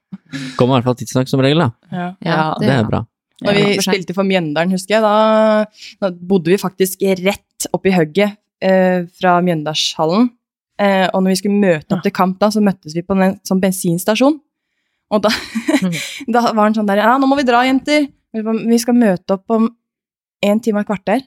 [0.58, 1.70] Kommer i hvert fall tidsnok som regel, da.
[1.92, 2.08] Ja.
[2.24, 3.04] Ja, Det er bra.
[3.42, 5.64] Når vi Ja, spilte for Mjøndalen, husker jeg, da,
[6.00, 10.28] da bodde vi faktisk rett oppi hugget eh, fra Mjøndalshallen.
[10.82, 13.36] Eh, og når vi skulle møte opp til kamp, da, så møttes vi på en
[13.46, 14.38] sånn bensinstasjon.
[15.12, 15.30] Og da,
[16.34, 18.08] da var han sånn der Ja, nå må vi dra, jenter.
[18.32, 19.68] Vi skal møte opp om
[20.42, 21.22] en time og et kvarter.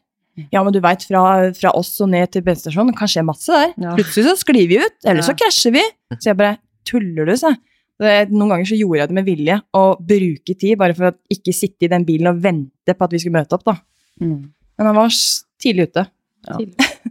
[0.51, 1.21] Ja, men du veit, fra,
[1.55, 3.71] fra oss og ned til bensinstasjonen, det kan skje masse der.
[3.79, 3.93] Ja.
[3.95, 5.83] Plutselig så sklir vi ut, eller så krasjer vi.
[6.17, 8.27] Så jeg bare Tuller du, sa jeg.
[8.29, 11.53] Noen ganger så gjorde jeg det med vilje, å bruke tid bare for å ikke
[11.55, 13.77] sitte i den bilen og vente på at vi skulle møte opp, da.
[14.21, 14.51] Mm.
[14.75, 15.15] Men han var
[15.63, 16.03] tidlig ute.
[16.45, 16.59] Ja,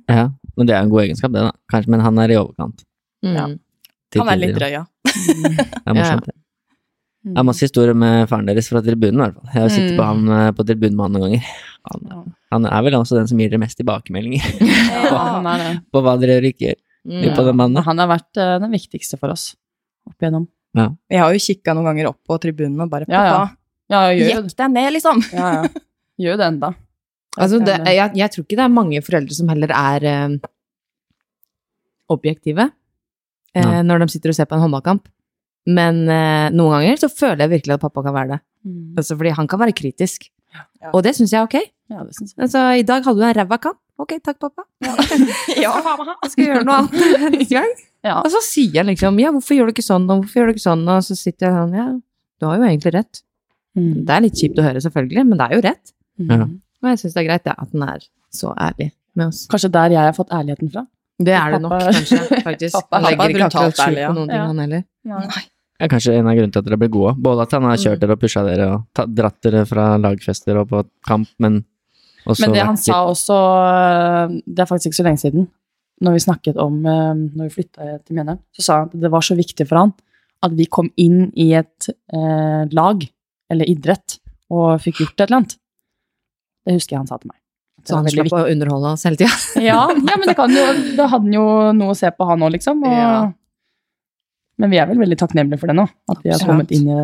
[0.04, 1.52] Ja, men det er en god egenskap, det, da.
[1.72, 2.84] Kanskje, men han er i overkant.
[3.24, 3.34] Mm.
[3.36, 3.46] Ja.
[4.20, 4.84] Han er litt drøy, ja.
[5.04, 6.26] Det er morsomt.
[6.28, 6.34] det.
[7.24, 9.48] Jeg Det er masse historier med faren deres fra tribunen, i hvert fall.
[9.54, 9.98] Jeg har sittet Mm.
[9.98, 11.46] på han eh, på tribunen med han noen ganger.
[11.90, 14.44] Han, han er vel også den som gir dere mest tilbakemeldinger
[15.08, 15.70] Ja, han det.
[15.92, 16.80] på hva dere gjør og ikke gjør.
[17.04, 17.24] Mm.
[17.36, 17.82] på den mannen.
[17.84, 19.50] Han har vært uh, den viktigste for oss
[20.08, 20.46] opp igjennom.
[20.74, 23.42] Jeg har jo kikka noen ganger opp på tribunen og bare Ja, ja.
[23.92, 25.20] Ja, gjør jekk deg ned, liksom!
[25.36, 25.84] Ja, ja.
[26.20, 26.70] Gjør jo det enda.
[27.34, 30.36] Altså, det, jeg, jeg tror ikke det er mange foreldre som heller er eh,
[32.14, 32.68] objektive
[33.58, 35.08] eh, når de sitter og ser på en håndballkamp.
[35.74, 38.40] Men eh, noen ganger så føler jeg virkelig at pappa kan være det.
[38.68, 38.82] Mm.
[39.00, 40.28] Altså, fordi han kan være kritisk.
[40.54, 40.92] Ja.
[40.92, 41.56] Og det syns jeg er ok.
[41.90, 42.42] Ja, det synes jeg.
[42.46, 43.80] Altså, I dag hadde du en ræva kamp.
[43.98, 44.66] Ok, takk, pappa.
[45.64, 45.74] Ja.
[46.24, 47.70] Jeg skal gjøre noe annet neste gang.
[48.04, 48.18] Ja.
[48.20, 50.56] Og så sier han liksom ja, hvorfor gjør du ikke sånn, og hvorfor gjør du
[50.56, 51.86] ikke sånn, og så sitter jeg sånn ja,
[52.40, 53.22] du har jo egentlig rett.
[53.78, 54.04] Mm.
[54.04, 55.94] Det er litt kjipt å høre, selvfølgelig, men det er jo rett.
[56.20, 56.40] Ja.
[56.42, 56.52] Mm.
[56.84, 58.04] Og jeg syns det er greit ja, at han er
[58.34, 59.46] så ærlig med oss.
[59.50, 60.84] Kanskje der jeg har fått ærligheten fra.
[61.24, 62.74] Det er det nok, kanskje, faktisk.
[62.76, 64.46] Pappa- Han legger er ikke akkurat skjul på noen ting, Ja.
[64.50, 64.82] han heller.
[65.74, 67.12] Det er kanskje en av grunnene til at dere ble gode.
[67.22, 70.58] Både at han har kjørt dere og pusha dere og tatt, dratt dere fra lagfester
[70.60, 71.64] og på kamp, men
[72.26, 73.38] også Men det han sa også,
[74.46, 75.48] det er faktisk ikke så lenge siden,
[76.02, 79.10] når vi snakket om øh, Når vi flytta til Mjøndalen, så sa han at det
[79.12, 79.92] var så viktig for han
[80.44, 83.04] at vi kom inn i et eh, lag,
[83.50, 84.18] eller idrett,
[84.52, 85.54] og fikk gjort et eller annet.
[86.64, 87.38] Det husker jeg han sa til meg.
[87.84, 89.32] Så han slapp å underholde oss hele tida.
[89.68, 90.64] Ja, ja, men det kan jo,
[90.96, 91.46] da hadde han jo
[91.76, 92.84] noe å se på, han òg, liksom.
[92.86, 93.16] Og, Ja.
[94.62, 95.82] Men vi er vel veldig takknemlige for det nå,
[96.12, 96.96] at vi har kommet inn i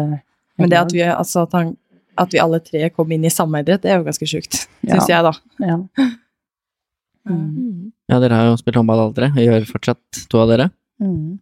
[0.61, 1.73] Men det at vi, altså, at, han,
[2.15, 5.11] at vi alle tre kom inn i samme idrett, det er jo ganske sjukt, syns
[5.11, 5.35] jeg, da.
[5.67, 5.79] Ja.
[7.29, 7.93] Mm.
[8.09, 10.71] Ja, dere har jo spilt håndball alle tre, gjør fortsatt to av dere.
[11.05, 11.37] Mm.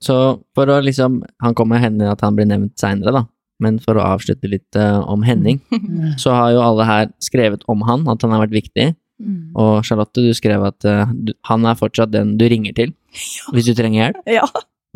[0.00, 0.14] Så
[0.54, 3.24] for å liksom Han kommer hende at han blir nevnt seinere, da.
[3.62, 5.60] Men for å avslutte litt eh, om Henning,
[6.22, 8.88] så har jo alle her skrevet om han, at han har vært viktig.
[9.22, 9.54] Mm.
[9.54, 12.90] Og Charlotte, du skrev at uh, du, han er fortsatt den du ringer til
[13.54, 14.18] hvis du trenger hjelp.
[14.26, 14.48] Ja.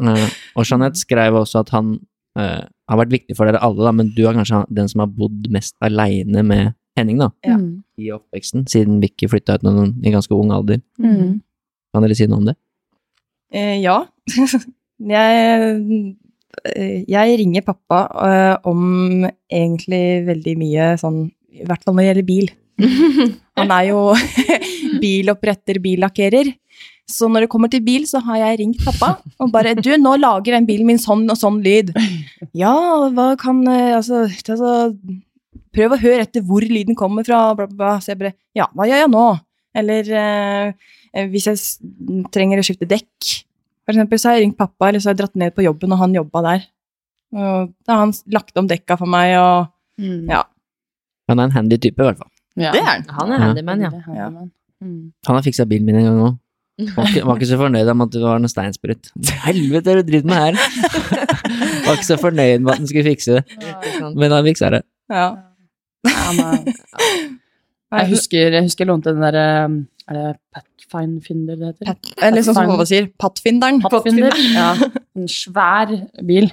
[0.03, 0.27] Uh,
[0.59, 1.95] og Jeanette skrev også at han
[2.39, 5.13] uh, har vært viktig for dere alle, da, men du er kanskje den som har
[5.15, 7.55] bodd mest aleine med Henning da, Ja.
[7.55, 7.85] Mm.
[7.95, 10.81] i oppveksten, siden Vicky flytta ut noen, i ganske ung alder.
[10.99, 11.39] Mm.
[11.95, 12.57] Kan dere si noe om det?
[13.55, 14.01] Eh, ja.
[15.15, 15.85] jeg,
[17.09, 21.27] jeg ringer pappa eh, om egentlig veldig mye sånn
[21.59, 22.51] I hvert fall når det gjelder bil.
[23.59, 24.03] Han er jo
[25.03, 26.53] biloppretter, billakkerer.
[27.09, 30.19] Så når det kommer til bil, så har jeg ringt pappa og bare 'Du, nå
[30.21, 31.95] lager den bilen min sånn og sånn lyd'.
[32.53, 34.93] Ja, hva kan eh, Altså, altså
[35.75, 37.97] prøv å høre etter hvor lyden kommer fra, bla, bla, bla.
[38.01, 39.27] Så jeg bare Ja, hva gjør jeg nå?
[39.79, 40.73] Eller eh,
[41.15, 43.33] eh, hvis jeg trenger å skifte dekk,
[43.89, 45.93] for eksempel, så har jeg ringt pappa, eller så har jeg dratt ned på jobben,
[45.97, 46.66] og han jobba der.
[47.32, 50.28] Og da har han lagt om dekka for meg, og Mm.
[50.31, 50.43] Ja.
[51.28, 52.31] Han er en handy type, i hvert fall.
[52.56, 52.70] Ja.
[52.70, 53.02] det er han.
[53.16, 53.44] Han er Ja.
[53.48, 53.89] handyman, ja.
[54.15, 54.31] Er.
[54.81, 55.12] Mm.
[55.27, 56.36] Han har fiksa bilen min en gang òg.
[56.94, 59.10] Var, ikke- var ikke så fornøyd med at det var noe steinsprut.
[59.48, 60.52] Helvete, er det du driver med her?
[61.89, 63.44] Var ikke så fornøyd med at han skulle fikse det,
[64.15, 64.82] men han fiksa det.
[65.10, 65.35] Ja.
[66.06, 66.31] Ja,
[67.98, 69.44] jeg, husker, jeg husker jeg lånte den derre
[70.09, 71.91] Er det Pathfinder det heter?
[71.91, 73.81] Pat, eller sånn som Håvard sier, Patfinderen.
[73.85, 74.37] Pathfinder.
[74.55, 74.71] Ja,
[75.19, 75.93] en svær
[76.25, 76.49] bil.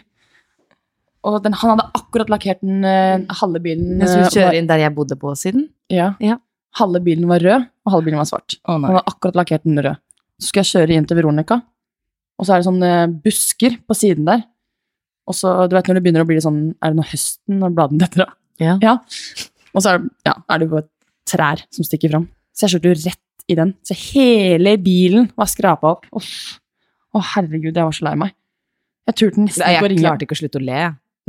[1.25, 4.67] Og den, han hadde akkurat lakkert den uh, halve bilen Jeg skulle kjører kjøre inn
[4.69, 5.69] der jeg bodde på siden.
[5.93, 6.11] Ja.
[6.21, 6.37] Ja.
[6.77, 8.57] Halve bilen var rød, og halve bilen var svart.
[8.67, 10.01] Å Han hadde akkurat lakkert den rød.
[10.35, 11.61] Så skulle jeg kjøre inn til Veronica,
[12.35, 12.91] og så er det sånne
[13.23, 14.43] busker på siden der.
[15.25, 17.71] Og så, du vet når det begynner å bli sånn Er det nå høsten når
[17.73, 18.35] bladene detter av?
[18.61, 18.99] Ja.
[19.73, 20.87] Og så er det, ja, er det jo bare
[21.25, 22.27] trær som stikker fram.
[22.53, 23.73] Så jeg kjørte jo rett i den.
[23.85, 26.09] Så hele bilen var skrapa opp.
[26.15, 26.57] Uff.
[27.15, 28.35] Å, herregud, jeg var så lei meg.
[29.05, 30.81] Jeg turte nesten ikke å Jeg klarte ikke å slutte å le.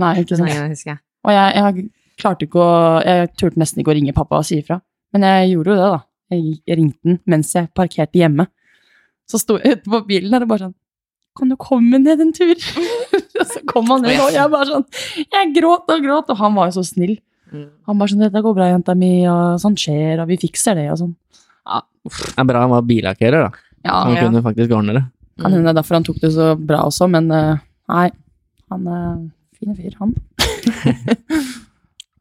[0.03, 0.49] Nei, ikke sant.
[0.49, 0.99] Nei, jeg.
[1.27, 2.73] Og jeg, jeg klarte ikke å
[3.05, 4.81] Jeg turte nesten ikke å ringe pappa og si ifra.
[5.15, 6.01] Men jeg gjorde jo det, da.
[6.35, 8.49] Jeg, ringte den mens jeg parkerte hjemme.
[9.31, 10.75] Så sto jeg ute på bilen og bare sånn
[11.39, 12.57] Kan du komme ned en tur?
[13.41, 14.85] Og så kom han ned, og jeg bare sånn
[15.29, 17.19] Jeg gråt og gråt, og han var jo så snill.
[17.87, 20.87] Han bare sånn 'Dette går bra, jenta mi', og sånn skjer, og vi fikser det,
[20.95, 21.13] og sånn.
[22.11, 22.33] Ja.
[22.33, 23.69] Det er bra han var billakkerer, da.
[23.87, 24.25] ja Han ja.
[24.27, 25.05] kunne faktisk ordne det.
[25.41, 27.63] kan hende det er derfor han tok det så bra også, men eh,
[27.93, 28.09] nei.
[28.73, 29.11] Han er
[29.59, 30.15] fin fyr, han.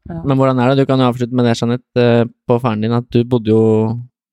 [0.06, 0.84] Men hvordan er det?
[0.84, 3.62] Du kan jo avslutte med det, Jeanette, eh, på faren din, at du bodde jo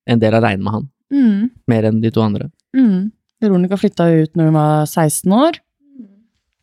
[0.06, 0.88] en del aleine med han.
[1.14, 1.50] Mm.
[1.70, 2.50] Mer enn de to andre.
[2.78, 3.12] Mm.
[3.44, 5.60] Veronica flytta ut når hun var 16 år.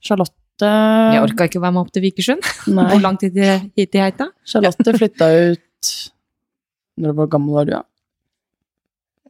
[0.05, 2.47] Charlotte Jeg orka ikke å være med opp til Vikersund.
[2.77, 4.31] Hvor lang tid hit til Heita?
[4.49, 5.93] Charlotte flytta ut
[7.01, 7.83] Når var gammel var du, da?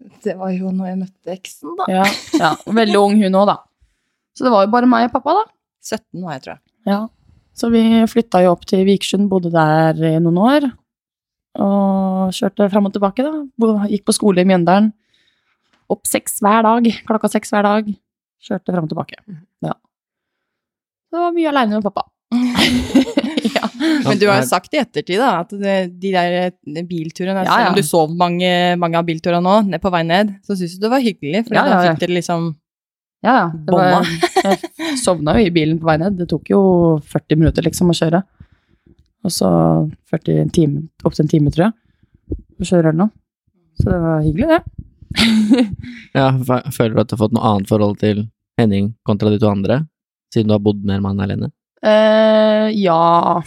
[0.24, 1.86] Det var jo når jeg møtte eksen, da.
[1.92, 2.04] Ja.
[2.40, 2.50] ja.
[2.80, 3.56] Veldig ung hun òg, da.
[4.36, 5.46] Så det var jo bare meg og pappa, da.
[5.84, 6.62] 17 var jeg, tror jeg.
[6.90, 7.00] Ja.
[7.60, 10.68] Så vi flytta jo opp til Vikersund, bodde der i noen år.
[11.60, 13.32] Og kjørte fram og tilbake, da.
[13.90, 14.92] Gikk på skole i Mjøndalen.
[15.90, 16.86] Opp seks hver dag.
[17.08, 17.90] Klokka seks hver dag.
[18.46, 19.18] Kjørte fram og tilbake.
[19.66, 19.74] Ja.
[21.10, 22.06] Det var mye aleine med pappa.
[23.56, 23.68] ja.
[24.06, 27.64] Men du har jo sagt i ettertid da, at de der eh, bilturene, Ja, selv
[27.64, 27.68] ja.
[27.72, 28.50] om du sov mange,
[28.80, 31.58] mange av bilturene nå, ned på vei ned, så syns du det var hyggelig, for
[31.58, 32.50] Ja, da fikk dere liksom
[33.26, 33.46] Ja, ja.
[33.68, 34.10] Var,
[34.80, 36.16] jeg sovna jo i bilen på vei ned.
[36.20, 36.60] Det tok jo
[37.04, 38.22] 40 minutter liksom å kjøre.
[39.28, 39.48] Og så
[40.08, 43.12] 40 time, opp til en time, tror jeg, å kjøre eller noe.
[43.80, 44.86] Så det var hyggelig, det.
[46.16, 46.30] Ja,
[46.70, 48.24] føler du at du har fått noe annet forhold til
[48.60, 49.82] Henning kontra de to andre?
[50.34, 51.50] Siden du har bodd mer med han alene?
[51.80, 53.40] Eh, ja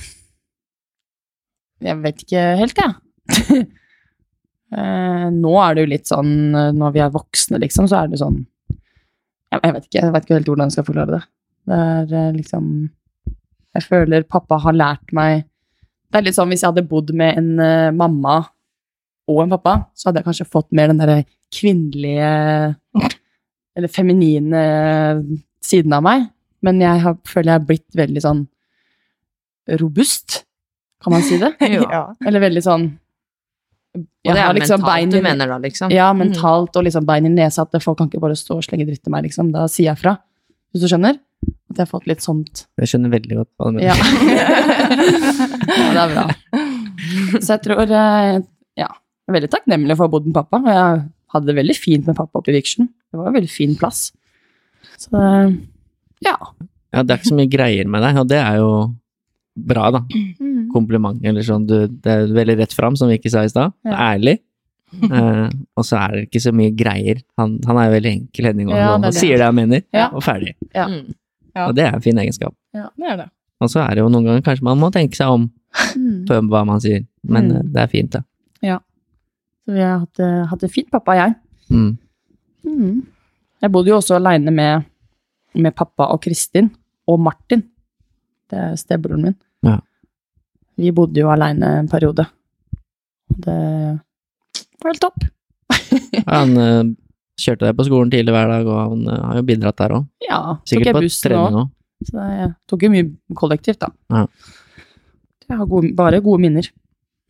[1.84, 2.96] Jeg vet ikke helt, jeg.
[4.78, 8.10] eh, nå er det jo litt sånn eh, Når vi er voksne, liksom, så er
[8.10, 8.40] det sånn
[8.74, 11.22] Jeg, jeg vet ikke jeg vet ikke helt hvordan jeg skal forklare det.
[11.70, 12.66] Det er uh, liksom
[13.78, 15.46] Jeg føler pappa har lært meg
[16.10, 18.42] Det er litt sånn hvis jeg hadde bodd med en mamma
[19.24, 21.22] og en pappa, så hadde jeg kanskje fått mer den derre
[21.54, 22.34] kvinnelige
[23.78, 24.64] Eller feminine
[25.64, 26.26] siden av meg.
[26.64, 28.44] Men jeg har, føler jeg har blitt veldig sånn
[29.80, 30.44] robust,
[31.04, 31.54] kan man si det?
[31.94, 32.06] Ja.
[32.26, 32.86] Eller veldig sånn
[33.96, 35.92] Og det er liksom mentalt bein du mener da, liksom?
[35.94, 37.68] Ja, mentalt og liksom bein i nesa.
[37.68, 39.52] At folk kan ikke bare stå og slenge dritt til meg, liksom.
[39.54, 40.16] Da sier jeg fra.
[40.74, 41.20] Hvis du skjønner?
[41.70, 42.64] At jeg har fått litt sånt.
[42.82, 43.92] Jeg skjønner veldig godt hva du mener.
[43.92, 43.96] Ja.
[45.84, 46.26] ja, det er bra.
[47.38, 48.40] Så jeg tror eh,
[48.80, 48.90] Ja.
[49.24, 50.60] Jeg er veldig takknemlig for å ha bodd med pappa.
[50.64, 51.04] Og jeg
[51.36, 52.90] hadde det veldig fint med pappa oppe i Vikersund.
[52.90, 54.08] Det var en veldig fin plass.
[55.00, 55.54] Så eh,
[56.26, 56.36] ja.
[56.94, 58.72] Ja, det er ikke så mye greier med deg, og det er jo
[59.58, 60.02] bra, da.
[60.74, 61.66] Kompliment eller sånn.
[61.70, 63.74] Du, det er veldig rett fram, som vi ikke sa i stad.
[63.86, 64.00] Ja.
[64.14, 64.40] Ærlig.
[64.94, 67.24] Eh, og så er det ikke så mye greier.
[67.42, 69.14] Han, han er jo veldig enkel, Henning, og, Ja, det og det.
[69.18, 70.04] sier det han mener, Ja.
[70.14, 70.52] og ferdig.
[70.70, 70.84] Ja.
[70.86, 71.16] Mm.
[71.56, 71.64] Ja.
[71.66, 72.54] Og det er en fin egenskap.
[72.78, 73.26] Det er det.
[73.66, 75.48] Og så er det jo noen ganger kanskje man må tenke seg om
[75.98, 76.28] Mm.
[76.30, 77.56] på hva man sier, men Mm.
[77.58, 78.22] eh, det er fint, det.
[79.66, 80.22] Så vi har hatt
[80.52, 81.36] hatt det fint, pappa og jeg.
[81.72, 81.98] Mm.
[82.68, 83.04] Mm.
[83.64, 84.86] Jeg bodde jo også aleine med,
[85.56, 86.72] med pappa og Kristin
[87.10, 87.64] og Martin.
[88.50, 89.38] Det er stebroren min.
[89.66, 89.78] Ja.
[90.80, 92.26] Vi bodde jo aleine en periode.
[93.30, 93.60] Det
[94.82, 95.26] var helt topp.
[96.34, 96.92] Han uh,
[97.40, 100.04] kjørte deg på skolen tidlig hver dag, og han uh, har jo bidratt der òg.
[100.26, 100.40] Ja,
[100.70, 101.72] Sikkert jeg på bussen trening òg.
[102.04, 103.90] Så Så jeg tok jo mye kollektivt, da.
[104.12, 104.26] Ja.
[105.50, 106.68] Jeg har gode, bare gode minner.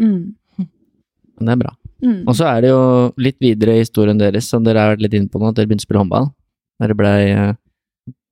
[0.02, 0.34] Mm.
[0.58, 1.74] Men det er bra.
[2.04, 2.22] Mm.
[2.28, 2.84] Og så er det jo
[3.22, 5.70] litt videre i historien deres, som dere har vært litt inne på nå, at dere
[5.70, 6.28] begynte å spille håndball.
[6.84, 7.54] Dere blei eh,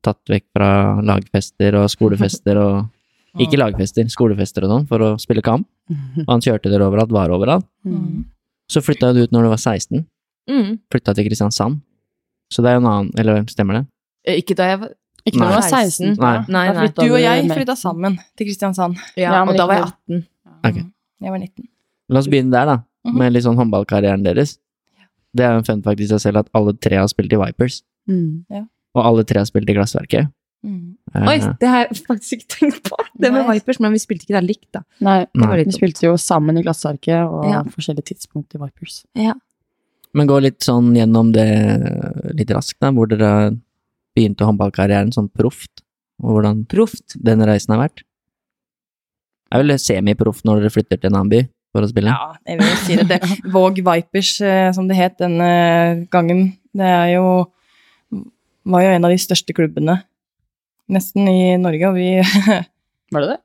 [0.05, 0.69] tatt vekk fra
[1.05, 2.89] lagfester og skolefester og
[3.39, 5.63] Ikke lagfester, skolefester og sånn, for å spille kamp.
[6.25, 7.63] Og han kjørte dere overalt, var overalt.
[7.87, 8.25] Mm.
[8.67, 10.01] Så flytta du ut når du var 16.
[10.51, 10.73] Mm.
[10.91, 11.77] Flytta til Kristiansand.
[12.51, 13.81] Så det er jo en annen Eller stemmer det?
[14.27, 14.91] Eh, Ikke da jeg var
[15.23, 16.11] Ikke når du var 16.
[16.11, 16.19] 16.
[16.19, 16.33] Nei.
[16.51, 16.85] Nei, nei.
[16.97, 18.99] Du og jeg flytta sammen til Kristiansand.
[19.15, 20.25] Ja, Ja, og da var jeg 18.
[20.67, 20.83] Okay.
[21.23, 21.69] Jeg var 19.
[22.11, 22.77] La oss begynne der, da.
[23.07, 23.17] Mhm.
[23.23, 24.57] Med litt sånn håndballkarrieren deres.
[25.31, 27.39] Det er jo en fun fact i seg selv at alle tre har spilt i
[27.39, 27.79] Vipers.
[28.11, 28.43] Mm.
[28.95, 30.31] Og alle tre har spilt i Glassverket.
[30.67, 30.95] Mm.
[31.15, 32.97] Eh, Oi, det har jeg faktisk ikke tenkt på.
[33.17, 33.55] Det med Nei.
[33.57, 34.81] Vipers, men vi spilte ikke der likt, da.
[35.01, 35.63] Nei, nei.
[35.63, 37.63] vi spilte jo sammen i Glassverket og Ja.
[37.63, 39.03] forskjellige tidspunkt i Vipers.
[39.17, 39.33] Ja.
[40.13, 41.47] Men gå litt sånn gjennom det
[42.35, 43.57] litt raskt, da, hvor dere
[44.15, 45.81] begynte håndballkarrieren sånn proft,
[46.21, 47.15] og hvordan Proft.
[47.23, 48.03] den reisen har vært.
[49.51, 51.41] Det er vel semiproff når dere flytter til en annen by
[51.71, 52.11] for å spille?
[52.11, 53.07] Ja, jeg vil si det.
[53.07, 53.21] det.
[53.55, 57.25] Våg Vipers, eh, som det het denne gangen, det er jo
[58.63, 60.01] var jo en av de største klubbene
[60.91, 62.09] nesten i Norge, og vi
[63.13, 63.39] Var det det?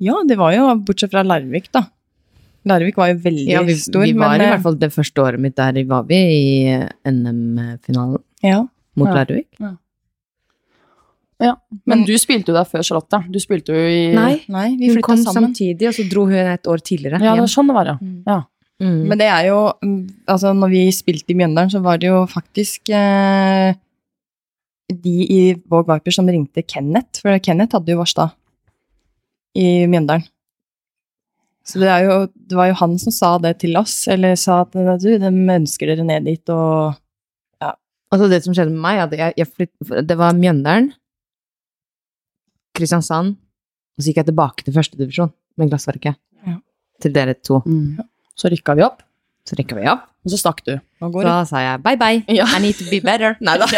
[0.00, 1.84] Ja, det var jo bortsett fra Larvik, da.
[2.68, 4.90] Larvik var jo veldig Ja, vi, stor, vi var men i eh, hvert fall det
[4.94, 6.48] første året mitt der var vi i
[7.08, 8.62] NM-finalen ja.
[8.96, 9.14] mot Ja.
[9.20, 9.48] Larvik.
[11.88, 13.22] Men du spilte jo der før Charlotte.
[13.32, 15.50] Du spilte jo i Nei, Nei, vi hun kom sammen.
[15.50, 17.96] samtidig, og så dro hun et år tidligere Ja, det var sånn det var, ja.
[18.00, 18.18] Mm.
[18.28, 18.40] ja.
[18.80, 19.00] Mm.
[19.10, 19.96] Men det er jo mm,
[20.32, 23.72] Altså, når vi spilte i Mjøndalen, så var det jo faktisk eh,
[24.92, 25.40] de i
[25.70, 28.30] Våg Viper som ringte Kenneth, for Kenneth hadde jo varsla
[29.58, 30.26] i Mjøndalen.
[31.66, 32.14] Så det, er jo,
[32.50, 35.92] det var jo han som sa det til oss, eller sa at du, de ønsker
[35.92, 36.96] dere ned dit, og
[37.62, 37.74] ja.
[38.10, 40.90] Altså det som skjedde med meg, at jeg, jeg flytt, det var Mjøndalen,
[42.74, 46.18] Kristiansand, og så gikk jeg tilbake til førstedivisjon med Glassverket.
[46.48, 46.56] Ja.
[47.02, 47.60] Til dere to.
[47.68, 48.00] Mm.
[48.34, 49.04] Så rykka vi opp,
[49.46, 50.09] Så rykka vi opp.
[50.24, 50.74] Og så stakk du.
[51.00, 51.22] nå går.
[51.24, 52.44] Da sa jeg bye bye, Ja.
[52.56, 53.36] I need to be better.
[53.40, 53.66] Nei da.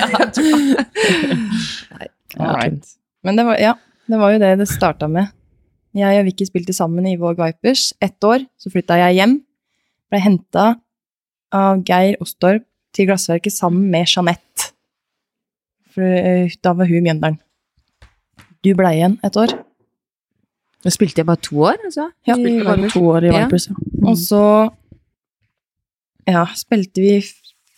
[3.23, 3.75] Men det var, ja,
[4.11, 5.27] det var jo det det starta med.
[5.95, 8.39] Jeg og Vicky spilte sammen i Våg Vipers ett år.
[8.59, 9.37] Så flytta jeg hjem.
[10.11, 10.65] Ble henta
[11.53, 12.65] av Geir Ostorp
[12.97, 14.73] til Glassverket sammen med Jeanette.
[15.93, 17.39] For eh, da var hun i Mjøndalen.
[18.65, 19.49] Du ble igjen et år.
[20.83, 22.09] Da spilte jeg bare to år, altså.
[22.27, 23.31] Ja, I Spilte bare to år i.
[23.37, 23.75] Vipers, ja.
[24.09, 24.43] Og så
[26.29, 27.23] ja, spilte vi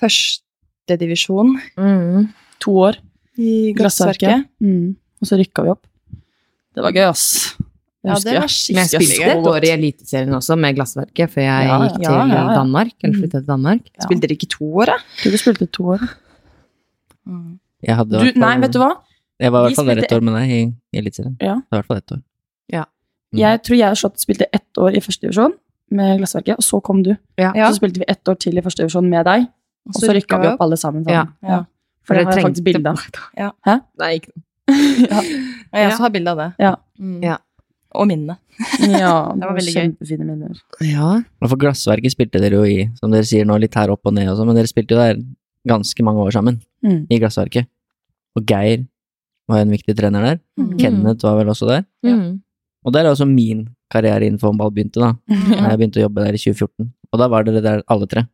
[0.01, 2.29] førstedivisjon Mm.
[2.61, 2.99] To år.
[3.39, 4.45] i Glassverket.
[4.62, 4.95] Mm.
[5.21, 5.87] Og så rykka vi opp.
[6.75, 7.55] Det var gøy, ass.
[7.59, 10.75] Det Ja, husker det var skikkelig Men jeg spilte et år i Eliteserien også, med
[10.77, 12.55] Glassverket, før jeg Ja, gikk ja, til ja, ja.
[12.55, 12.93] Danmark.
[13.03, 13.21] Eller Mm.
[13.23, 13.81] flytta til Danmark.
[13.97, 14.03] Ja.
[14.05, 14.97] Spilte dere ikke to år, da?
[15.23, 16.01] Tror du spilte to år.
[17.85, 18.93] Jeg hadde Du, nei, vet du hva?
[19.41, 20.61] Jeg var i hvert fall der et år med deg i
[20.95, 21.37] i Eliteserien.
[21.41, 21.55] Ja.
[21.57, 22.23] Det var i hvert fall ett år.
[23.35, 23.39] Mm.
[23.41, 25.55] Jeg tror jeg og Charlotte spilte ett år i første divisjon
[25.97, 27.12] med Glassverket, og så kom du.
[27.41, 27.53] Ja.
[27.57, 27.69] Ja.
[27.71, 29.47] Så spilte vi ett år til i første divisjon med deg,
[29.89, 31.05] og så rykka vi opp alle sammen.
[31.07, 31.35] Sammen.
[31.45, 31.62] Ja.
[32.05, 33.01] For det har jeg faktisk bilde av.
[34.01, 34.33] Nei, ikke
[35.12, 35.21] Ja.
[35.21, 36.49] Og jeg også har bilde av det.
[36.62, 36.75] Ja.
[37.01, 37.19] Mm.
[37.25, 37.37] Ja.
[37.95, 38.37] Og minne.
[38.87, 40.59] ja, det var var veldig kjempefine minner.
[40.85, 41.11] Ja.
[41.45, 44.31] For Glassverket spilte dere jo i, som dere sier nå, litt her opp og ned
[44.31, 45.21] og sånn, men dere spilte jo der
[45.69, 47.07] ganske mange år sammen, Mm.
[47.09, 47.65] i Glassverket.
[48.37, 48.83] Og Geir
[49.49, 50.41] var en viktig trener der.
[50.61, 50.75] Mm.
[50.77, 51.85] Kenneth var vel også der.
[52.05, 52.43] Mm.
[52.85, 55.12] Og der er også min karriere innenfor håndball begynte, da.
[55.55, 55.71] Ja.
[55.71, 56.91] jeg begynte å jobbe der i 2014.
[57.15, 58.27] Og da var dere der alle tre.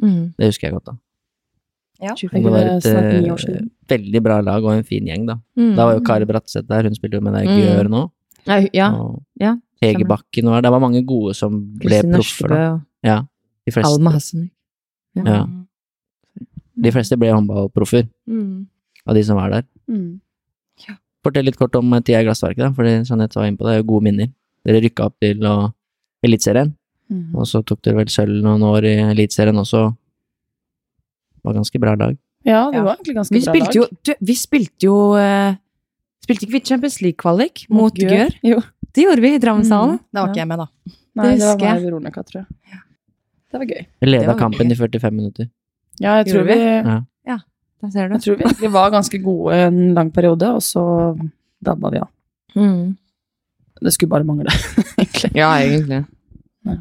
[0.00, 0.34] Mm.
[0.38, 0.96] Det husker jeg godt, da.
[1.98, 2.12] Ja.
[2.14, 2.84] Det Det var et
[3.42, 3.70] siden.
[3.90, 5.34] veldig bra lag og en fin gjeng, da.
[5.58, 5.72] Mm.
[5.74, 7.64] Da var jo Kari Bratseth der, hun spiller jo med deg i Mm.
[7.66, 8.02] Gjør nå.
[8.46, 8.88] Ja, ja.
[8.94, 10.06] Og ja, Hege.
[10.06, 10.68] Bakken var der.
[10.68, 12.80] Det var mange gode som ble proffer, da.
[13.04, 13.16] Ja,
[13.66, 14.50] de fleste, Alma Hassan.
[15.18, 15.46] Ja.
[16.78, 18.66] de fleste ble håndballproffer Mm.
[19.06, 19.64] av de som var der.
[19.90, 20.20] Mm.
[21.24, 23.72] Fortell litt kort om eh, tida i Glassverket, da, fordi Jeanette var inne på det,
[23.72, 24.28] det er jo gode minner.
[24.66, 25.44] Dere rykka opp til
[26.24, 26.74] Eliteserien,
[27.08, 27.34] Mm.
[27.40, 29.94] og så tok dere vel sølv noen år i Eliteserien også.
[31.38, 32.18] Det var ganske bra dag.
[32.44, 33.74] Ja, det var egentlig ganske Vi bra dag.
[33.78, 35.54] jo, du, vi spilte jo uh,
[36.22, 38.28] Spilte ikke vi Champions League-kvalik mot Gør?
[38.44, 38.60] Jo.
[38.92, 39.96] Det gjorde vi i Drammenshallen.
[39.96, 40.04] Mm.
[40.12, 40.66] Da var ikke jeg med, da.
[41.16, 42.46] Nei, Det det var meg og Veronica, tror jeg.
[43.48, 43.82] Det var gøy.
[44.02, 44.72] Vi leda kampen gøy.
[44.74, 45.48] i 45 minutter.
[46.00, 46.98] Ja, jeg tror vi, vi?
[47.32, 47.38] Ja.
[47.80, 48.14] Der ser du.
[48.18, 50.84] jeg tror vi egentlig var ganske gode en lang periode, og så
[51.64, 52.08] dabba vi av.
[52.58, 52.96] Mm.
[53.84, 54.50] Det skulle bare mangle,
[55.00, 55.30] egentlig.
[55.38, 56.02] Ja, egentlig.
[56.66, 56.76] Ja.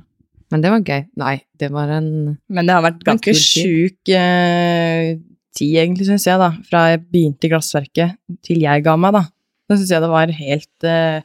[0.52, 1.02] Men det var gøy.
[1.20, 2.10] Nei, det var en
[2.50, 5.18] Men det har vært ganske sjuk eh,
[5.58, 6.52] tid, egentlig, syns jeg, da.
[6.70, 8.16] Fra jeg begynte i Glassverket
[8.46, 9.24] til jeg ga meg, da.
[9.68, 11.20] Da syns jeg det var helt eh,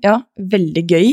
[0.00, 1.08] Ja, veldig gøy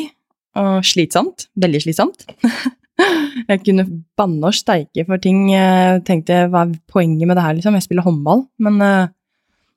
[0.57, 1.49] og slitsomt.
[1.59, 2.23] Veldig slitsomt.
[3.49, 3.83] jeg kunne
[4.17, 5.49] banne og steike for ting.
[5.51, 7.75] Jeg tenkte hva er poenget med det her, liksom?
[7.77, 8.45] Jeg spiller håndball.
[8.63, 9.11] Men uh,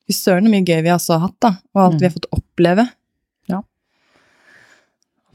[0.07, 1.53] fy søren så mye gøy vi har hatt, da.
[1.75, 2.01] Og alt Mm.
[2.01, 2.31] vi har fått
[2.61, 2.91] oppleve.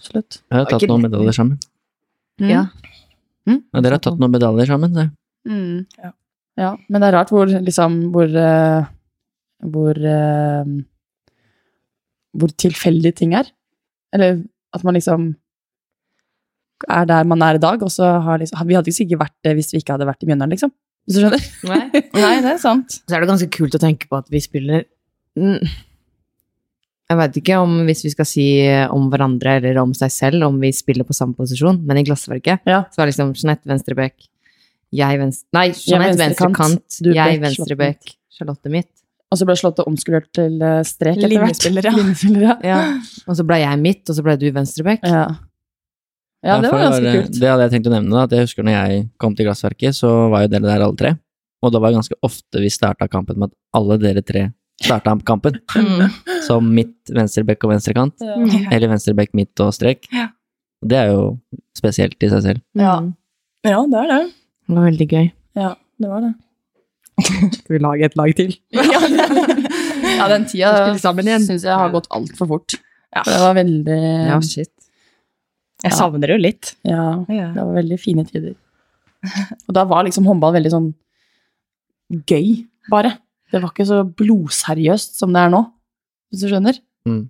[0.06, 0.42] Absolutt.
[0.52, 1.62] Jeg har Det tatt noen medaljer sammen.
[2.44, 2.66] Ja.
[3.48, 5.08] Ja, dere har tatt noen medaljer sammen, så.
[6.02, 6.12] Ja.
[6.60, 6.74] ja.
[6.90, 8.88] Men det er rart hvor liksom Hvor uh,
[9.62, 10.72] Hvor uh,
[12.34, 13.52] Hvor tilfeldige ting er.
[14.14, 14.42] Eller
[14.74, 15.36] at man liksom
[16.92, 19.54] er der man er i dag, og så har liksom Vi hadde sikkert vært det
[19.56, 20.74] hvis vi ikke hadde vært i Mjøndalen, liksom.
[21.06, 21.46] Hvis du skjønner?
[21.70, 22.02] Nei.
[22.26, 22.98] Nei, det er sant.
[23.00, 24.84] Så er det ganske kult å tenke på at vi spiller
[25.40, 25.62] mm,
[27.06, 28.46] Jeg vet ikke om hvis vi skal si
[28.90, 32.66] om hverandre eller om seg selv, om vi spiller på samme posisjon, men i Glassverket
[32.66, 32.80] Ja.
[32.90, 34.26] så er liksom Jeanette venstrebekk,
[34.96, 35.46] jeg venstre...
[35.54, 38.90] Nei, Jeanette venstrekant, kant, jeg venstrebekk, Charlotte mitt.
[39.30, 41.46] Og så ble Charlotte omskulert til eh, strek etter hvert.
[41.52, 41.94] Linjespiller, ja.
[42.00, 42.58] Linjespiller, ja.
[42.72, 42.82] Ja.
[43.30, 45.06] Og så ble jeg mitt, og så ble du venstrebekk.
[45.06, 45.24] Ja.
[46.46, 47.38] ja, det var ganske kult.
[47.38, 49.98] Det hadde jeg tenkt å nevne, da, at jeg husker når jeg kom til Glassverket,
[49.98, 51.14] så var jo dere der alle tre.
[51.66, 54.48] Og da var ganske ofte vi starta kampen med at alle dere tre
[54.84, 55.60] starta kampen.
[55.76, 56.10] Mm.
[56.48, 58.16] Som midt, venstrebekk og venstrekant.
[58.22, 58.36] Ja.
[58.76, 60.08] Eller venstrebekk, midt og strek.
[60.14, 60.28] Ja.
[60.86, 61.22] Det er jo
[61.78, 62.62] spesielt i seg selv.
[62.78, 62.98] Ja.
[63.02, 63.14] Mm.
[63.66, 64.20] Ja, det er det.
[64.68, 65.30] Det var veldig gøy.
[65.58, 65.72] ja,
[66.02, 66.34] det var det.
[67.56, 68.56] Skal vi lage et lag til?
[70.16, 72.76] Ja, den tida syns jeg har gått altfor fort.
[73.12, 73.24] Ja.
[73.26, 73.98] Det var veldig
[74.30, 74.72] Ja, shit.
[75.84, 76.70] Jeg savner det jo litt.
[76.88, 77.50] Ja, Ja.
[77.56, 78.54] det var veldig fine tider.
[79.68, 80.88] Og da var liksom håndball veldig sånn
[82.30, 83.16] gøy, bare.
[83.56, 85.62] Det var ikke så blodseriøst som det er nå,
[86.32, 86.80] hvis du skjønner.
[87.08, 87.24] Mm.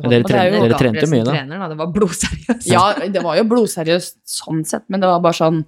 [0.00, 1.32] Dere, er trente, jo dere trente mye, da.
[1.34, 1.66] Trener, da.
[1.68, 2.68] Det var blodseriøst.
[2.70, 5.64] Ja, det var jo blodseriøst sånn sett, men det var bare sånn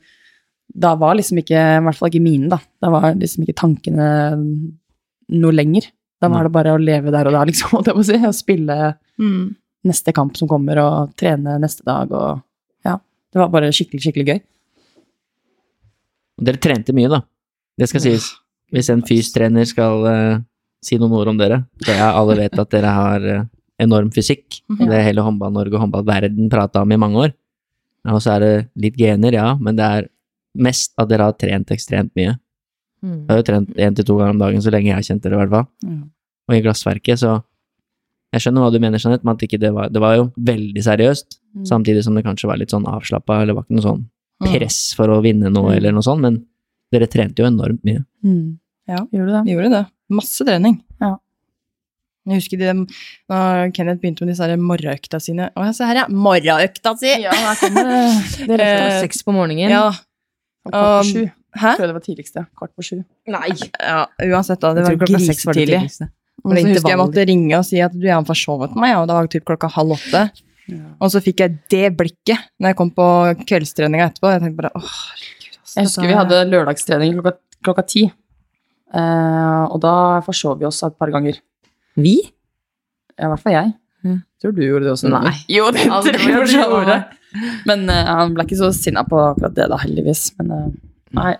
[0.72, 2.58] Da var liksom ikke, i hvert fall ikke mine, da.
[2.80, 4.06] Da var liksom ikke tankene
[5.32, 5.90] noe lenger.
[6.22, 8.16] Da var det bare å leve der og da, liksom, holdt jeg på å si.
[8.30, 8.78] Og spille
[9.84, 12.40] neste kamp som kommer, og trene neste dag, og
[12.86, 12.96] ja.
[13.32, 14.40] Det var bare skikkelig, skikkelig gøy.
[16.40, 17.20] Og Dere trente mye, da.
[17.76, 18.30] Det skal sies.
[18.72, 20.38] Hvis en fystrener skal uh,
[20.82, 23.42] si noen ord om dere, det er, alle vet at dere har uh,
[23.82, 24.62] enorm fysikk.
[24.70, 24.86] Mhm.
[24.88, 27.34] Det er hele Håndball-Norge og håndballverden prata om i mange år.
[28.08, 30.08] Og så er det litt gener, ja, men det er
[30.58, 32.34] mest at dere har trent ekstremt mye.
[33.02, 33.26] Mm.
[33.26, 35.22] Jeg har jo trent én til to ganger om dagen så lenge jeg har kjent
[35.22, 35.66] dere, i hvert fall.
[36.48, 37.42] Og i Glassverket, så
[38.32, 40.82] Jeg skjønner hva du mener, Jeanette, men at ikke det var Det var jo veldig
[40.82, 41.66] seriøst, Mm.
[41.68, 44.04] samtidig som det kanskje var litt sånn avslappa, eller var ikke noe sånn
[44.40, 44.52] Mm.
[44.56, 45.76] press for å vinne noe, Mm.
[45.76, 46.46] eller noe sånt, men
[46.90, 48.04] dere trente jo enormt mye.
[48.24, 48.58] Mm.
[48.90, 49.02] Ja.
[49.12, 49.42] Gjorde det?
[49.52, 49.82] Gjorde det.
[50.12, 50.80] Masse trening.
[51.00, 51.12] Ja.
[52.28, 52.72] Jeg husker de,
[53.30, 53.38] da
[53.74, 55.48] Kenneth begynte med disse morgenøkta sine.
[55.58, 56.06] Å, se her, ja.
[56.08, 57.10] Morgenøkta si!
[57.24, 58.02] Ja, her kommer det.
[58.46, 59.72] det Eh, rett Seks på morgenen.
[59.72, 59.88] Ja.
[60.68, 61.22] Kvart på um, sju.
[61.58, 61.72] Hæ?
[61.72, 62.44] Jeg tror det var tidligste.
[62.58, 63.00] Kvart på sju.
[63.34, 63.50] Nei.
[63.82, 64.70] Ja, uansett, da.
[64.76, 65.82] Det var det grisetidlig.
[66.42, 69.14] Og så husker jeg måtte ringe og si at du er forsovet meg, og det
[69.18, 70.22] var typ klokka halv åtte.
[71.02, 73.06] Og så fikk jeg det blikket når jeg kom på
[73.50, 74.30] kveldstreninga etterpå.
[74.32, 75.58] Jeg tenkte bare åh, herregud.
[75.74, 77.34] Jeg husker vi er- hadde lørdagstrening klokka,
[77.66, 78.04] klokka ti.
[78.92, 79.94] Eh, og da
[80.26, 81.38] forsov vi oss et par ganger.
[81.96, 82.18] Vi?
[83.16, 83.72] Ja, I hvert fall jeg.
[84.02, 84.16] Ja.
[84.42, 85.10] Tror du gjorde det også?
[85.12, 85.34] Nei.
[85.52, 86.98] Jo, det tror jeg du gjorde.
[87.68, 90.26] Men uh, han ble ikke så sinna på akkurat det, da, heldigvis.
[90.40, 90.66] Men uh,
[91.16, 91.32] nei,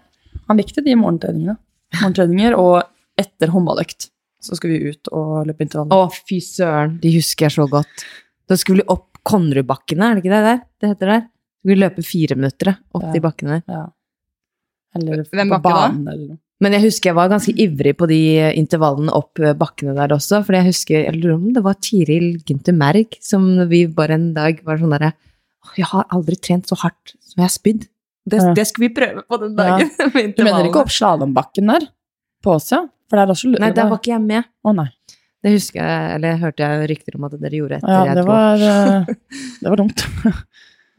[0.49, 1.57] han likte de morgentreningene.
[1.99, 2.83] Morgentreninger, og
[3.21, 4.09] etter håndballøkt
[4.43, 6.07] så skulle vi ut og løpe intervaller.
[6.09, 6.97] Å, fy søren.
[7.03, 8.07] De husker jeg så godt.
[8.51, 10.57] Da skulle vi opp Konnerudbakkene, er det ikke det der?
[10.83, 11.21] Det heter der?
[11.61, 13.11] Skulle vi løpe fire minutter opp Ja.
[13.15, 13.63] de bakkene der.
[13.71, 13.83] Ja.
[14.99, 16.15] Eller Hvem på banen, da?
[16.17, 16.41] eller noe.
[16.63, 18.19] Men jeg husker jeg var ganske ivrig på de
[18.61, 22.37] intervallene opp eh, bakkene der også, for jeg husker, jeg lurer om det var Tiril
[22.47, 25.13] Gunther Merg som vi bare en dag var sånn derre
[25.79, 27.89] Jeg har aldri trent så hardt som jeg har spydd.
[28.29, 28.53] Det, Ja.
[28.55, 29.91] det skulle vi prøve på den dagen.
[29.99, 30.07] Ja.
[30.37, 31.89] Du mener ikke opp slalåmbakken der?
[32.43, 32.85] På oss, ja?
[33.11, 34.45] For det er også lø- Nei, der var ikke jeg med.
[34.67, 34.89] Å nei.
[35.43, 38.25] Det husker jeg, eller hørte jeg rykter om at dere gjorde etter Ja, jeg det
[38.29, 39.15] var, eh,
[39.63, 40.05] det var dumt.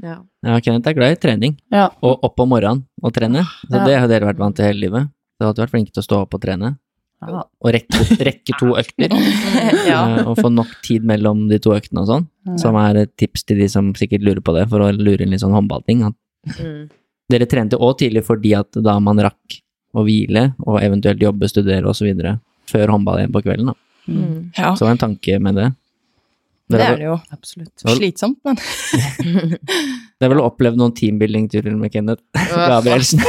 [0.03, 0.17] Ja.
[0.43, 1.85] Ja, Kenneth er glad i trening, Ja.
[2.03, 3.45] og opp om morgenen og trene.
[3.69, 3.85] Så Ja.
[3.87, 5.07] det har dere vært vant til hele livet.
[5.43, 6.69] Dere har alltid vært flinke til å stå opp og trene,
[7.23, 7.41] Ja.
[7.63, 9.11] og rekke, rekke to økter.
[9.91, 9.99] ja.
[10.19, 12.25] eh, Og få nok tid mellom de to øktene og sånn,
[12.59, 15.31] som er et tips til de som sikkert lurer på det, for å lure inn
[15.35, 16.05] litt sånn håndballting.
[16.59, 16.89] Mm.
[17.31, 19.59] dere trente òg tidlig fordi at da man rakk
[19.95, 22.09] å hvile, og eventuelt jobbe, studere osv.
[22.71, 23.71] før håndball igjen på kvelden.
[23.71, 23.75] Da.
[24.07, 24.51] Mm.
[24.57, 24.73] ja.
[24.75, 25.69] Så det var en tanke med det.
[26.79, 27.17] Det er det jo.
[27.35, 27.83] Absolutt.
[27.97, 28.57] Slitsomt, men
[30.23, 32.23] er vel å oppleve noen teambuilding-turer med Kenneth
[32.71, 33.21] Gabrielsen?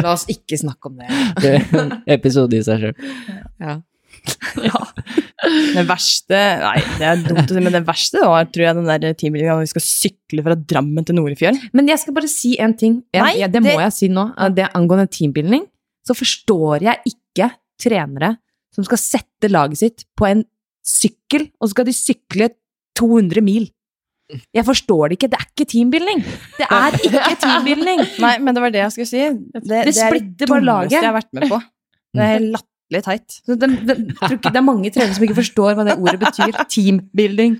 [0.00, 1.08] La oss ikke snakke om det.
[1.42, 2.96] Det er en episode i seg sjøl.
[3.64, 3.78] Ja.
[5.74, 8.88] det verste Nei, det er dumt å si, men det verste var, tror jeg, den
[8.88, 11.58] der teambuildinga når vi skal sykle fra Drammen til Norefjell.
[11.76, 13.00] Men jeg skal bare si en ting.
[13.14, 14.28] Jeg, Nei, det, må det- jeg si nå.
[14.56, 15.66] Det angående teambuilding,
[16.06, 17.50] så forstår jeg ikke
[17.80, 18.34] trenere
[18.74, 20.44] som skal sette laget sitt på en
[20.84, 22.48] sykkel, og så skal de sykle
[22.98, 23.66] 200 mil.
[24.56, 25.30] Jeg forstår det ikke.
[25.32, 26.22] Det er ikke teambuilding!
[26.58, 28.04] Det er ikke teambuilding!
[28.24, 29.24] Nei, men det var det jeg skulle si.
[29.26, 30.94] Det, det, er det splitter bare laget.
[30.94, 31.58] dummeste jeg har vært med på.
[32.14, 33.36] Det er latterlig teit.
[33.42, 35.98] Så det, det, jeg tror ikke det er mange trenere som ikke forstår hva det
[36.00, 36.56] ordet betyr.
[36.72, 37.58] Teambuilding.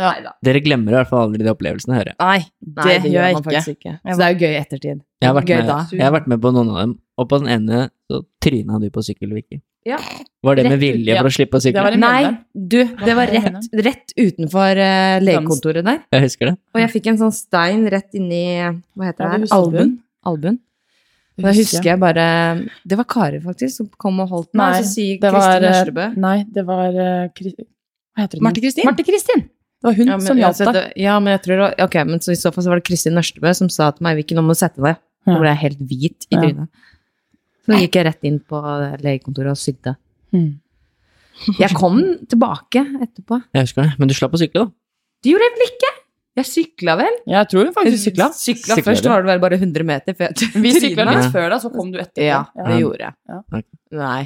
[0.00, 0.32] Ja.
[0.44, 2.18] Dere glemmer i hvert fall aldri de opplevelsene, hører jeg.
[2.22, 2.38] Nei,
[2.78, 3.74] det, gjør jeg man ikke.
[3.74, 3.94] ikke.
[4.00, 5.02] Så det er jo gøy i ettertid.
[5.20, 5.78] Jeg har, vært Gøy med, da.
[5.92, 8.88] jeg har vært med på noen av dem, og på den ene så tryna du
[8.92, 9.60] på sykkel, Vicky.
[9.88, 9.96] Ja.
[10.44, 11.20] Var det med Rett ut, vilje ja.
[11.22, 11.92] for å slippe å sykle?
[12.00, 16.02] Nei, du, det var rett, rett utenfor uh, legekontoret der.
[16.12, 16.56] Jeg husker det.
[16.74, 19.46] Og jeg fikk en sånn stein rett inni Hva heter det her?
[19.56, 19.94] Albuen.
[20.28, 20.58] Albuen.
[21.40, 22.24] Da husker jeg bare
[22.84, 24.74] Det var Kari, faktisk, som kom og holdt meg.
[24.74, 28.44] Nei, så sier det var Kristin eh, Nei, det var uh, Hva heter hun?
[28.44, 28.88] Marte Kristin?
[28.90, 29.46] Marte Kristin!
[29.80, 30.90] Det var hun ja, men, som hjalp deg.
[31.00, 33.54] ja, men jeg tror Ok, men så i så fall så var det Kristin Nørstebø
[33.56, 35.00] som sa til meg Vicky, nå må du sette deg.
[35.28, 36.68] Nå ble jeg helt hvit i Ja.
[37.70, 38.60] Så gikk jeg rett inn på
[39.04, 39.94] legekontoret og sydde.
[40.34, 40.50] Mm.
[41.60, 43.38] Jeg kom tilbake etterpå.
[43.54, 43.92] Jeg husker det.
[44.00, 44.72] Men du slapp å sykle, da.
[45.24, 45.92] Du gjorde det vel ikke?
[46.40, 47.16] Jeg sykla vel?
[47.28, 48.26] Jeg tror du faktisk sykla.
[48.36, 49.08] Sykla Sykla først du?
[49.10, 51.30] var det vel bare 100 meter før jeg Vi sykla litt Ja.
[51.34, 52.26] før da, så kom du etterpå.
[52.26, 52.78] Ja, det Ja.
[52.82, 53.14] gjorde jeg.
[53.30, 53.62] Ja.
[54.02, 54.20] Nei.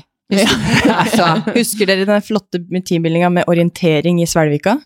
[0.91, 4.77] Altså, husker dere den flotte teambuildinga med orientering i Svelvika?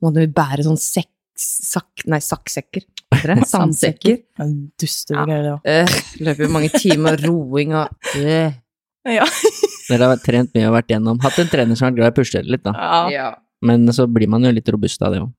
[0.00, 1.10] Må du bære sånn sekk...
[1.40, 2.84] sak, Nei, sakksekker.
[3.20, 3.46] Heter det?
[3.50, 4.16] Sandsekker.
[4.40, 5.26] Ja, Ja.
[5.28, 5.60] det òg.
[5.68, 8.52] Øh, løper mange timer roing og øh.
[9.08, 9.24] Ja.
[9.90, 12.12] Dere har trent mye og vært gjennom Hatt en trener som har vært glad i
[12.12, 12.72] å pushe dere litt, da.
[13.10, 13.28] ja.
[13.64, 15.30] Men så blir man jo litt robust av det òg.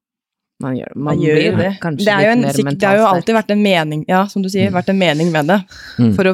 [0.62, 0.92] Man gjør.
[0.96, 1.70] Man Man gjør blir det.
[1.82, 4.04] kanskje Det, er jo litt en, mer sikk- det har jo alltid vært en mening,
[4.10, 4.76] ja, som du sier, Mm.
[4.78, 5.60] vært en mening med det.
[5.98, 6.12] Mm.
[6.16, 6.34] For å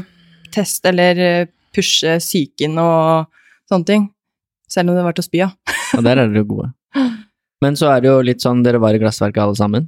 [0.52, 1.46] teste eller eh,
[1.76, 3.28] pushe psyken og
[3.72, 4.10] sånne ting.
[4.68, 5.54] Selv om det var til å spy av.
[5.96, 6.74] Og der er dere gode.
[7.64, 9.88] Men så er det jo litt sånn, dere var i glassverket alle sammen.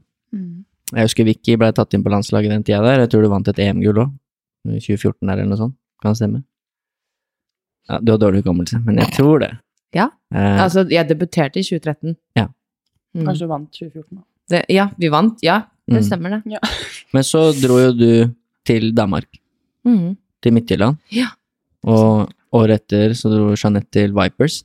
[0.95, 3.03] Jeg husker Vicky ble tatt inn på landslaget den tida der.
[3.03, 4.13] Jeg tror du vant et EM-gull òg.
[4.67, 5.75] I 2014 der eller noe sånt.
[6.01, 6.43] Kan det stemme?
[7.89, 9.51] Ja, du har dårlig hukommelse, men jeg tror det.
[9.95, 10.09] Ja.
[10.33, 12.15] Eh, Altså, jeg debuterte i 2013.
[12.37, 12.47] Ja.
[13.15, 13.25] Mm.
[13.25, 14.23] Kanskje du vant 2014 da.
[14.49, 15.37] Det, ja, vi vant.
[15.45, 15.59] Ja,
[15.89, 16.05] det Mm.
[16.05, 16.59] stemmer det.
[17.13, 18.35] men så dro jo du
[18.65, 19.27] til Danmark,
[19.85, 20.17] Mm.
[20.41, 20.97] til Midtjylland.
[21.11, 21.27] Ja.
[21.85, 24.63] Og året etter så dro Jeanette til Vipers.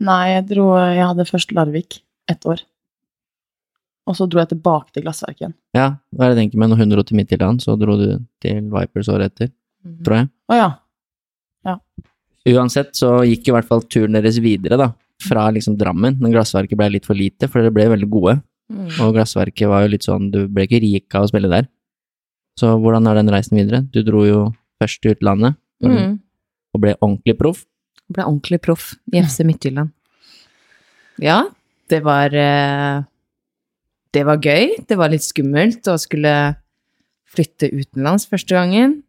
[0.00, 2.60] Nei, jeg dro Jeg hadde først Larvik ett år.
[4.08, 5.54] Og så dro jeg tilbake til Glassverket igjen.
[5.76, 8.06] Ja, hva er det jeg tenker med når hun dro til Midtjylland, så dro du
[8.40, 9.50] til Vipers året etter,
[9.84, 9.98] Mm.
[10.04, 10.28] tror jeg.
[10.50, 10.68] Å ja.
[12.48, 14.86] Uansett så gikk i hvert fall turen deres videre, da.
[15.20, 18.36] Fra liksom Drammen, men glassverket ble litt for lite, for dere ble veldig gode.
[18.72, 18.86] Mm.
[19.04, 21.68] Og glassverket var jo litt sånn, du ble ikke rik av å spille der.
[22.58, 23.82] Så hvordan er den reisen videre?
[23.92, 24.40] Du dro jo
[24.80, 26.18] først til utlandet, og, Mm.
[26.74, 27.64] og ble ordentlig proff.
[28.10, 29.90] Ble ordentlig proff i FC Midtjylland.
[31.20, 31.42] Ja,
[31.88, 33.02] det var eh,
[34.14, 34.78] Det var gøy.
[34.88, 36.34] Det var litt skummelt å skulle
[37.28, 39.00] flytte utenlands første gangen.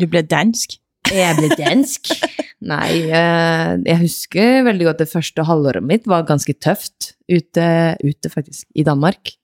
[0.00, 0.78] Du ble dansk.
[1.12, 2.12] Jeg ble dansk.
[2.72, 7.66] Nei, eh, jeg husker veldig godt det første halvåret mitt var ganske tøft ute,
[8.00, 9.36] ute faktisk, i Danmark.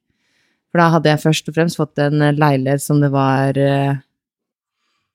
[0.72, 4.00] For da hadde jeg først og fremst fått en leilighet som det var eh,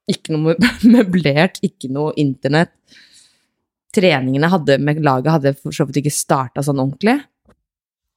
[0.07, 0.55] ikke noe
[0.93, 2.75] møblert, ikke noe internett.
[3.97, 7.17] Treningene hadde, med laget hadde for så vidt ikke starta sånn ordentlig.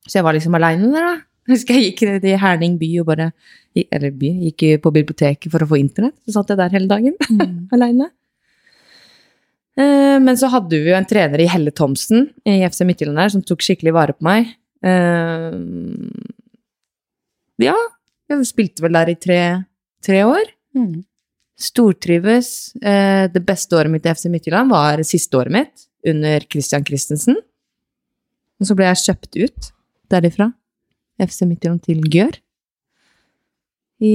[0.06, 1.29] Så jeg var liksom aleine der, da.
[1.48, 3.30] Jeg husker jeg gikk ned i Herning by og bare
[3.90, 6.16] Eller by, gikk på biblioteket for å få internett.
[6.26, 7.14] Så satt jeg der hele dagen
[7.74, 8.10] aleine.
[9.78, 13.32] Eh, Men så hadde vi jo en trener i Helle Thomsen i FC Midtjylland der,
[13.36, 14.50] som tok skikkelig vare på meg.
[14.82, 15.54] Eh,
[17.60, 17.76] Ja,
[18.30, 19.40] jeg spilte vel der i tre,
[20.04, 20.46] tre år.
[20.76, 21.02] Mm.
[21.60, 22.72] Stortrives.
[22.82, 27.36] Eh, Det beste året mitt i FC Midtjylland var siste året mitt, under Christian Christensen.
[28.60, 29.70] Og så ble jeg kjøpt ut
[30.10, 30.50] derifra,
[31.20, 32.38] FC Midtjylland til Gjør.
[34.00, 34.14] I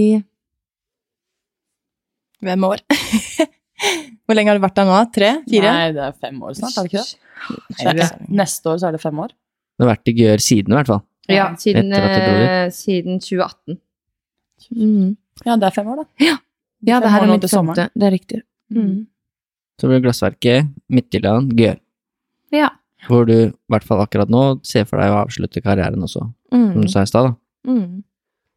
[2.45, 2.81] Hvem år?
[4.25, 4.97] Hvor lenge har du vært der nå?
[5.13, 5.29] Tre?
[5.49, 5.71] Fire?
[5.75, 7.19] Nei, det er fem år snart, er det ikke det?
[7.85, 9.33] Nei, det er- Neste år så er det fem år.
[9.75, 11.03] Det har vært i Gjør siden, i hvert fall.
[11.29, 13.77] Ja, siden, du eh, siden 2018.
[14.71, 15.17] Mm.
[15.45, 16.05] Ja, det er fem år, da.
[16.85, 17.75] Ja, det her er sommeren.
[17.75, 17.87] femte.
[17.97, 18.41] Det er riktig.
[18.73, 19.07] Mm.
[19.81, 21.79] Så blir det Glassverket, Midtjylland, Gjør.
[22.55, 22.69] Ja.
[23.07, 26.21] Hvor du, i hvert fall akkurat nå, ser for deg å avslutte karrieren også,
[26.51, 26.81] som Mm.
[26.81, 27.35] du sa i stad.
[27.67, 28.03] Mm.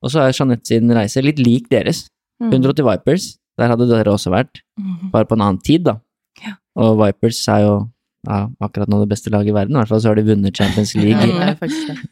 [0.02, 2.08] Og så er Jeanette sin reise litt lik deres.
[2.40, 2.52] Mm.
[2.52, 5.10] Hun dro til Vipers, der hadde dere også vært, Mhm.
[5.10, 5.96] bare på en annen tid, da.
[6.44, 6.52] Ja.
[6.76, 7.90] Og Vipers er jo
[8.26, 10.54] ja, akkurat nå det beste laget i verden, i hvert fall så har de vunnet
[10.54, 11.54] Champions League Ja,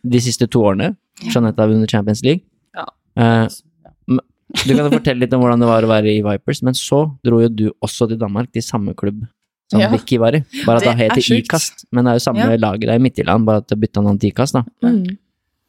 [0.09, 0.97] de siste to årene.
[1.23, 2.43] Jeanette har vunnet Champions League.
[2.75, 2.85] Ja.
[3.17, 3.49] Eh,
[4.09, 7.01] du kan jo fortelle litt om hvordan det var å være i Vipers, men så
[7.25, 9.27] dro jo du også til Danmark, til samme klubb
[9.71, 9.89] som Ja.
[9.91, 10.45] Vicky var i.
[10.65, 11.47] Bare at Det det sjukt.
[11.49, 12.57] Ikast, men det er jo samme Ja.
[12.57, 14.63] laget, det er i Midtjylland, bare at det bytta navn til Ikast, da.
[14.83, 15.17] Mm.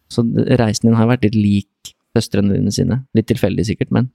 [0.09, 0.23] Så
[0.57, 3.03] reisen din har vært litt lik søstrene dine sine.
[3.15, 4.09] Litt tilfeldig sikkert, men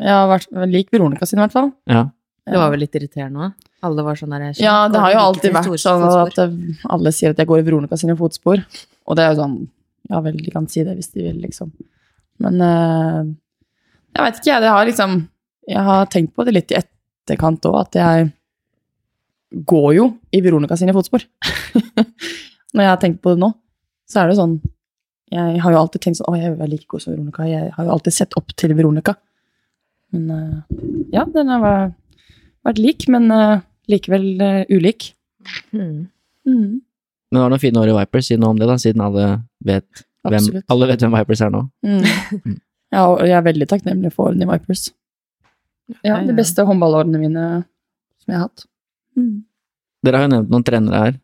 [0.00, 1.72] har vært lik Veronica sin, i hvert fall.
[1.88, 2.10] ja.
[2.46, 3.54] Det var vel litt irriterende òg.
[3.82, 6.52] Alle var sånn der Ja, det har jo alltid vært sånn at eh,
[6.88, 8.62] alle sier at jeg går i Veronica sine fotspor.
[9.06, 9.56] Og det er jo sånn
[10.08, 11.72] Ja vel, de kan si det hvis de vil, liksom.
[12.38, 13.34] Men eh,
[14.14, 14.62] jeg vet ikke, jeg.
[14.62, 15.28] Det har liksom
[15.68, 18.32] Jeg har tenkt på det litt i etterkant òg, at jeg
[19.64, 21.24] går jo i Veronica sine fotspor.
[22.76, 23.52] Når jeg har tenkt på det nå,
[24.10, 24.58] så er det sånn
[25.32, 27.46] Jeg har jo alltid tenkt sånn Å, jeg er like god som Veronica.
[27.48, 29.16] Jeg har jo alltid sett opp til Veronica.
[30.14, 30.76] Men eh,
[31.14, 31.96] ja, den har vært,
[32.68, 35.10] vært lik, men eh, likevel eh, ulik.
[35.72, 36.06] Mm.
[36.46, 36.68] Mm,
[37.30, 39.24] Men det var noen fine år i Vipers, si noe om det, da, siden alle
[39.66, 41.66] vet hvem, alle vet hvem Vipers er nå.
[41.86, 42.56] Mm.
[42.94, 44.84] Ja, og jeg er veldig takknemlig for årene i Vipers.
[46.06, 47.46] Ja, de beste håndballårene mine
[48.22, 48.62] som jeg har hatt.
[49.16, 49.44] Mm.
[50.04, 51.14] Dere har jo nevnt noen trenere her.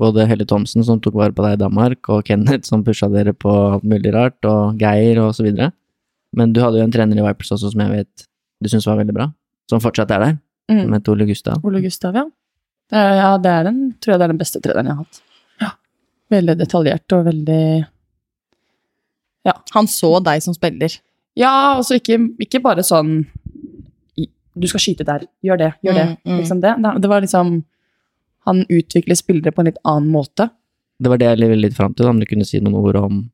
[0.00, 3.34] Både Helle Thomsen, som tok vare på deg i Danmark, og Kenneth, som pusha dere
[3.36, 5.70] på alt mulig rart, og Geir, og så videre.
[6.32, 8.24] Men du hadde jo en trener i Vipers også, som jeg vet
[8.62, 9.26] du syntes var veldig bra,
[9.68, 10.38] som fortsatt er der,
[10.70, 10.92] som Mm.
[10.94, 11.60] het Ole Gustav.
[11.66, 12.24] Ole Gustav, ja.
[12.92, 15.20] Er, ja, det er den, tror jeg det er den beste treneren jeg har hatt.
[15.60, 15.70] Ja.
[16.30, 17.86] Veldig detaljert og veldig
[19.44, 19.52] Ja.
[19.74, 20.94] Han så deg som spiller.
[21.36, 23.26] Ja, altså ikke, ikke bare sånn
[24.58, 26.06] Du skal skyte der, gjør det, gjør det.
[26.10, 26.38] Mm, mm.
[26.42, 26.72] Liksom det.
[26.82, 27.64] Det- Det var liksom
[28.44, 30.50] Han utvikler spillere på en litt annen måte.
[31.00, 33.30] Det var det jeg ville litt fram til, om du kunne si noen ord om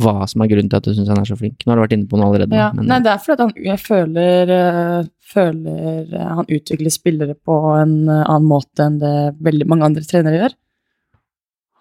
[0.00, 1.64] hva som er grunnen til at du syns han er så flink.
[1.66, 2.52] Nå har du vært inne på noe allerede.
[2.54, 2.70] Ja.
[2.72, 7.56] men, Nei, det er fordi han, jeg føler, eh, føler eh, han utvikler spillere på
[7.80, 10.54] en eh, annen måte enn det veldig mange andre trenere gjør.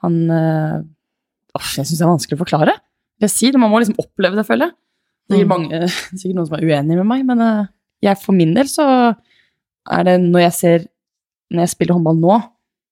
[0.02, 2.76] Han åh, Jeg syns det er vanskelig å forklare.
[3.22, 4.76] Jeg sier det, Man må liksom oppleve det, føler jeg.
[5.30, 5.48] Det Mm.
[5.50, 5.88] mange,
[6.18, 7.40] sikkert noen som er uenig med meg, men
[8.04, 8.86] jeg for min del så
[9.92, 10.86] er det når jeg ser
[11.54, 12.36] Når jeg spiller håndball nå,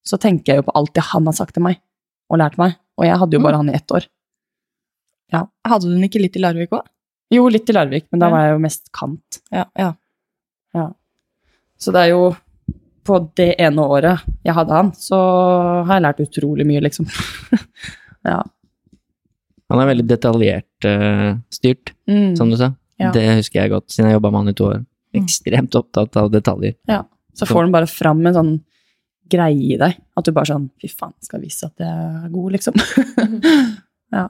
[0.06, 1.80] så tenker jeg jo på alt det han har sagt til meg
[2.30, 2.76] og lært meg.
[3.00, 3.44] Og jeg hadde jo Mm.
[3.48, 4.06] bare han i ett år.
[5.34, 6.86] Hadde du den ikke litt i Larvik òg?
[7.34, 9.40] Jo, litt i Larvik, men da var jeg jo mest kant.
[9.52, 9.94] Ja, ja.
[11.82, 12.36] Så det er jo
[13.04, 15.18] På det ene året jeg hadde han, så
[15.84, 17.04] har jeg lært utrolig mye, liksom.
[18.32, 18.38] ja.
[19.70, 22.38] Han er veldig detaljert uh, styrt, Mm.
[22.38, 22.70] som du sa.
[23.02, 23.12] Ja.
[23.12, 24.86] Det husker jeg godt, siden jeg jobba med han i to år.
[25.14, 25.24] Mm.
[25.24, 26.78] Ekstremt opptatt av detaljer.
[27.38, 28.54] Så får den bare fram en sånn
[29.30, 29.98] greie i deg.
[30.18, 32.78] At du bare sånn Fy faen, skal vise at jeg er god, liksom.
[34.18, 34.28] ja.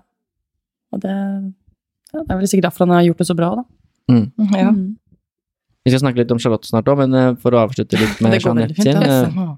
[0.94, 3.66] Og det ja, Det er vel sikkert derfor han har gjort det så bra, da.
[4.60, 4.70] ja.
[4.70, 4.84] Mm.
[5.84, 8.38] Vi skal snakke litt om Charlotte snart òg, men eh, for å avslutte litt med
[8.40, 9.58] Jeanette sin eh, Altså.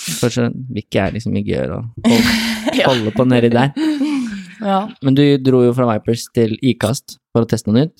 [0.00, 3.72] For så Vicky er liksom ikke gjør å holde, holde på nedi der.
[4.62, 4.78] Ja.
[5.04, 7.96] Men du dro jo fra Vipers til Ikast for å teste noe nytt.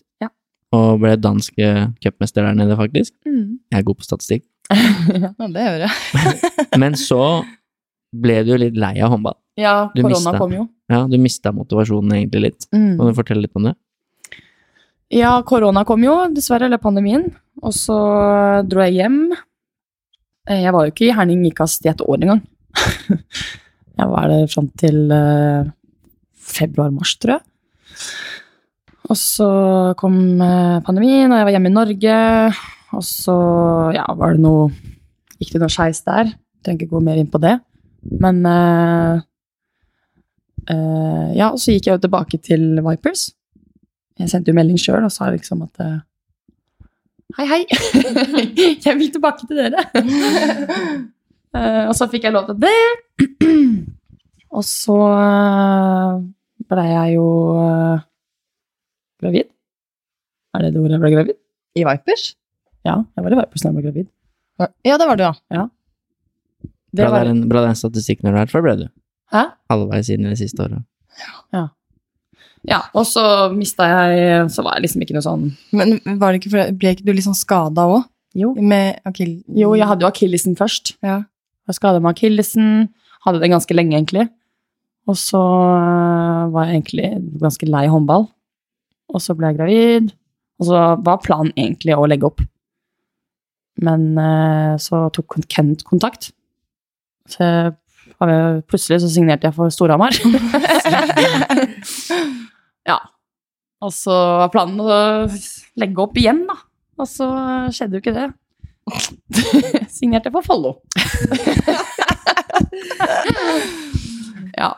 [0.77, 1.57] Og ble dansk
[2.05, 3.13] cupmester der nede, faktisk.
[3.27, 3.59] Mm.
[3.73, 4.45] Jeg er god på statistikk.
[5.11, 6.35] Ja, det gjør jeg.
[6.83, 7.21] Men så
[8.15, 9.35] ble du litt lei av håndball.
[9.59, 10.65] ja, Du korona mista, kom jo.
[10.91, 12.67] Ja, du mista motivasjonen egentlig litt.
[12.75, 12.93] Mm.
[12.99, 13.75] Kan du fortelle litt om det?
[15.11, 17.27] Ja, korona kom jo, dessverre, eller pandemien.
[17.67, 17.97] Og så
[18.71, 19.19] dro jeg hjem.
[20.47, 22.45] Eh, Jeg var jo ikke i Herning Ikast i et år engang.
[24.01, 25.67] Jeg var der fram til eh,
[26.55, 27.43] februar-mars, tror jeg.
[29.11, 29.49] Og så
[29.99, 32.19] kom eh, pandemien, og jeg var hjemme i Norge.
[32.95, 33.35] Og så
[33.95, 34.70] ja, var det noe
[35.41, 36.35] Gikk det noe skeis der.
[36.61, 37.55] Trenger ikke gå mer inn på det.
[38.20, 39.23] Men uh,
[40.69, 43.23] uh, Ja, og så gikk jeg jo tilbake til Vipers.
[44.20, 45.97] Jeg sendte jo melding sjøl og sa liksom at uh,
[47.39, 47.61] Hei, hei!
[48.85, 49.87] jeg vil tilbake til dere!
[51.89, 53.31] Og så fikk jeg lov til det.
[54.57, 54.99] og så
[56.70, 57.27] blei jeg jo
[59.23, 59.51] gravid.
[60.57, 61.37] Er det det ordet jeg ble gravid?
[61.79, 62.25] I Vipers?
[62.87, 64.09] Ja, jeg var i Vipers da jeg ble gravid.
[64.85, 65.67] Ja, det var du, ja.
[66.91, 68.51] Det Bra var, det er en, bra det er en statistikk når du er her,
[68.51, 68.87] for ble du.
[69.31, 69.45] Hæ?
[69.71, 70.83] Halvveis inn i det siste året.
[71.55, 71.69] Ja,
[72.69, 73.23] Ja, og så
[73.57, 76.91] mista jeg Så var jeg liksom ikke noe sånn Men var det ikke for, ble
[76.93, 78.03] ikke du liksom sånn skada òg?
[78.37, 78.53] Jo.
[78.55, 79.41] Med akill...
[79.49, 80.93] Jo, jeg hadde jo akillesen først.
[81.03, 81.23] Ja.
[81.67, 82.91] Jeg skada meg akillesen.
[83.25, 84.29] Hadde det ganske lenge, egentlig.
[85.11, 87.09] Og så øh, var jeg egentlig
[87.43, 88.29] ganske lei håndball.
[89.11, 90.05] Og så ble jeg gravid.
[90.61, 92.41] Og så var planen egentlig å legge opp.
[93.81, 96.32] Men øh, så tok Kent kontakt.
[97.31, 97.45] Så
[98.69, 100.12] plutselig så signerte jeg for Storhamar.
[102.91, 102.99] ja.
[103.81, 104.12] Og så
[104.43, 104.87] var planen å
[105.81, 106.57] legge opp igjen, da.
[107.01, 107.27] Og så
[107.73, 108.28] skjedde jo ikke det.
[109.97, 110.70] Signerte jeg for Follo.
[114.61, 114.70] ja.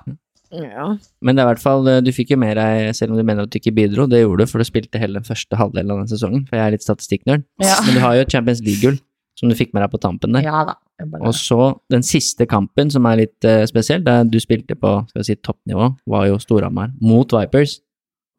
[1.25, 3.47] Men det er i hvert fall, du fikk jo med deg, selv om du mener
[3.47, 6.03] at du ikke bidro, det gjorde du, for du spilte hele den første halvdelen av
[6.03, 7.45] den sesongen, for jeg er litt statistikknerd.
[7.63, 7.79] Ja.
[7.87, 8.99] Men du har jo Champions League-gull,
[9.41, 10.45] som du fikk med deg på tampen der.
[10.45, 10.75] ja da.
[11.03, 14.93] Bare- Og så den siste kampen, som er litt uh, spesiell, der du spilte på
[15.09, 17.81] skal vi si, toppnivå, var jo Storhamar mot Vipers.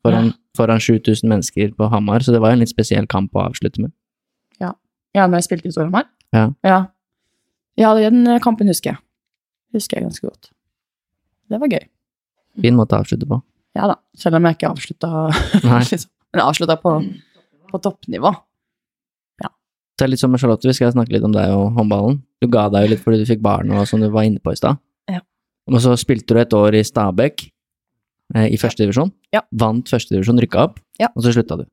[0.06, 3.44] Foran, foran 7000 mennesker på Hamar, så det var jo en litt spesiell kamp å
[3.50, 3.92] avslutte med.
[5.14, 6.08] Ja, når jeg spilte i Storhamar?
[6.34, 6.48] Ja.
[6.66, 6.78] ja.
[7.78, 9.00] Ja, den kampen husker jeg.
[9.78, 10.50] Husker jeg ganske godt.
[11.52, 11.84] Det var gøy.
[12.62, 13.42] Fin måte å avslutte på.
[13.76, 13.96] Ja da.
[14.18, 15.10] Selv om jeg ikke avslutta
[15.64, 16.10] liksom.
[16.34, 16.92] Men avslutta på,
[17.72, 18.34] på toppnivå.
[19.94, 22.16] Så det er litt som med Charlotte, vi skal snakke litt om deg og håndballen.
[22.42, 24.50] Du ga deg jo litt fordi du fikk barn, og som du var inne på
[24.50, 24.80] i stad.
[25.08, 25.20] Ja.
[25.70, 27.44] Og så spilte du et år i Stabæk,
[28.34, 29.12] eh, i første divisjon.
[29.32, 29.44] Ja.
[29.54, 31.12] Vant første divisjon, rykka opp, Ja.
[31.14, 31.68] og så slutta du.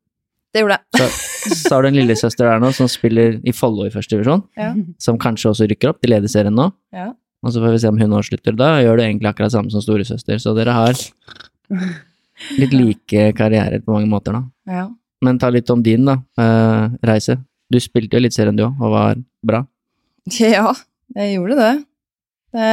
[0.53, 1.01] Det gjorde jeg.
[1.01, 4.45] Så, så har du en lillesøster der nå som spiller i Follo i første divisjon,
[4.61, 4.75] Ja.
[5.01, 6.03] som kanskje også rykker opp.
[6.05, 6.69] De leder serien nå.
[6.93, 7.15] Ja.
[7.41, 8.57] Og så får vi se om hun også slutter.
[8.59, 10.97] Da gjør du egentlig akkurat samme som storesøster, så dere har
[12.61, 14.43] litt like karrierer på mange måter, da.
[14.81, 14.89] Ja.
[15.21, 17.35] Men ta litt om din, da, eh, reise.
[17.71, 19.65] Du spilte jo litt serien du òg, og var bra.
[20.41, 20.73] Ja,
[21.17, 21.73] jeg gjorde det.
[22.57, 22.69] Det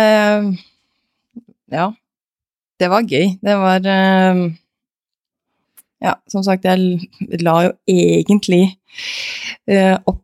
[1.75, 1.91] Ja.
[2.77, 3.31] Det var gøy.
[3.41, 4.41] Det var eh,
[6.03, 8.77] Ja, som sagt, jeg la jo egentlig
[9.65, 10.23] eh, opp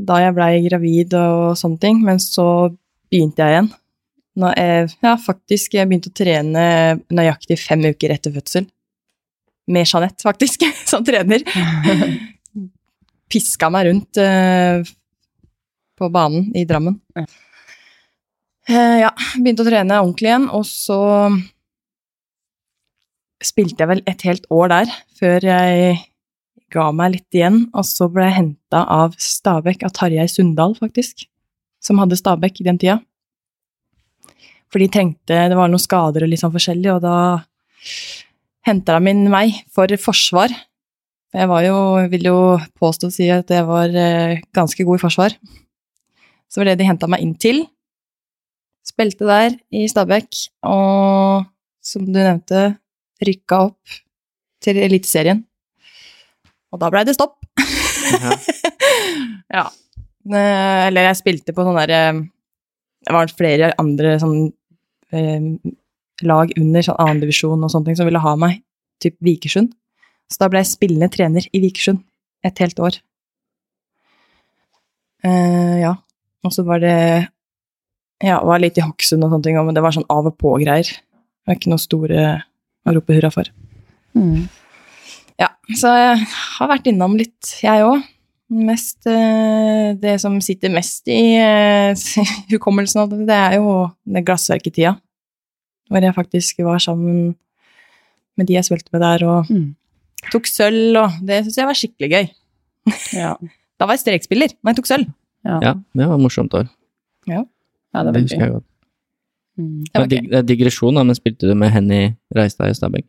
[0.00, 2.46] da jeg blei gravid og sånne ting, men så
[3.10, 3.70] begynte jeg igjen.
[4.40, 5.74] Nå, jeg, ja, faktisk.
[5.76, 6.64] Jeg begynte å trene
[7.12, 8.68] nøyaktig fem uker etter fødsel.
[9.70, 11.44] Med Jeanette, faktisk, som trener.
[13.30, 14.82] Piska meg rundt uh,
[15.98, 16.96] på banen i Drammen.
[18.70, 21.00] Eh, ja, begynte å trene ordentlig igjen, og så
[23.40, 25.98] spilte jeg vel et helt år der, før jeg
[26.70, 31.26] ga meg litt igjen, og så ble jeg henta av Stabekk, av Tarjei Sundal, faktisk,
[31.80, 32.98] som hadde Stabæk i den tida.
[34.70, 37.16] For de trengte Det var noen skader og litt sånn forskjellig, og da
[38.68, 40.52] henta de inn meg for forsvar.
[41.30, 41.76] Jeg var jo,
[42.10, 42.38] vil jo
[42.78, 45.36] påstå å si at jeg var eh, ganske god i forsvar.
[46.50, 47.62] Så var det de henta meg inn til.
[48.86, 50.30] Spilte der i Stabæk,
[50.66, 51.46] og
[51.84, 52.74] som du nevnte,
[53.22, 54.00] rykka opp
[54.64, 55.44] til Eliteserien.
[56.70, 57.38] Og da blei det stopp.
[59.50, 59.68] Ja.
[60.28, 62.00] Eh, Eller jeg spilte på sånn derre
[63.00, 64.50] Det var flere andre sånn
[65.16, 65.46] eh,
[66.26, 68.58] lag under sånn annendivisjon og sånne ting som ville ha meg,
[69.00, 69.70] typ Vikersund.
[70.28, 72.02] Så da ble jeg spillende trener i Vikersund
[72.44, 72.98] et helt år.
[75.24, 75.94] Uh, ja.
[76.44, 76.96] Og så var det
[78.20, 80.84] Ja, var litt i Hokksund og sånne ting, men det var sånn av og på-greier.
[80.84, 82.24] Det var ikke noe store
[82.84, 83.48] å rope hurra for.
[84.12, 84.44] Mm.
[85.40, 88.04] Ja, så jeg har vært innom litt, jeg òg.
[88.50, 91.94] Mest eh, Det som sitter mest i eh,
[92.52, 93.74] hukommelsen av det, det er jo
[94.10, 94.96] det glassverketida.
[95.90, 97.36] Hvor jeg faktisk var sammen
[98.38, 99.74] med de jeg spilte med der, og Mm.
[100.32, 102.28] tok sølv, og det syns jeg var skikkelig gøy.
[103.16, 103.34] Ja.
[103.80, 105.06] Da var jeg strekspiller, men jeg tok sølv.
[105.46, 105.54] Ja.
[105.64, 106.66] ja, det var morsomt år.
[107.26, 107.40] ja,
[107.96, 108.66] det er Det husker jeg godt.
[109.56, 109.78] Mm.
[109.88, 113.06] Det var Det er digresjon, da, men spilte du med Henny Reistad i Stabæk?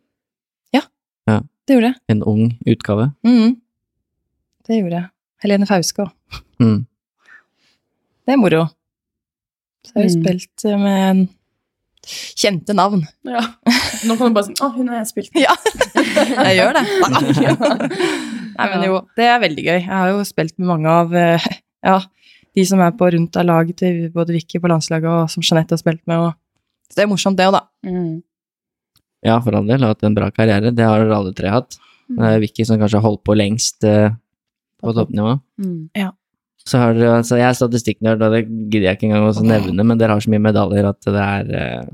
[1.62, 1.98] Det gjorde jeg.
[2.10, 3.04] En ung utgave?
[3.22, 3.52] Mm.
[4.66, 5.08] Det gjorde jeg.
[5.42, 6.40] Helene Fauske òg.
[6.62, 6.80] Mm.
[8.26, 8.64] Det er moro.
[9.82, 10.22] Så jeg har jo Mm.
[10.22, 11.28] spilt med med
[12.42, 13.02] kjente navn.
[13.26, 13.40] Ja.
[14.06, 15.44] Nå kan du bare si Å, hun har jeg spilt med.
[15.44, 15.54] Ja,
[16.46, 16.84] jeg gjør det.
[18.58, 19.78] Nei, men jo, det er veldig gøy.
[19.80, 21.44] Jeg har jo spilt med mange av eh,
[21.86, 21.98] ja,
[22.54, 25.74] de som er på rundt av laget til både Vicky på landslaget og som Jeanette
[25.76, 26.26] har spilt med.
[26.28, 26.34] Og,
[26.90, 27.62] så det er morsomt, det òg, da.
[27.88, 28.20] Mm.
[29.24, 29.86] Ja, for all del.
[29.86, 30.74] Hatt en bra karriere.
[30.74, 31.78] Det har dere alle tre hatt.
[32.12, 34.10] Det er Vicky som kanskje har holdt på lengst eh,
[34.82, 35.36] på toppnivå.
[35.62, 36.12] Mm.
[36.62, 39.86] Så har dere, altså Jeg er statistikknerd, og det gidder jeg ikke engang å nevne,
[39.86, 41.92] men dere har så mye medaljer at det er eh,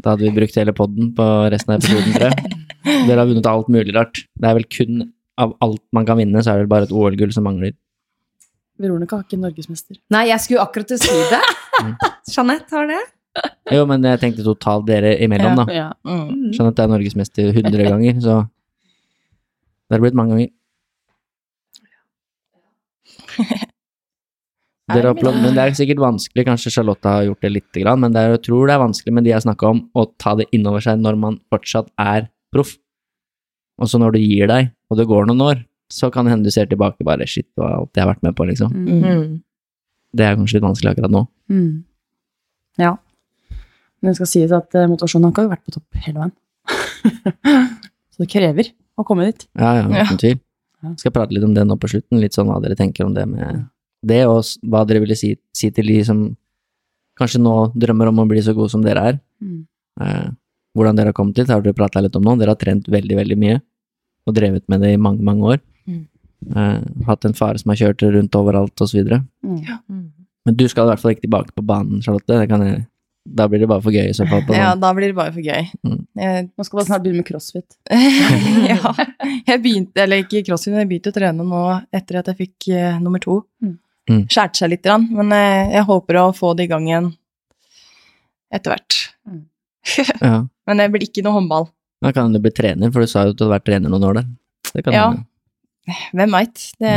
[0.00, 2.60] Da hadde vi brukt hele poden på resten av episoden, tror jeg.
[3.06, 4.24] Dere har vunnet alt mulig rart.
[4.34, 5.04] Det er vel kun
[5.38, 7.76] av alt man kan vinne, så er det bare et OL-gull som mangler.
[8.82, 9.98] Veronica har ikke norgesmester.
[10.12, 11.42] Nei, jeg skulle akkurat til å si det.
[11.78, 11.92] Mm.
[12.34, 13.02] Jeanette har det.
[13.72, 15.66] Jo, men jeg tenkte totalt dere imellom, da.
[15.72, 15.86] Ja.
[16.04, 16.50] Mm.
[16.52, 20.50] Jeanette er norgesmester 100 ganger, så det har blitt mange ganger.
[24.92, 28.00] Dere har oppnådd, men det er sikkert vanskelig, kanskje Charlotte har gjort det lite grann,
[28.02, 30.34] men det er, jeg tror det er vanskelig med de jeg snakka om, å ta
[30.36, 32.74] det innover seg når man fortsatt er proff.
[33.80, 36.48] Og så når du gir deg, og det går noen år, så kan det hende
[36.50, 38.74] du ser tilbake bare shit, og alt jeg har vært med på, liksom.
[38.74, 39.00] Mm.
[39.06, 39.32] Mm.
[40.12, 41.24] Det er kanskje litt vanskelig akkurat nå.
[41.52, 41.72] Mm.
[42.82, 42.92] ja.
[44.02, 46.32] Men det skal sies at eh, motivasjonen har ikke vært på topp hele veien.
[48.12, 49.44] Så det krever å komme dit.
[49.54, 50.06] Ja, ja, Ja.
[50.08, 50.40] uten tvil.
[50.40, 50.51] Ja.
[50.98, 53.26] Skal prate litt om det nå på slutten, litt sånn hva dere tenker om det
[53.30, 53.66] med
[54.02, 56.22] det, og hva dere ville si, si til de som
[57.18, 59.18] kanskje nå drømmer om å bli så gode som dere er.
[59.42, 59.60] Mm.
[60.02, 60.30] Eh,
[60.74, 62.34] hvordan dere har kommet dit, har dere prata litt om nå.
[62.40, 63.60] Dere har trent veldig, veldig mye,
[64.26, 65.62] og drevet med det i mange, mange år.
[65.86, 66.02] Mm.
[66.50, 69.22] Eh, hatt en fare som har kjørt rundt overalt, og så videre.
[69.44, 70.08] Mm.
[70.48, 72.40] Men du skal i hvert fall ikke tilbake på banen, Charlotte.
[72.40, 72.86] Det kan jeg,
[73.24, 74.42] da blir det bare for gøy i så fall.
[74.46, 75.68] På Ja, da blir det bare for gøy.
[75.86, 75.98] Mm.
[76.18, 77.76] Jeg, Nå skal bare snart begynne med crossfit.
[78.72, 78.94] ja.
[79.46, 81.62] Jeg begynte, eller ikke crossfit, men jeg begynte å trene nå
[81.94, 83.38] etter at jeg fikk uh, nummer to.
[83.62, 83.76] Mm.
[84.10, 84.24] Mm.
[84.26, 87.12] Skjærte seg litt, grann, men eh, jeg håper å få det i gang igjen
[88.52, 88.98] etter hvert.
[90.20, 90.40] Ja.
[90.66, 91.64] Men det blir ikke noe håndball.
[92.02, 94.04] Da kan du bli trener, for du sa jo at du hadde vært trener noen
[94.06, 94.26] år der.
[94.74, 95.06] Det kan Ja.
[95.10, 95.96] hende.
[96.14, 96.66] Hvem veit?
[96.82, 96.92] Det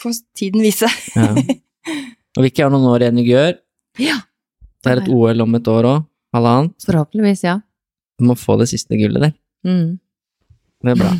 [0.00, 0.88] får tiden vise.
[1.14, 1.28] Ja.
[2.38, 3.54] Og vi ikke har noen år igjen i Gjør.
[4.02, 4.16] Ja.
[4.80, 6.06] Det er et OL om et år òg.
[6.36, 6.76] Halvannet.
[6.86, 7.56] Forhåpentligvis, ja.
[8.20, 9.34] Du må få det siste gullet der.
[9.66, 9.98] Mm.
[10.80, 11.10] Det er bra.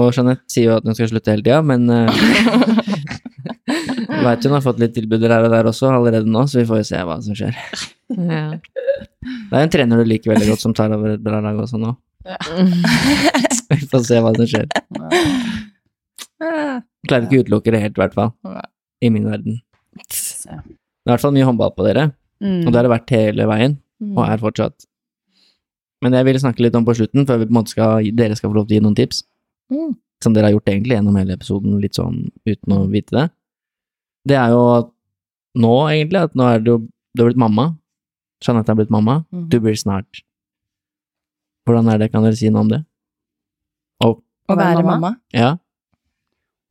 [0.00, 2.08] Og Jeanette sier jo at hun skal slutte hele tida, men uh,
[4.22, 6.80] veit hun har fått litt tilbuder her og der også allerede nå, så vi får
[6.80, 7.58] jo se hva som skjer.
[8.16, 8.44] Ja.
[9.22, 11.80] Det er en trener du liker veldig godt som tar over et bra lag også
[11.80, 11.94] nå.
[13.72, 14.66] Vi får se hva som skjer.
[17.08, 18.30] Klarer ikke å utelukke det helt, i hvert fall.
[19.02, 19.58] I min verden.
[19.98, 22.10] Det er i hvert fall mye håndball på dere,
[22.42, 22.66] Mm.
[22.66, 24.16] og det har det vært hele veien, Mm.
[24.18, 24.86] og er fortsatt.
[26.02, 28.34] Men jeg vil snakke litt om på slutten, før vi på en måte skal, dere
[28.34, 29.22] skal få lov til å gi noen tips.
[29.70, 29.92] Mm.
[30.24, 33.30] Som dere har gjort egentlig gjennom hele episoden, litt sånn uten å vite det.
[34.26, 34.90] Det er jo
[35.54, 36.78] nå, egentlig, at nå er det jo
[37.14, 37.76] Du har blitt mamma.
[38.42, 39.24] Jeanette har blitt mamma.
[39.32, 39.48] Mm.
[39.50, 40.22] Du blir snart.
[41.68, 42.80] Hvordan er det, kan dere si noe om det?
[44.02, 45.16] Og, Å være mamma.
[45.32, 45.58] ja.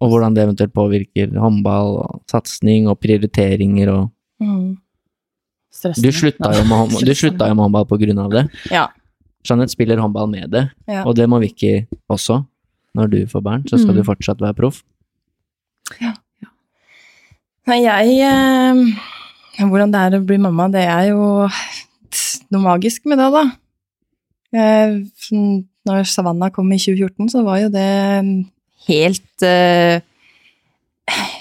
[0.02, 4.11] Og hvordan det eventuelt påvirker håndball og satsing og prioriteringer og
[4.41, 4.81] Mm.
[5.72, 6.03] Stressende.
[6.03, 8.43] Du slutta jo med, hånd- du slutta jo med håndball på grunn av det.
[8.72, 8.88] Ja.
[9.48, 11.03] Jeanette spiller håndball med det, Ja.
[11.06, 12.45] og det må Vicky også.
[12.95, 14.02] Når du får barn, så skal Mm.
[14.02, 14.84] du fortsatt være proff.
[16.02, 16.14] Ja.
[17.68, 18.84] Nei, jeg eh,
[19.61, 21.48] Hvordan det er å bli mamma, det er jo
[22.52, 23.43] noe magisk med det, da.
[24.53, 28.45] Eh, sånn, når Savannah kom i 2014, så var jo det
[28.88, 30.02] helt eh,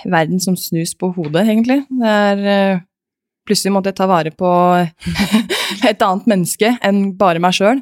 [0.05, 1.85] Verden som snus på hodet, egentlig.
[1.89, 2.81] Det er eh,
[3.51, 4.49] Plutselig måtte jeg ta vare på
[5.91, 7.81] et annet menneske enn bare meg sjøl.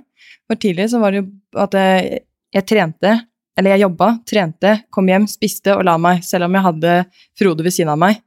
[0.49, 1.27] For tidligere så var det jo
[1.61, 2.23] at jeg,
[2.57, 3.12] jeg trente,
[3.59, 6.95] eller jeg jobba, trente, kom hjem, spiste og la meg, selv om jeg hadde
[7.36, 8.23] Frode ved siden av meg.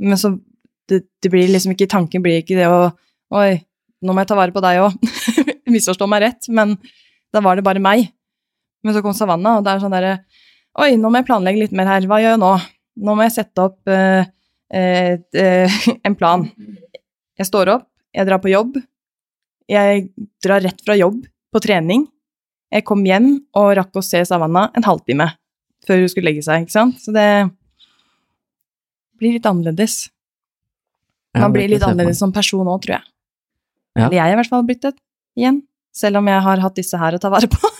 [0.00, 0.32] Men så
[0.88, 2.88] det, det blir liksom ikke Tanken blir ikke det å
[3.36, 3.58] Oi,
[4.00, 4.94] nå må jeg ta vare på deg òg.
[5.74, 6.78] Misforstå meg rett, men
[7.34, 8.06] da var det bare meg.
[8.80, 10.14] Men så kom Savanna, og det er sånn derre
[10.80, 12.06] Oi, nå må jeg planlegge litt mer her.
[12.08, 12.52] Hva gjør jeg nå?
[13.04, 14.30] Nå må jeg sette opp eh,
[14.72, 16.44] en plan.
[17.38, 18.78] Jeg står opp, jeg drar på jobb.
[19.68, 20.08] Jeg
[20.44, 21.22] drar rett fra jobb
[21.52, 22.06] på trening.
[22.72, 25.30] Jeg kom hjem og rakk å se Savanna en halvtime
[25.88, 26.98] før hun skulle legge seg, ikke sant?
[27.00, 27.28] Så det
[29.18, 30.08] blir litt annerledes.
[31.38, 33.06] Man blir litt annerledes som person òg, tror jeg.
[33.98, 34.06] Ja.
[34.06, 34.94] Eller jeg er i hvert fall blitt det
[35.38, 35.62] igjen.
[35.96, 37.72] Selv om jeg har hatt disse her å ta vare på.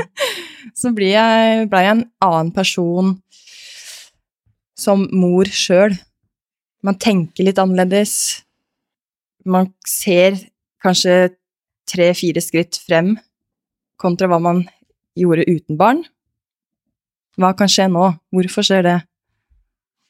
[0.80, 3.16] så blir jeg, ble jeg en annen person
[4.78, 5.96] som mor sjøl.
[6.86, 8.14] Man tenker litt annerledes.
[9.44, 10.38] Man ser
[10.82, 11.34] kanskje
[11.90, 13.14] tre-fire skritt frem
[14.00, 14.64] kontra hva man
[15.18, 16.04] gjorde uten barn.
[17.40, 18.06] Hva kan skje nå?
[18.34, 18.96] Hvorfor skjer det?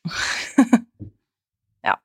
[1.86, 1.96] ja.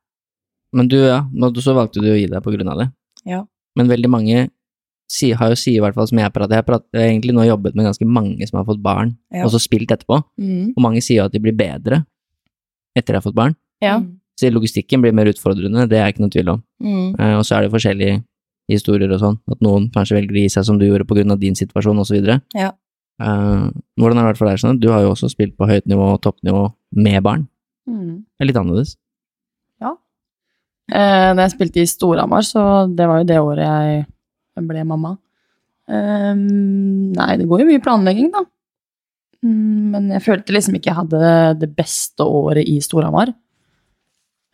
[0.76, 1.22] Men du, ja,
[1.62, 2.90] så valgte du å gi deg på grunn av det.
[3.30, 3.44] Ja.
[3.78, 4.48] Men veldig mange
[5.12, 7.78] si, har jo sier i hvert fall som jeg prater, jeg har egentlig nå jobbet
[7.78, 9.46] med ganske mange som har fått barn, Ja.
[9.46, 10.18] og så spilt etterpå,
[10.76, 12.04] og mange sier jo at de blir bedre
[12.96, 13.56] etter de har fått barn.
[13.84, 14.00] Ja.
[14.36, 16.64] Så logistikken blir mer utfordrende, det er ikke noe tvil om.
[16.84, 17.14] Mm.
[17.16, 18.18] Eh, og så er det forskjellige
[18.72, 21.32] historier og sånn, at noen kanskje velger å gi seg som du gjorde på grunn
[21.32, 22.41] av din situasjon, videre.
[22.57, 22.74] Ja.
[23.22, 23.70] Eh,
[24.02, 24.82] hvordan har det vært for deg, Sanne?
[24.82, 26.68] Du har jo også spilt på høyt nivå og toppnivå
[26.99, 27.48] med barn.
[27.88, 28.26] Mm.
[28.26, 28.98] Det er litt annerledes.
[30.86, 35.16] Eh, da jeg spilte i Storhamar, så det var jo det året jeg ble mamma.
[35.90, 38.44] Eh, nei, det går jo mye planlegging, da.
[39.45, 41.32] Mm, men jeg følte liksom ikke jeg hadde
[41.62, 43.34] det beste året i Storhamar.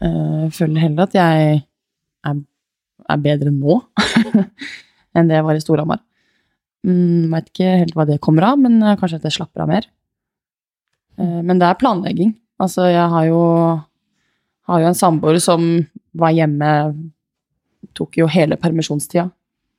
[0.01, 1.59] Eh, jeg føler heller at jeg
[2.25, 2.39] er,
[3.11, 3.79] er bedre nå
[5.15, 6.01] enn det jeg var i Storhamar.
[6.87, 9.71] Mm, Veit ikke helt hva det kommer av, men eh, kanskje at jeg slapper av
[9.71, 9.87] mer.
[11.19, 12.33] Eh, men det er planlegging.
[12.61, 13.41] Altså, jeg har jo,
[14.69, 15.65] har jo en samboer som
[16.17, 16.71] var hjemme
[17.97, 19.25] Tok jo hele permisjonstida.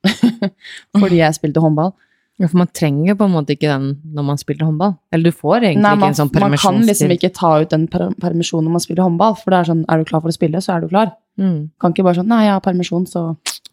[1.01, 1.93] Fordi jeg spilte håndball.
[2.41, 3.85] Ja, for man trenger på en måte ikke den
[4.15, 4.95] når man spiller håndball.
[5.13, 7.85] Eller du får egentlig Nei, ikke en sånn man kan liksom ikke ta ut den
[7.91, 9.37] per permisjonen når man spiller håndball.
[9.37, 11.13] For det er sånn, er du klar for å spille, så er du klar.
[11.37, 11.59] Mm.
[11.81, 13.25] Kan ikke bare sånn, nei, jeg har permisjon, så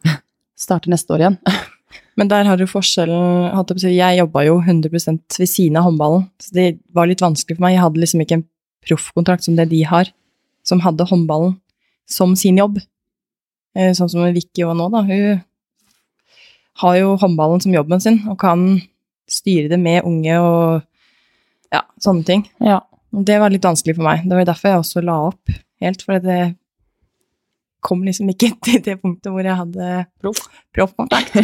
[0.66, 1.40] starter neste år igjen.
[2.20, 3.48] Men der har du forskjellen
[3.88, 7.78] Jeg jobba jo 100 ved siden av håndballen, så det var litt vanskelig for meg.
[7.78, 8.46] Jeg hadde liksom ikke en
[8.86, 10.12] proffkontrakt som det de har,
[10.66, 11.56] som hadde håndballen
[12.10, 12.80] som sin jobb.
[13.78, 15.02] Eh, Sånn som Vicky òg nå, da.
[15.06, 15.40] Hun
[16.80, 18.64] har jo håndballen som jobben sin, og kan
[19.30, 20.80] styre det med unge og
[21.70, 22.46] ja, sånne ting.
[22.64, 22.80] Ja.
[23.10, 24.24] Det var litt vanskelig for meg.
[24.28, 25.52] Det var derfor jeg også la opp
[25.82, 26.40] helt, for det
[27.82, 30.44] kom liksom ikke til det punktet hvor jeg hadde Proff.
[30.76, 31.34] proffkontakt.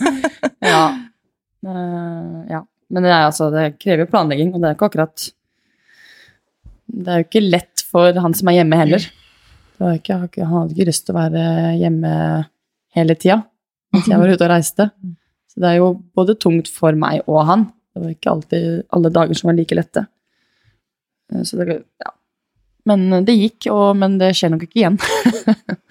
[0.72, 0.84] ja.
[1.66, 2.64] Eh, ja.
[2.88, 5.24] Men det, altså, det krever jo planlegging, og det er ikke akkurat
[6.88, 9.04] Det er jo ikke lett for han som er hjemme heller.
[9.92, 11.42] Ikke, han hadde ikke lyst til å være
[11.78, 12.12] hjemme
[12.96, 13.42] hele tida
[13.94, 14.88] mens jeg var ute og reiste.
[15.48, 17.66] Så det er jo både tungt for meg og han.
[17.94, 20.04] Det var ikke alltid alle dager som var like lette.
[21.32, 22.10] Eh, Så det, ja.
[22.88, 24.98] Men det gikk, og, men det skjer nok ikke igjen.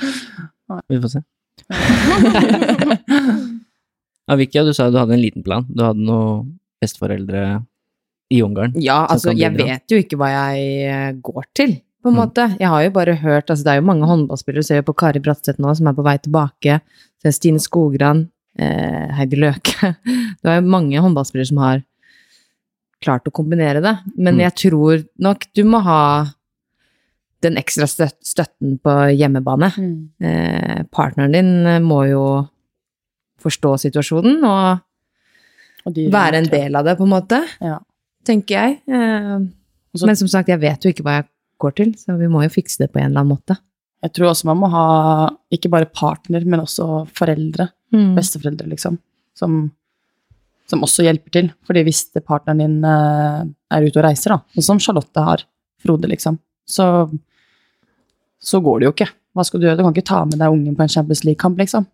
[0.89, 1.21] Vi får se.
[4.27, 5.63] Ja, Vicky, du sa du hadde en liten plan.
[5.71, 6.49] Du hadde noen
[6.83, 7.43] besteforeldre
[8.35, 8.73] i Ungarn.
[8.83, 11.77] Ja, altså, jeg vet jo ikke hva jeg eh, går til,
[12.07, 12.21] på en Mm.
[12.23, 12.45] måte.
[12.59, 14.95] Jeg har jo bare hørt Altså, det er jo mange håndballspillere, du ser jo på
[14.97, 16.79] Kari Bratseth nå, som er på vei tilbake.
[17.23, 19.95] Så Stine Skogran, eh, Heidi Løke
[20.41, 21.83] Det er jo mange håndballspillere som har
[23.03, 23.95] klart å kombinere det.
[24.17, 24.39] Men Mm.
[24.47, 26.25] jeg tror nok du må ha
[27.41, 29.69] den ekstra støtten på hjemmebane.
[30.19, 32.47] Eh, partneren din eh, må jo
[33.39, 34.79] forstå situasjonen og
[35.85, 37.43] Og være en del av det, på en måte.
[37.61, 37.77] Ja.
[38.25, 38.81] Tenker jeg.
[38.89, 39.37] Eh,
[40.03, 41.27] men som sagt, jeg vet jo ikke hva jeg
[41.61, 43.57] går til, så vi må jo fikse det på en eller annen måte.
[44.03, 44.85] jeg tror også man må ha
[45.53, 47.69] ikke bare partner, men også foreldre.
[47.93, 48.15] Mm.
[48.17, 48.97] Besteforeldre, liksom.
[49.37, 49.59] Som,
[50.69, 51.51] som også hjelper til.
[51.67, 55.45] Fordi hvis partneren din eh, er ute og reiser, da, sånn som Charlotte har,
[55.77, 57.05] Frode, liksom, så,
[58.41, 59.09] så går det jo ikke.
[59.37, 59.77] Hva skal du gjøre?
[59.77, 61.89] Du kan ikke ta med deg ungen på en Champions League-kamp, liksom.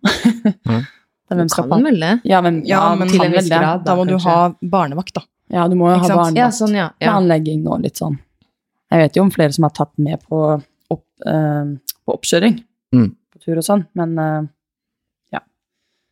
[0.63, 0.83] Mm.
[1.29, 2.11] Det hvem skal Kan vel det?
[2.27, 3.85] Ja, men, Ja, men til en viss grad.
[3.87, 5.23] Da må du ha barnevakt, da.
[5.53, 6.37] Ja, du må jo ha barnevakt.
[6.37, 6.89] Ja, sånn, ja.
[6.99, 7.13] ja.
[7.13, 8.17] planlegging og litt sånn.
[8.93, 10.39] Jeg vet jo om flere som har tatt med på,
[10.93, 11.71] opp, eh,
[12.05, 12.59] på oppkjøring
[12.93, 13.07] Mm.
[13.33, 14.43] på tur og sånn, men eh,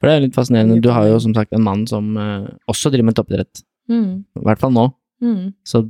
[0.02, 0.80] For det er litt fascinerende.
[0.82, 3.60] Du har jo som sagt en mann som eh, også driver med toppidrett.
[3.88, 4.24] Mm.
[4.34, 4.88] I hvert fall nå.
[5.22, 5.52] Mm.
[5.62, 5.84] Så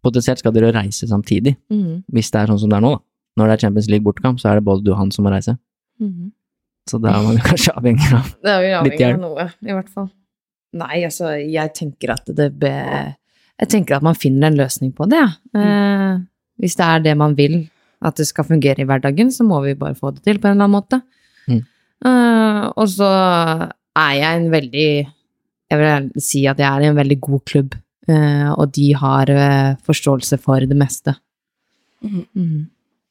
[0.00, 1.98] potensielt skal dere reise samtidig, Mm.
[2.08, 3.02] hvis det er sånn som det er nå, da.
[3.36, 5.30] Når det er Champions League bortekamp, så er det både du og han som må
[5.34, 5.58] reise.
[6.00, 6.32] Mm.
[6.88, 9.76] Så da er man kanskje avhengig av Det er jo Litt avhengig av noe, i
[9.76, 10.08] hvert fall.
[10.80, 12.72] Nei, altså, jeg tenker at det be...
[13.60, 15.28] Jeg tenker at man finner en løsning på det, ja.
[15.60, 16.18] Eh,
[16.58, 17.60] hvis det er det man vil,
[18.04, 20.56] at det skal fungere i hverdagen, så må vi bare få det til på en
[20.56, 21.00] eller annen måte.
[21.48, 21.62] Mm.
[22.06, 23.10] Uh, og så
[23.98, 24.90] er jeg en veldig
[25.68, 27.74] Jeg vil si at jeg er i en veldig god klubb,
[28.08, 31.14] uh, og de har uh, forståelse for det meste.
[32.00, 32.26] Mhm.
[32.34, 32.66] Mm.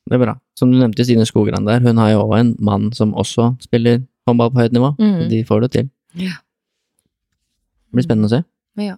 [0.07, 0.37] Det er bra.
[0.55, 3.99] Som du nevnte, Stine Skogran der, hun har jo også en mann som også spiller
[4.25, 4.93] håndball på høyt nivå.
[4.95, 5.27] Mm.
[5.29, 5.89] De får det til.
[6.15, 6.39] Ja.
[7.87, 8.39] Det blir spennende å se.
[8.79, 8.95] Ja.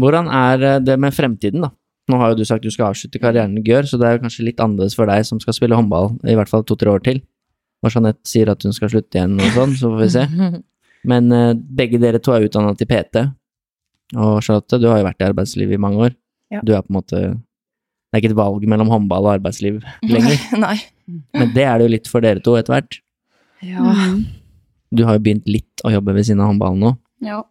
[0.00, 1.70] Hvordan er det med fremtiden, da?
[2.10, 4.24] Nå har jo du sagt du skal avslutte karrieren i Gør, så det er jo
[4.24, 7.20] kanskje litt annerledes for deg som skal spille håndball i hvert fall to-tre år til.
[7.84, 10.24] Og Jeanette sier at hun skal slutte igjen og sånn, så får vi se.
[11.10, 13.22] Men eh, begge dere to er utdanna til PT.
[14.18, 16.16] Og Charlotte, du har jo vært i arbeidslivet i mange år.
[16.52, 16.64] Ja.
[16.66, 19.78] Du er på en måte Det er ikke et valg mellom håndball og arbeidsliv
[20.10, 20.40] lenger.
[20.64, 20.74] Nei.
[21.36, 22.98] Men det er det jo litt for dere to etter hvert.
[23.62, 23.94] Ja.
[24.90, 26.92] Du har jo begynt litt å jobbe ved siden av håndballen nå.
[27.26, 27.42] ja.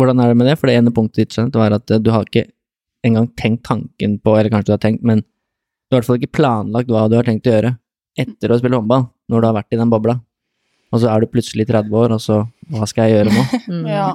[0.00, 0.54] Hvordan er det med det?
[0.56, 2.46] For det ene punktet ditt Jeanette, var at du har ikke
[3.06, 6.20] engang tenkt tanken på, eller kanskje du har tenkt, men du har i hvert fall
[6.20, 7.72] ikke planlagt hva du har tenkt å gjøre
[8.22, 10.18] etter å spille håndball, når du har vært i den bobla.
[10.92, 12.42] Og så er du plutselig 30 år, og så
[12.72, 13.44] hva skal jeg gjøre nå?
[13.72, 13.84] Mm.
[13.88, 14.06] ja.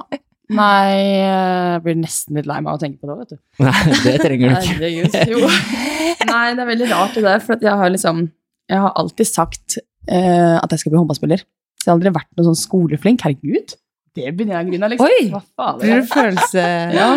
[0.48, 3.38] Nei, jeg blir nesten litt lei meg av å tenke på det, vet du.
[3.66, 4.76] Nei, det trenger du ikke.
[4.78, 5.40] Herregud, jo.
[6.30, 8.22] Nei, det er veldig rart det der, for jeg har liksom
[8.68, 9.76] Jeg har alltid sagt
[10.08, 11.42] eh, at jeg skal bli håndballspiller.
[11.78, 13.26] Så jeg har aldri vært noen sånn skoleflink.
[13.26, 13.74] Herregud,
[14.16, 15.12] det begynner jeg å grine av, liksom.
[15.12, 15.28] Oi!
[15.34, 15.82] Hva faen?
[15.82, 16.64] Blir du følelse
[16.96, 17.10] Ja.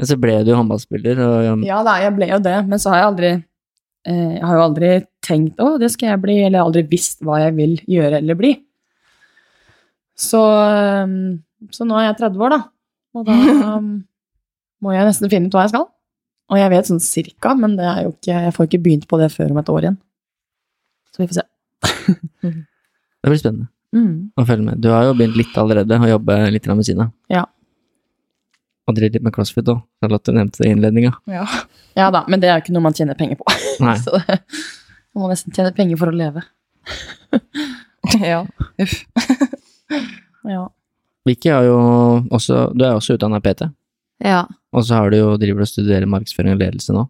[0.00, 3.02] Men så ble du håndballspiller, og ja da, jeg ble jo det, men så har
[3.02, 4.90] jeg aldri eh, Jeg har jo aldri
[5.26, 8.54] tenkt å, det skal jeg bli, eller aldri visst hva jeg vil gjøre eller bli.
[10.16, 11.16] Så, eh,
[11.76, 12.60] så nå er jeg 30 år, da.
[13.20, 13.36] Og da
[14.82, 15.88] må jeg nesten finne ut hva jeg skal.
[16.50, 19.20] Og jeg vet sånn cirka, men det er jo ikke, jeg får ikke begynt på
[19.20, 20.00] det før om et år igjen.
[21.12, 21.46] Så vi får se.
[22.48, 24.30] det blir spennende Mm.
[24.38, 24.78] å følge med.
[24.82, 27.08] Du har jo begynt litt allerede, å jobbe litt ved siden av.
[27.32, 27.42] Ja.
[28.90, 29.82] Og driver litt med crossfit òg.
[30.02, 31.12] Charlotte nevnte det i innledninga.
[31.30, 31.44] Ja.
[31.98, 33.46] Ja da, men det er jo ikke noe man tjener penger på.
[33.86, 33.94] Nei.
[34.02, 34.40] Så det,
[35.14, 36.42] man må nesten tjene penger for å leve.
[38.32, 38.42] ja.
[38.82, 38.98] Uff.
[40.48, 40.62] Ja.
[41.28, 41.74] Vicky har jo
[42.32, 43.66] også Du er også utdanna PT,
[44.24, 44.46] Ja.
[44.72, 47.02] og så har du jo driver og studerer markedsføring og ledelse nå.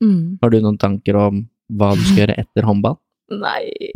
[0.00, 0.38] Mm.
[0.40, 2.96] Har du noen tanker om hva du skal gjøre etter håndball?
[3.28, 3.90] Nei.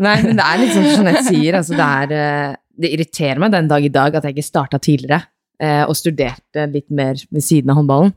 [0.00, 3.52] Nei, men det er litt som Jeanette sier, altså det er eh, Det irriterer meg
[3.52, 5.20] den dag i dag at jeg ikke starta tidligere
[5.56, 8.10] og studerte litt mer ved siden av håndballen.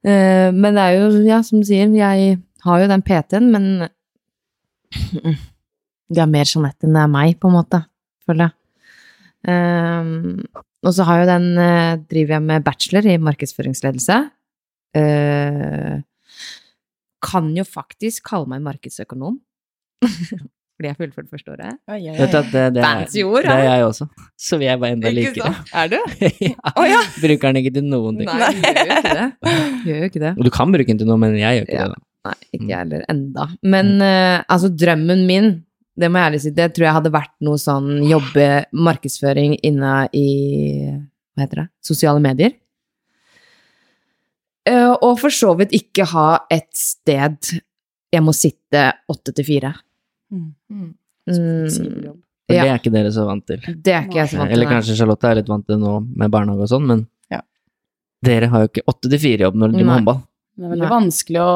[0.00, 3.66] Eh, men det er jo, ja, som du sier, jeg har jo den PT-en, men
[6.12, 7.82] det er mer Jeanette enn det er meg, på en måte,
[8.26, 8.56] føler jeg.
[9.50, 10.12] Eh,
[10.80, 14.22] og så har jo den eh, driver jeg med bachelor i markedsføringsledelse.
[14.96, 15.98] Eh,
[17.20, 19.36] kan jo faktisk kalle meg markedsøkonom.
[20.80, 21.74] Fordi jeg fullførte første året.
[21.92, 24.06] Vet du at det, det, er, Fancy ord, det er jeg også.
[24.40, 25.50] Så vi er bare enda likere.
[25.76, 25.96] Er du?
[26.46, 26.54] ja.
[26.72, 27.02] Oh, ja.
[27.20, 28.30] Bruker den ikke til noen ting.
[28.30, 29.26] Nei, gjør jo ikke det.
[29.90, 30.30] Gjør ikke det.
[30.38, 31.90] Og du kan bruke den til noe, men jeg gjør ikke Ja.
[31.90, 31.98] det.
[32.00, 32.30] da.
[32.30, 33.46] Nei, ikke jeg heller enda.
[33.76, 35.52] Men uh, altså, drømmen min,
[36.00, 38.48] det må jeg ærlig si, det tror jeg hadde vært noe sånn jobbe
[38.88, 40.26] markedsføring inne i
[40.96, 41.70] Hva heter det?
[41.92, 42.56] Sosiale medier.
[44.64, 47.58] Uh, og for så vidt ikke ha et sted
[48.10, 49.76] jeg må sitte åtte til fire.
[50.32, 50.54] Mm.
[50.70, 50.94] Mm,
[51.26, 52.62] For Ja.
[52.64, 53.60] det er ikke dere så vant til.
[53.60, 54.56] det er ikke jeg så vant til.
[54.58, 57.40] Eller kanskje Charlotte er litt vant til det nå med barnehage og sånn, men Ja.
[58.24, 60.22] dere har jo ikke åtte til fire-jobb når dere driver med håndball.
[60.56, 60.94] Det er veldig Nei.
[61.00, 61.50] vanskelig å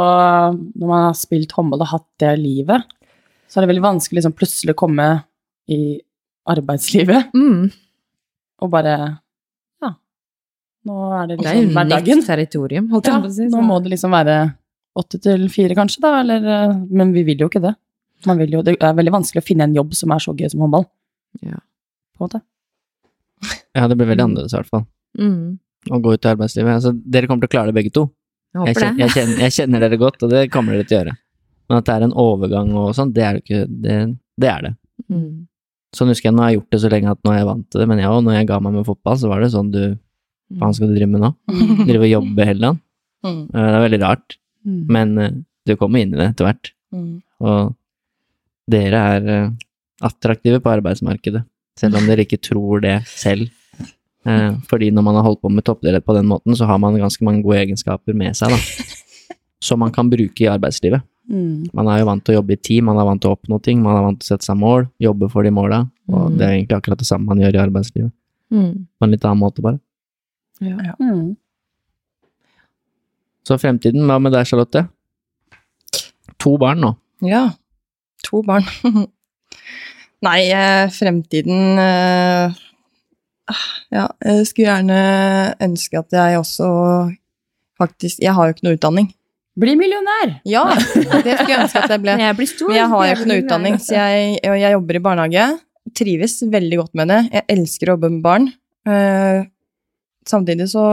[0.78, 2.84] Når man har spilt håndball og hatt det livet,
[3.48, 5.24] så er det veldig vanskelig liksom plutselig å komme
[5.68, 6.00] i
[6.46, 7.72] arbeidslivet Mm,
[8.62, 9.18] og bare
[9.82, 9.90] Ja,
[10.86, 13.46] nå er det det er liksom jo nytt territorium, holdt Ja, på å si.
[13.48, 14.54] nå må det liksom være
[14.96, 17.74] åtte til fire, kanskje, da, eller eh, Men vi vil jo ikke det.
[18.26, 20.48] Man vil jo, det er veldig vanskelig å finne en jobb som er så gøy
[20.52, 20.86] som håndball.
[21.44, 21.58] Ja.
[22.16, 22.40] På en måte.
[23.74, 24.84] Ja, det blir veldig annerledes i hvert fall.
[25.18, 25.58] Mm,
[25.92, 26.70] Å gå ut i arbeidslivet.
[26.78, 28.06] Altså, dere kommer til å klare det begge to.
[28.54, 31.00] jeg Jeg kjenner, jeg, kjenner, jeg kjenner dere godt, og det kommer dere til å
[31.02, 31.16] gjøre.
[31.68, 33.60] Men at det er en overgang og sånn, det er det ikke.
[33.84, 33.96] Det,
[34.40, 34.72] det er det.
[35.10, 35.28] Mm.
[35.94, 37.66] Sånn husker jeg, nå har jeg gjort det så lenge at nå er jeg vant
[37.70, 39.70] til det, men jeg òg, når jeg ga meg med fotball, så var det sånn
[39.74, 39.82] du
[40.54, 41.30] Hva faen skal du drive med nå?
[41.88, 42.80] Drive og jobbe hele dagen?
[43.24, 43.38] Mm.
[43.48, 44.80] Eh, Det er veldig rart, Mm.
[44.88, 45.32] men eh,
[45.68, 46.70] du kommer inn i det etter hvert.
[46.94, 47.18] Mm.
[47.44, 47.74] Og
[48.70, 49.50] dere er eh,
[50.04, 51.44] attraktive på arbeidsmarkedet,
[51.78, 53.50] selv om dere ikke tror det selv.
[54.24, 56.96] Eh, fordi når man har holdt på med toppidrett på den måten, så har man
[56.96, 58.58] ganske mange gode egenskaper med seg, da.
[59.64, 61.00] Som man kan bruke i arbeidslivet.
[61.30, 61.70] Mm.
[61.72, 63.56] Man er jo vant til å jobbe i team, man er vant til å oppnå
[63.64, 65.78] ting, man er vant til å sette seg mål, jobbe for de måla,
[66.10, 66.36] og Mm.
[66.36, 68.12] det er egentlig akkurat det samme man gjør i arbeidslivet.
[68.52, 68.86] Mm.
[68.98, 69.80] På en litt annen måte, bare.
[70.60, 71.36] Mm.
[73.44, 74.86] Så fremtiden, hva med deg, Charlotte?
[76.40, 76.94] To barn nå.
[77.24, 77.50] Ja.
[78.28, 78.66] To barn.
[80.24, 82.54] Nei, eh, fremtiden eh,
[83.52, 85.00] ah, Ja, jeg skulle gjerne
[85.66, 86.68] ønske at jeg også
[87.80, 89.10] faktisk Jeg har jo ikke noe utdanning.
[89.60, 90.32] Bli millionær!
[90.50, 92.16] Ja, det skulle jeg ønske at jeg ble.
[92.24, 92.72] jeg blir stor.
[92.72, 95.44] Men jeg har jo ikke noe utdanning, så jeg, jeg jobber i barnehage.
[95.94, 97.20] Trives veldig godt med det.
[97.36, 98.48] Jeg elsker å jobbe med barn.
[98.90, 99.44] Eh,
[100.26, 100.86] samtidig så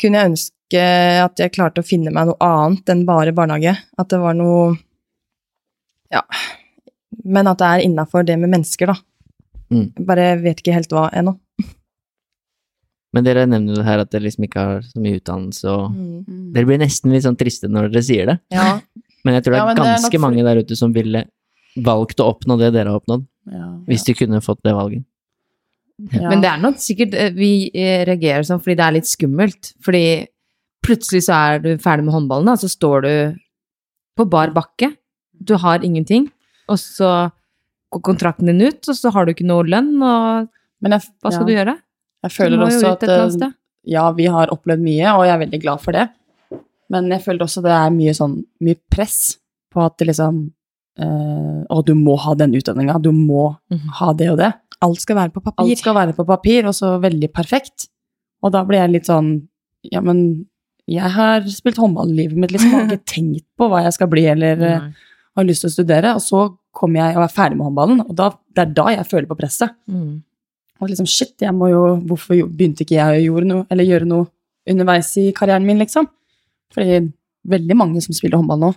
[0.00, 0.84] kunne jeg ønske
[1.20, 3.76] at jeg klarte å finne meg noe annet enn bare barnehage.
[4.00, 4.72] At det var noe
[6.14, 6.22] Ja.
[7.24, 8.96] Men at det er innafor det med mennesker, da.
[9.74, 9.86] Mm.
[10.06, 11.36] Bare vet ikke helt hva ennå.
[13.14, 16.52] Men dere nevner jo her at dere liksom ikke har så mye utdannelse, og Mm.
[16.54, 18.40] dere blir nesten litt sånn triste når dere sier det.
[18.50, 18.80] Ja.
[19.24, 21.24] Men jeg tror det Ja, er det er ganske mange der ute som ville
[21.76, 23.68] valgt å oppnå det dere har oppnådd, Ja.
[23.88, 25.04] hvis de kunne fått det valget.
[26.10, 26.28] Ja.
[26.28, 29.72] Men det er nok sikkert eh, vi eh, reagerer sånn fordi det er litt skummelt.
[29.80, 30.26] Fordi
[30.84, 33.38] plutselig så er du ferdig med håndballen, og så står du
[34.18, 34.90] på bar bakke.
[35.40, 36.28] Du har ingenting,
[36.68, 37.30] og så
[37.92, 40.48] går kontrakten din ut, og så har du ikke noe lønn, og
[40.84, 41.46] Men jeg, hva skal ja.
[41.46, 41.74] du gjøre?
[42.24, 43.52] Jeg føler også at eh,
[43.86, 46.08] ja, vi har opplevd mye, og jeg er veldig glad for det.
[46.92, 48.34] Men jeg føler også det er mye sånn
[48.64, 49.38] mye press
[49.72, 50.42] på at det liksom
[51.00, 53.88] øh, Å, du må ha den utdanninga, du må Mhm.
[54.00, 54.52] ha det og det.
[54.84, 55.64] Alt skal være på papir.
[55.64, 57.88] Alt skal være på papir, og så veldig perfekt.
[58.42, 59.48] Og da blir jeg litt sånn
[59.92, 60.46] Ja, men
[60.88, 62.70] jeg har spilt håndball i livet mitt, liksom.
[62.72, 64.92] Har ikke tenkt på hva jeg skal bli, eller eh, Nei.
[65.36, 66.14] Har lyst til å studere.
[66.18, 66.44] Og så
[66.74, 69.36] kommer jeg og er ferdig med håndballen, og da, det er da jeg føler på
[69.38, 69.74] presset.
[69.90, 70.22] Mm.
[70.82, 74.26] Og liksom, shit, jeg må jo Hvorfor begynte ikke jeg å noe, eller gjøre noe
[74.68, 76.08] underveis i karrieren min, liksom?
[76.74, 76.98] Fordi
[77.46, 78.72] veldig mange som spiller håndball nå,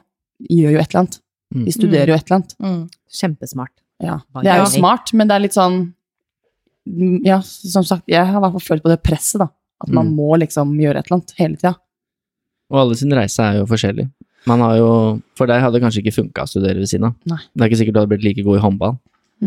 [0.52, 1.20] gjør jo et eller annet.
[1.56, 1.64] Mm.
[1.66, 2.56] De studerer jo et eller annet.
[2.62, 2.82] Mm.
[3.18, 3.74] Kjempesmart.
[4.04, 4.20] Ja.
[4.44, 5.78] Det er jo smart, men det er litt sånn
[6.86, 9.50] mm, Ja, som sagt, jeg har i hvert fall følt på det presset, da.
[9.82, 10.16] At man Mm.
[10.18, 11.74] må liksom gjøre et eller annet hele tida.
[12.70, 14.08] Og alle sin reise er jo forskjellig.
[14.48, 14.90] Man har jo,
[15.36, 17.16] for deg hadde det kanskje ikke funka å studere ved siden av.
[17.28, 17.40] Nei.
[17.54, 18.96] Det er ikke sikkert du hadde blitt like god i håndball,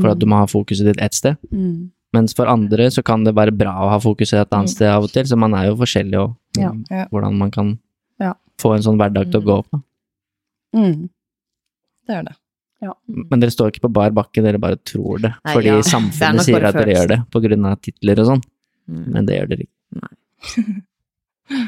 [0.00, 1.36] for at du må ha fokuset ditt ett sted.
[1.52, 1.88] mm.
[2.12, 4.74] Mens for andre så kan det være bra å ha fokuset et annet Mm.
[4.74, 6.72] sted av og til, så man er jo forskjellig og Ja.
[6.90, 7.04] Ja.
[7.12, 7.78] hvordan man kan
[8.18, 8.32] Ja.
[8.58, 9.66] få en sånn hverdag til å gå opp.
[9.70, 9.78] Da.
[10.74, 11.08] Mm.
[12.08, 12.34] Det er det.
[13.06, 15.32] Men dere står ikke på bar bakke, dere bare tror det.
[15.44, 15.80] Nei, fordi ja.
[15.94, 18.42] Samfunnet det sier at dere gjør det på grunn av titler og sånn,
[18.90, 19.06] Mm.
[19.12, 20.82] men det gjør dere ikke.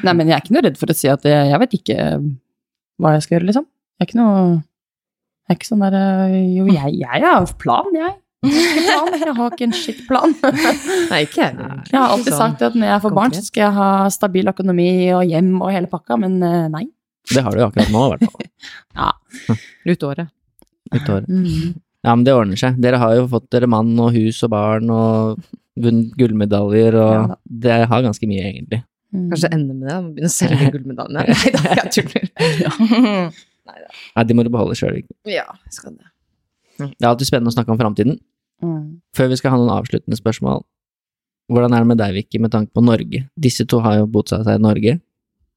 [0.02, 2.36] Nei, men jeg er ikke noe redd for å si at jeg, jeg vet ikke
[3.02, 3.68] hva jeg skal gjøre, liksom.
[3.98, 7.90] Jeg er ikke noe Jeg er ikke sånn der øh, Jo, jeg, jeg har plan,
[7.96, 8.14] jeg.
[8.42, 9.12] Jeg har ikke plan.
[9.22, 10.34] Jeg har ikke en skittplan.
[10.40, 10.58] plan.
[11.12, 11.68] Nei, ikke jeg.
[11.92, 14.50] Jeg har alltid sånn sagt at når jeg får barn, så skal jeg ha stabil
[14.50, 16.86] økonomi og hjem og hele pakka, men eh, nei.
[17.30, 19.58] Det har du jo akkurat nå, i hvert fall.
[19.92, 20.32] Ut året.
[20.90, 21.30] Ut året.
[22.02, 22.80] Ja, men det ordner seg.
[22.82, 25.44] Dere har jo fått dere mann og hus og barn og
[25.78, 28.82] vunnet gullmedaljer, og Ja det har ganske mye, egentlig.
[29.12, 29.28] Mm.
[29.32, 31.24] Kanskje ende med det, og begynne å selge gullmedaljene.
[31.36, 33.40] Nei da, jeg tuller.
[33.68, 35.02] Nei, de må du beholde sjøl.
[35.28, 36.08] Ja, jeg skal det.
[36.82, 38.16] Det er alltid spennende å snakke om framtiden.
[38.64, 39.02] Mm.
[39.16, 40.62] Før vi skal ha noen avsluttende spørsmål,
[41.52, 43.24] hvordan er det med deg, Vicky, med tanke på Norge?
[43.36, 44.96] Disse to har jo bosatt seg i Norge.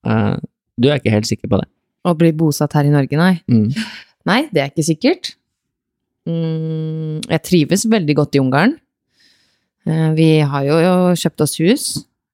[0.05, 0.35] Uh,
[0.81, 1.69] du er ikke helt sikker på det?
[2.05, 3.37] Å bli bosatt her i Norge, nei.
[3.49, 3.69] Mm.
[4.27, 5.31] Nei, det er ikke sikkert.
[6.27, 8.75] Mm, jeg trives veldig godt i Ungarn.
[9.87, 10.81] Uh, Vi har jo
[11.21, 11.87] kjøpt oss hus.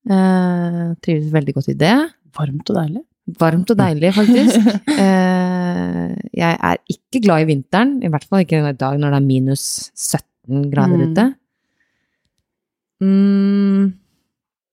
[0.09, 1.95] Eh, Trives veldig godt i det.
[2.37, 3.03] Varmt og deilig.
[3.39, 4.71] Varmt og deilig, faktisk.
[5.01, 9.19] Eh, Jeg er ikke glad i vinteren, i hvert fall ikke i dag når det
[9.21, 9.63] er minus
[9.93, 11.11] 17 grader Mm.
[11.11, 11.25] ute.
[13.01, 13.93] Mm,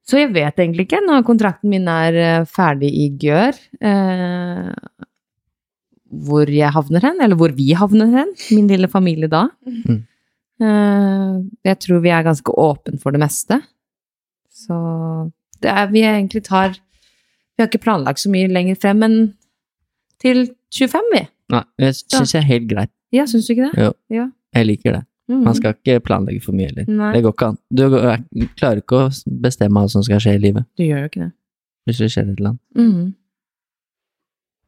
[0.09, 4.73] så jeg vet egentlig ikke når kontrakten min er eh, ferdig i Gør, eh,
[6.29, 9.47] hvor jeg havner hen, eller hvor vi havner hen, min lille familie da.
[9.67, 9.99] Mm.
[10.61, 11.35] Eh,
[11.69, 13.61] jeg tror vi er ganske åpen for det meste.
[14.69, 15.33] Så
[15.63, 16.77] det er, vi egentlig tar
[17.57, 19.15] Vi har ikke planlagt så mye lenger frem, men
[20.23, 21.25] til 25, vi.
[21.51, 22.91] Nei, jeg syns jeg er helt greit.
[23.11, 23.81] Ja, syns du ikke det?
[23.83, 23.93] Jo.
[24.15, 24.27] Ja.
[24.55, 25.05] Jeg liker det.
[25.29, 25.43] Mhm.
[25.45, 26.87] Man skal ikke planlegge for mye heller.
[27.13, 27.59] Det går ikke an.
[27.75, 28.23] Du er-
[28.57, 31.33] klarer ikke å bestemme hva som skal skje i livet, du gjør jo ikke det.
[31.89, 32.61] hvis det skjer et eller annet.
[32.77, 33.15] Mhm.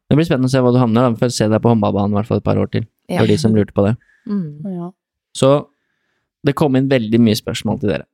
[0.09, 1.15] Det blir spennende å se hva du havner, da.
[1.15, 2.85] For å se deg på håndballbanen i hvert fall et par år til.
[3.07, 3.19] Ja.
[3.21, 3.95] For de som lurte på det.
[4.27, 4.65] Mm.
[4.75, 4.91] Ja.
[5.37, 5.67] Så
[6.43, 8.05] det kom inn veldig mye spørsmål til dere.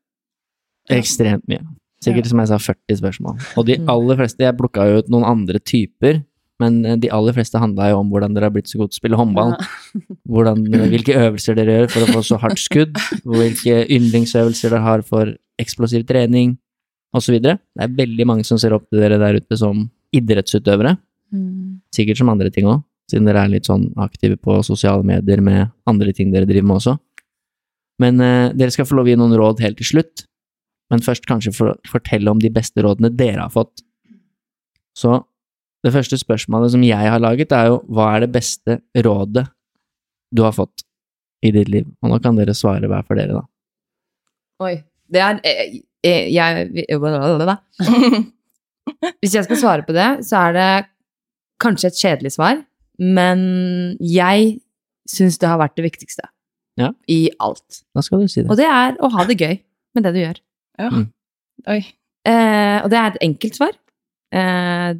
[0.93, 1.63] Ekstremt mye.
[2.03, 3.37] Sikkert som jeg sa, 40 spørsmål.
[3.57, 3.87] Og de Mm.
[3.89, 6.23] aller fleste Jeg plukka jo ut noen andre typer,
[6.59, 8.97] men eh, de aller fleste handla jo om hvordan dere har blitt så gode til
[8.97, 9.55] å spille håndball.
[10.29, 12.93] Hvordan, hvilke øvelser dere gjør for å få så hardt skudd,
[13.25, 16.57] hvilke yndlingsøvelser dere har for eksplosiv trening,
[17.15, 17.39] osv.
[17.41, 20.97] Det er veldig mange som ser opp til dere der ute som idrettsutøvere.
[21.95, 25.71] Sikkert som andre ting òg, siden dere er litt sånn aktive på sosiale medier med
[25.87, 26.97] andre ting dere driver med også.
[27.99, 30.25] Men eh, dere skal få lov å gi noen råd helt til slutt.
[30.91, 33.81] Men først kanskje for fortelle om de beste rådene dere har fått.
[34.97, 35.17] Så
[35.85, 39.45] det første spørsmålet som jeg har laget, er jo hva er det beste rådet
[40.35, 40.83] du har fått
[41.45, 41.85] i ditt liv?
[42.01, 43.43] Og nå kan dere svare hver for dere, da.
[44.65, 44.77] Oi.
[45.07, 47.53] Det er Jeg, jeg, Jeg blablabla.
[49.21, 50.69] Hvis jeg skal svare på det, så er det
[51.63, 52.59] kanskje et kjedelig svar,
[53.01, 53.39] men
[54.03, 54.57] jeg
[55.09, 56.27] syns det har vært det viktigste
[56.79, 56.91] Ja.
[57.09, 57.81] i alt.
[57.95, 58.49] Da skal du si det.
[58.51, 59.55] Og det er å ha det gøy
[59.97, 60.39] med det du gjør.
[60.79, 60.89] Ja.
[60.93, 61.05] Mm.
[61.67, 61.79] Oi.
[62.27, 63.73] Eh, og det er et enkelt svar.
[64.35, 64.93] Eh,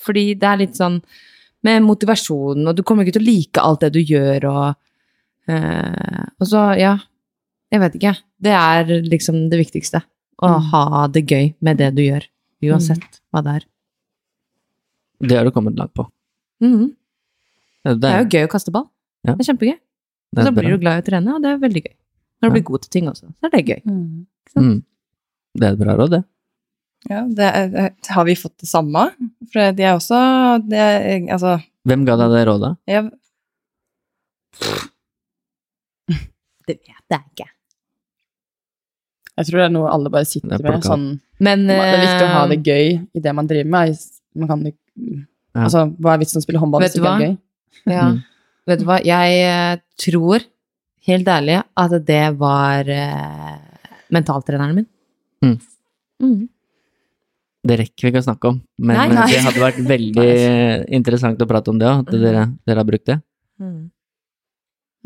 [0.00, 1.00] fordi det er litt sånn
[1.62, 4.76] med motivasjonen, og du kommer ikke til å like alt det du gjør, og
[5.52, 6.94] eh, Og så, ja
[7.70, 8.14] Jeg vet ikke.
[8.40, 10.00] Det er liksom det viktigste.
[10.42, 10.62] Å Mm.
[10.72, 12.24] ha det gøy med det du gjør.
[12.64, 13.64] Uansett hva det er.
[15.20, 16.08] Det har du kommet langt på.
[16.62, 16.94] -hmm.
[17.84, 18.88] Det, Det er jo gøy å kaste ball.
[19.24, 19.34] Ja.
[19.34, 19.76] Det er kjempegøy.
[20.32, 21.94] Og er så blir du glad i å trene, og det er veldig gøy.
[22.40, 22.50] Når du Ja.
[22.52, 23.82] blir god til ting også, så er det gøy.
[23.84, 24.26] Mm.
[24.56, 24.84] Mm.
[25.60, 26.22] Det er et bra råd, det.
[27.08, 29.06] Ja, det er, har vi fått det samme?
[29.52, 30.18] For de er også
[30.68, 30.98] det er,
[31.32, 31.56] Altså,
[31.88, 32.72] Hvem ga deg det rådet?
[32.90, 33.08] jeg,
[36.68, 37.48] Det vet jeg ikke.
[39.40, 40.84] Jeg tror det er noe alle bare sitter er med.
[40.84, 41.06] Sånn,
[41.40, 44.02] Men det er viktig å ha det eh, gøy i det man driver med.
[44.36, 44.66] Man kan
[45.50, 45.64] Ja.
[45.64, 47.32] Altså, hva er vitsen å spille håndball Vet hvis det ikke er gøy?
[47.90, 48.04] Ja.
[48.12, 48.18] Mm.
[48.70, 50.44] Vet du hva, jeg eh, tror,
[51.08, 53.56] helt ærlig, at det var uh,
[54.14, 54.86] mentaltreneren min.
[55.44, 55.56] Mm.
[56.22, 56.40] Mm.
[57.70, 59.24] Det rekker vi ikke å snakke om, men Nei, nei.
[59.28, 60.28] det hadde vært veldig
[60.98, 63.18] interessant å prate om det òg, at dere, dere har brukt det.
[63.60, 63.90] Mm.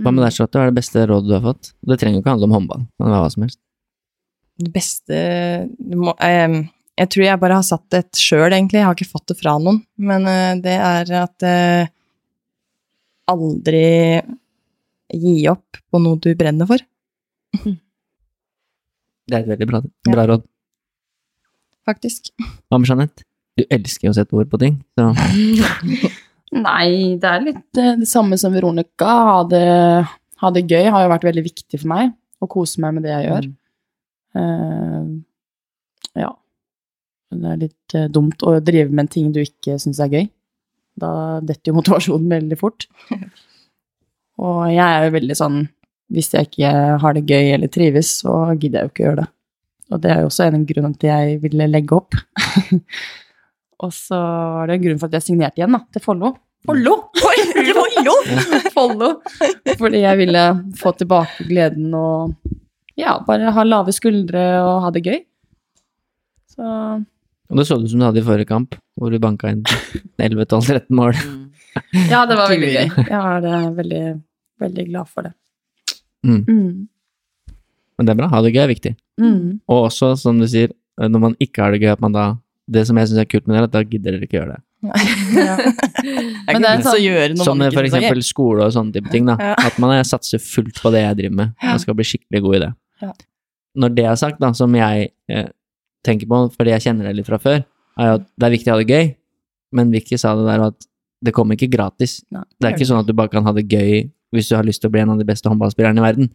[0.02, 0.58] Hva med deg, Charlotte?
[0.58, 1.72] Hva er det beste rådet du har fått?
[1.86, 3.60] Det trenger jo ikke handle om håndball, men hva som helst.
[4.62, 5.18] det beste
[5.78, 6.62] du må, eh,
[6.98, 8.78] Jeg tror jeg bare har satt det sjøl, egentlig.
[8.78, 9.80] Jeg har ikke fått det fra noen.
[9.98, 11.88] Men eh, det er at eh,
[13.30, 14.22] aldri
[15.14, 16.78] gi opp på noe du brenner for,
[19.24, 19.80] Det er et veldig bra,
[20.10, 20.44] bra råd.
[21.88, 22.30] faktisk.
[22.68, 23.24] Hva med Jeanette?
[23.54, 25.12] Du elsker jo å sette ord på ting, så
[26.64, 29.10] Nei, det er litt eh, det samme som Veronica.
[29.28, 29.64] Ha det,
[30.42, 32.12] ha det gøy har jo vært veldig viktig for meg.
[32.42, 33.48] Å kose meg med det jeg gjør.
[34.38, 35.08] Eh,
[36.22, 36.30] ja.
[37.34, 40.28] Det er litt eh, dumt å drive med en ting du ikke syns er gøy.
[41.00, 42.86] Da detter jo motivasjonen veldig fort.
[44.44, 45.58] Og jeg er jo veldig sånn
[46.12, 46.70] Hvis jeg ikke
[47.00, 49.28] har det gøy eller trives, så gidder jeg jo ikke å gjøre det.
[49.92, 52.16] Og det er jo også en grunn til at jeg ville legge opp.
[53.84, 54.18] Og så
[54.62, 56.34] er det en grunn for at jeg signerte igjen, da, til Follo.
[56.64, 56.94] Follo!
[57.76, 58.14] Follo!
[58.76, 59.10] Follo!
[59.80, 60.44] Fordi jeg ville
[60.80, 62.36] få tilbake gleden og
[62.96, 65.20] ja, bare ha lave skuldre og ha det gøy.
[66.54, 66.64] Så
[67.50, 69.64] Og det så ut som du hadde i forrige kamp, hvor du banka inn
[70.22, 71.18] 11-12-13 mål.
[72.08, 72.92] ja, det var veldig gøy.
[73.10, 74.04] Jeg er veldig,
[74.64, 75.34] veldig glad for det.
[76.24, 76.40] Mm.
[76.48, 77.54] Mm.
[77.98, 78.94] Men det er bra, ha det gøy er viktig.
[79.20, 79.60] Mm.
[79.70, 82.24] Og også, som du sier, når man ikke har det gøy, at man da
[82.66, 84.54] Det som jeg syns er kult med det, er at da gidder dere ikke gjøre
[84.54, 84.60] det.
[84.88, 85.56] Ja.
[86.48, 89.10] Men det er sånn- gjøre noe Som man ikke for eksempel skole og sånne type
[89.12, 89.34] ting, da.
[89.36, 89.50] Ja.
[89.68, 92.56] At man er- satser fullt på det jeg driver med, og skal bli skikkelig god
[92.56, 92.70] i det.
[93.04, 93.12] Ja.
[93.84, 95.48] Når det er sagt, da, som jeg eh,
[96.08, 97.60] tenker på, fordi jeg kjenner det litt fra før,
[98.00, 99.12] er jo at det er viktig å ha det gøy,
[99.76, 100.88] men Vicky sa det der at
[101.24, 102.22] det kommer ikke gratis.
[102.32, 104.66] Nei, Det er ikke sånn at du bare kan ha det gøy hvis du har
[104.66, 106.30] lyst til å bli en av de beste håndballspillerne i verden.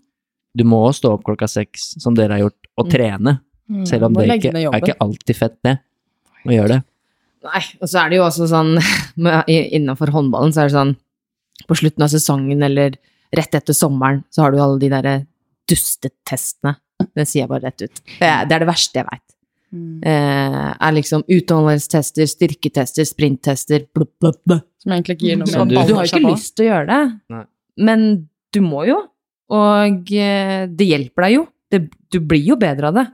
[0.58, 2.92] Du må stå opp klokka seks, som dere har gjort, og Mm.
[2.96, 3.34] trene.
[3.70, 3.84] Mm.
[3.86, 5.76] Selv om det ikke er ikke alltid fett, det.
[6.48, 6.84] Å gjøre det.
[7.44, 8.72] Nei, og så er det jo også sånn
[9.78, 10.96] Innafor håndballen så er det sånn
[11.70, 12.96] På slutten av sesongen eller
[13.36, 15.14] rett etter sommeren så har du alle de derre
[15.70, 16.76] dustetestene.
[17.16, 18.02] Det sier jeg bare rett ut.
[18.20, 19.26] Det er det, er det verste jeg veit.
[19.72, 20.00] Mm.
[20.04, 24.66] Eh, er liksom utholdenhetstester, styrketester, sprinttester, blubb, blubb, blubb.
[24.82, 27.20] Som egentlig ikke gir noe mer du- Du har ikke lyst til å gjøre det,
[27.30, 27.44] Nei.
[27.78, 28.98] Men du må jo.
[29.54, 31.46] Og eh, det hjelper deg jo.
[31.70, 31.84] Det,
[32.14, 33.06] du blir jo bedre av det.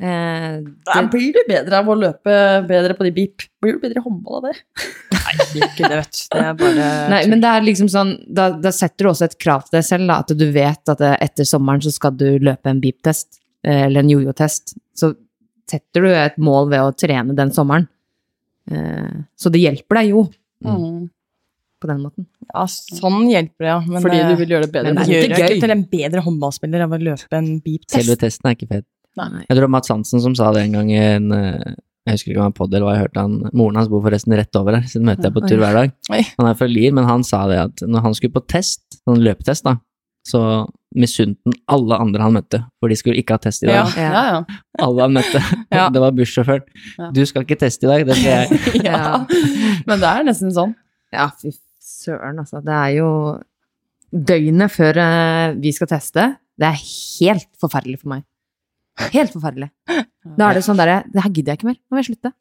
[0.00, 2.34] Eh, Da det blir du bedre av å løpe
[2.68, 3.44] bedre på de beep.
[3.60, 4.54] Blir du bedre i håndball av det?
[5.12, 6.22] Nei, det er ikke det, vet du.
[6.32, 9.36] Det er bare Nei, men det er liksom sånn, da, da setter du også et
[9.42, 12.26] krav til deg selv, da, at du vet at eh, etter sommeren så skal du
[12.40, 14.74] løpe en beep-test, eh, eller en jojo-test.
[14.96, 15.12] Så
[15.70, 17.86] setter du et mål ved å trene den sommeren.
[18.70, 20.24] Eh, Så det hjelper deg jo.
[20.64, 21.08] Mm.
[21.80, 22.26] På den måten.
[22.50, 23.78] Ja, sånn hjelper det, ja.
[23.86, 24.94] Men Fordi du vil gjøre det bedre.
[24.94, 25.60] Men det det er ikke gøy.
[25.64, 27.96] til en bedre håndballspiller av å løpe en beep-test.
[27.98, 28.86] Selve testen er ikke fet.
[29.18, 29.28] Nei.
[29.42, 31.72] Jeg tror det var Mats Hansen som sa det en gang i en eh,
[32.06, 34.04] Jeg husker ikke om han var pod eller hva jeg hørte han Moren hans bor
[34.04, 35.94] forresten rett over her, så den møter jeg på tur hver dag.
[36.38, 39.20] Han er fra Lier, men han sa det at når han skulle på test, sånn
[39.24, 39.76] løpetest, da,
[40.26, 40.42] så
[40.96, 43.92] misunte han alle andre han møtte, for de skulle ikke ha test i dag.
[43.94, 44.10] Ja.
[44.10, 44.60] Ja, ja.
[44.86, 45.42] Alle han møtte.
[45.70, 45.84] Ja.
[45.94, 46.64] Det var bussjåføren.
[46.98, 47.08] Ja.
[47.14, 48.80] Du skal ikke teste i dag, det skal jeg.
[48.88, 49.20] ja.
[49.86, 50.72] Men det er nesten sånn.
[51.14, 51.52] Ja, fy
[51.90, 52.62] søren, altså.
[52.64, 53.10] Det er jo
[54.10, 56.26] døgnet før eh, vi skal teste.
[56.60, 58.26] Det er helt forferdelig for meg.
[59.14, 59.70] Helt forferdelig.
[60.36, 61.78] Da er det sånn derre Det her gidder jeg ikke mer.
[61.80, 62.32] Nå må jeg slutte.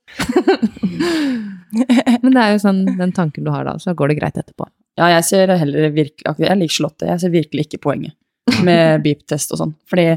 [2.24, 4.68] Men det er jo sånn den tanken du har da, så går det greit etterpå.
[5.00, 7.08] Ja, jeg ser heller virkelig Jeg liker Charlotte.
[7.08, 8.18] Jeg ser virkelig ikke poenget
[8.66, 9.78] med beep-test og sånn.
[9.90, 10.10] Fordi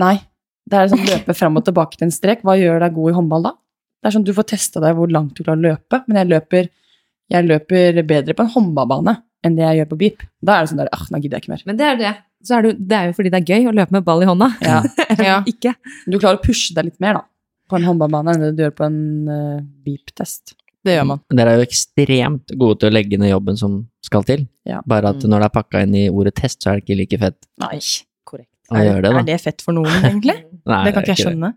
[0.00, 0.16] Nei.
[0.64, 2.40] Det er sånn løpe fram og tilbake til en strek.
[2.46, 3.52] Hva gjør deg god i håndball da?
[4.00, 6.30] Det er sånn Du får testa deg hvor langt du klarer å løpe, men jeg
[6.30, 6.70] løper,
[7.34, 10.22] jeg løper bedre på en håndballbane enn det jeg gjør på beep.
[10.40, 11.62] Da er det sånn der ah, nå gidder jeg ikke mer.
[11.68, 12.12] Men det er det.
[12.44, 14.28] Så er det, det er jo fordi det er gøy å løpe med ball i
[14.28, 14.48] hånda.
[14.64, 14.80] Ja.
[15.24, 15.38] Ja.
[15.48, 15.74] ikke.
[16.08, 17.24] Du klarer å pushe deg litt mer, da.
[17.70, 18.98] På en håndballbane enn det du gjør på en
[19.28, 20.54] uh, beep-test.
[20.84, 21.20] Det gjør man.
[21.32, 24.42] Dere er jo ekstremt gode til å legge ned jobben som skal til.
[24.68, 24.82] Ja.
[24.88, 25.30] Bare at Mm.
[25.32, 27.78] når det er pakka inn i ordet test, så er det ikke like fett Nei.
[28.28, 28.50] Korrekt.
[28.72, 29.18] Er, det, da.
[29.22, 30.36] Er det fett for noen, egentlig?
[30.68, 31.52] Nei, det kan ikke jeg skjønne.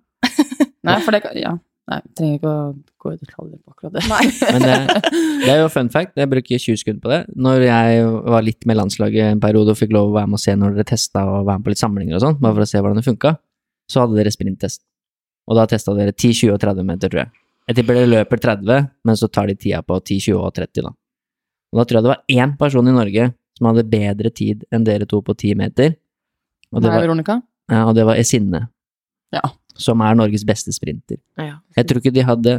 [0.88, 1.52] Nei, for det kan Ja.
[1.88, 2.64] Nei, jeg trenger ikke å
[2.99, 4.01] gå i detaljer på akkurat det.
[4.53, 5.11] Men det,
[5.45, 7.19] det er jo fun fact, jeg bruker 20 sekunder på det.
[7.47, 8.01] Når jeg
[8.34, 10.76] var litt med landslaget en periode og fikk lov å være med og se når
[10.76, 12.99] dere testa og være med på litt samlinger og sånn, bare for å se hvordan
[12.99, 13.31] det funka,
[13.88, 14.84] så hadde dere sprinttest.
[15.47, 17.31] Og da testa dere 10, 20 og 30 meter, tror jeg.
[17.72, 20.84] Jeg tipper dere løper 30, men så tar de tida på 10, 20 og 30,
[20.89, 20.91] da.
[21.72, 24.84] Og da tror jeg det var én person i Norge som hadde bedre tid enn
[24.88, 25.95] dere to på 10 meter.
[26.73, 27.39] Og det Nei, var, Veronica?
[27.72, 28.68] ja, og det var Esinne,
[29.35, 29.43] Ja.
[29.78, 31.20] Som er Norges beste sprinter.
[31.40, 31.60] Ja.
[31.78, 32.56] Jeg tror ikke de hadde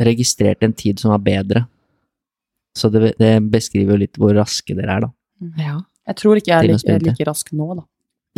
[0.00, 1.64] registrert en tid som var bedre.
[2.76, 5.12] Så det, det beskriver jo litt hvor raske dere er, da.
[5.62, 5.78] ja.
[6.10, 7.82] Jeg tror ikke jeg er like, like rask nå, da.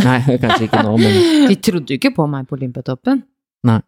[0.03, 1.15] Nei, kanskje ikke nå, men
[1.53, 3.23] De trodde jo ikke på meg på Olympiatoppen.
[3.69, 3.79] Nei.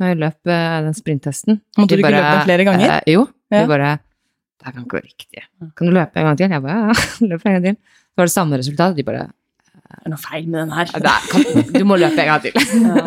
[0.00, 1.58] Når jeg løp eh, den sprinttesten.
[1.76, 2.92] Måtte du ikke løpe den flere ganger?
[2.94, 3.24] Eh, jo.
[3.52, 3.62] Ja.
[3.64, 5.44] De bare Det kan ikke være riktig.
[5.76, 6.54] Kan du løpe en gang til?
[6.56, 6.96] Jeg bare ja,
[7.32, 7.76] løp en gang til.
[8.06, 8.96] Så var det samme resultat.
[8.96, 10.92] De bare Det er noe feil med den her.
[10.94, 12.56] «Ja, det er- Du må løpe en gang til.
[12.86, 13.06] ja,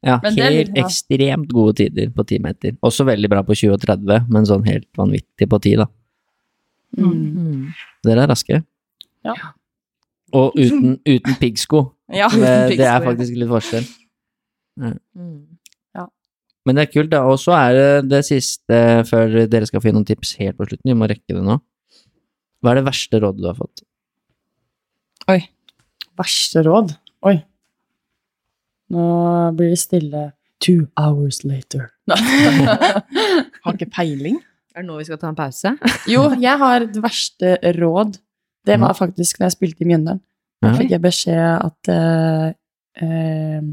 [0.00, 2.76] Men helt det, ekstremt gode tider på 10 meter.
[2.86, 5.88] Også veldig bra på 20 og 30, men sånn helt vanvittig på 10, da.
[6.96, 7.70] Mm.
[8.06, 8.62] Dere er raske.
[9.26, 9.36] Ja.
[10.36, 11.86] Og uten, uten piggsko.
[12.10, 12.26] Ja.
[12.26, 13.84] Det, det er faktisk litt forskjell.
[14.82, 15.44] Mm.
[16.66, 17.22] Men det er kult, da.
[17.30, 20.66] Og så er det det siste, før dere skal få inn noen tips helt på
[20.68, 21.56] slutten, vi må rekke det nå.
[22.60, 23.84] Hva er det verste rådet du har fått?
[25.32, 25.40] Oi.
[26.20, 26.92] Verste råd?
[27.30, 27.38] Oi.
[28.90, 29.06] Nå
[29.58, 30.30] blir det stille.
[30.60, 31.88] Two hours later.
[33.64, 34.40] Har ikke peiling.
[34.70, 35.72] Er det nå vi skal ta en pause?
[36.06, 38.20] jo, jeg har et verste råd.
[38.68, 40.20] Det var faktisk da jeg spilte i Mjøndalen.
[40.62, 42.52] Da fikk jeg beskjed at uh,
[43.02, 43.64] uh,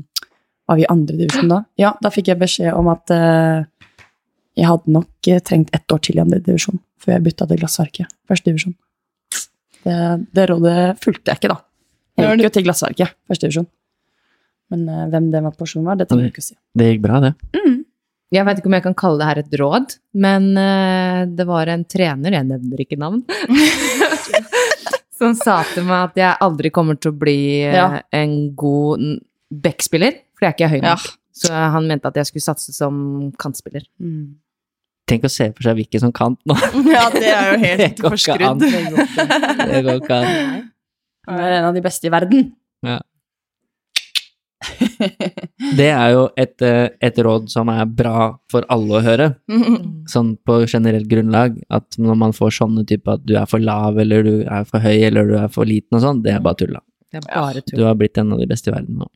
[0.68, 1.60] Var vi i andre divisjon da?
[1.78, 3.62] Ja, da fikk jeg beskjed om at uh,
[4.58, 8.14] jeg hadde nok trengt ett år til i andre divisjon før jeg bytta til Glassverket.
[8.28, 8.78] Første divisjon.
[9.86, 9.98] Det,
[10.34, 11.62] det rådet fulgte jeg ikke, da.
[12.18, 13.70] Jeg gikk jo til Glassverket, første divisjon.
[14.74, 16.56] Men uh, hvem den personen var, det trenger jeg ikke å si.
[16.76, 17.34] Det gikk bra, det.
[18.36, 21.70] Jeg vet ikke om jeg kan kalle det her et råd, men uh, det var
[21.72, 23.22] en trener, jeg nevner ikke navn,
[25.18, 27.86] som sa til meg at jeg aldri kommer til å bli uh, Ja.
[28.20, 29.06] en god
[29.64, 30.98] backspiller, for jeg er ikke høy Ja.
[30.98, 31.08] nok.
[31.38, 33.84] Så han mente at jeg skulle satse som kantspiller.
[35.08, 36.56] Tenk å se for seg Vicky som kant nå.
[36.96, 38.60] Ja, det er jo Det helt går ikke an.
[38.60, 39.70] forskrudd.
[39.72, 40.64] Det går ikke an.
[41.30, 42.50] Han er en av de beste i verden.
[45.78, 49.28] Det er jo et, eh, et råd som er bra for alle å høre,
[50.14, 53.98] sånn på generelt grunnlag, at når man får sånne typer at du er for lav,
[54.02, 56.62] eller du er for høy, eller du er for liten og sånn, det er bare
[56.62, 56.84] tull, da.
[57.08, 59.10] Det er bare Du har blitt en av de beste i verden nå.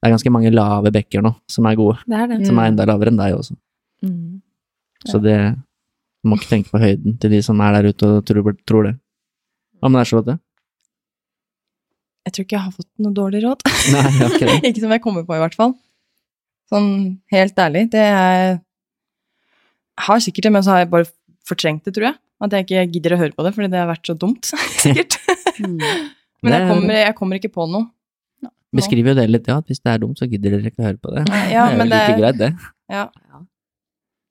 [0.00, 2.46] Det er ganske mange lave bekker nå, som er gode, Det er det.
[2.48, 3.56] som er enda lavere enn deg også.
[4.02, 4.40] Mm.
[5.04, 5.36] Så det,
[6.22, 8.88] du må ikke tenke på høyden til de som er der ute og tror, tror
[8.88, 8.94] det.
[9.80, 10.38] Hva med deg, Charlotte?
[12.28, 13.62] Jeg tror ikke jeg har fått noe dårlig råd.
[13.94, 14.56] Nei, okay.
[14.70, 15.72] ikke som jeg kommer på, i hvert fall.
[16.70, 16.90] Sånn
[17.32, 17.86] helt ærlig.
[17.94, 21.08] Det er Jeg har sikkert det, men så har jeg bare
[21.48, 22.18] fortrengt det, tror jeg.
[22.40, 24.48] At jeg ikke gidder å høre på det, fordi det har vært så dumt.
[24.84, 25.16] sikkert.
[26.40, 27.90] Men jeg er- kommer, jeg kommer ikke på noe.
[28.72, 30.86] Beskriver jo det litt, ja, at hvis det er dumt, så gidder dere ikke å
[30.86, 31.24] høre på det.
[31.26, 32.50] Ja, det er jo men like det- greit, det.
[32.94, 33.02] Ja.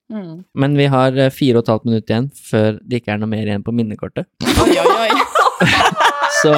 [0.09, 0.31] Mm.
[0.57, 3.29] Men vi har eh, fire og et halvt minutt igjen før det ikke er noe
[3.29, 4.25] mer igjen på minnekortet.
[4.63, 5.67] Oi, oi, oi.
[6.39, 6.53] Så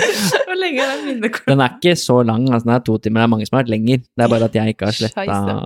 [0.46, 1.50] Hvor lenge er den minnekortet?
[1.50, 3.22] den er ikke så lang, altså den er to timer.
[3.22, 4.02] Det er mange som har vært lenger.
[4.02, 5.56] Det er bare at jeg ikke har sletta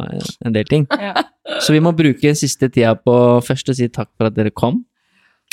[0.46, 0.86] en del ting.
[0.90, 1.14] Ja.
[1.62, 3.16] Så vi må bruke siste tida på
[3.46, 4.82] først å si takk for at dere kom.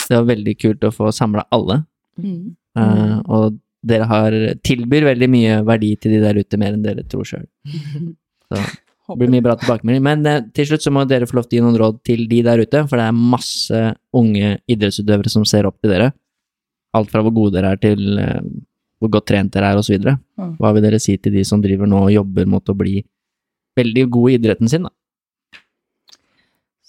[0.04, 1.84] Det var veldig kult å få samla alle.
[2.20, 2.56] Mm.
[2.78, 4.36] Uh, og dere har
[4.66, 7.46] tilbyr veldig mye verdi til de der ute, mer enn dere tror sjøl.
[8.50, 8.64] Det
[9.20, 10.04] blir mye bra tilbakemelding.
[10.06, 12.26] Men eh, til slutt så må dere få lov til å gi noen råd til
[12.32, 13.82] de der ute, for det er masse
[14.16, 16.14] unge idrettsutøvere som ser opp til dere.
[16.94, 18.42] Alt fra hvor gode dere er til eh,
[19.02, 19.98] hvor godt trent dere er, osv.
[20.40, 20.54] Mm.
[20.62, 23.02] Hva vil dere si til de som driver nå og jobber mot å bli
[23.78, 24.94] veldig gode i idretten sin, da?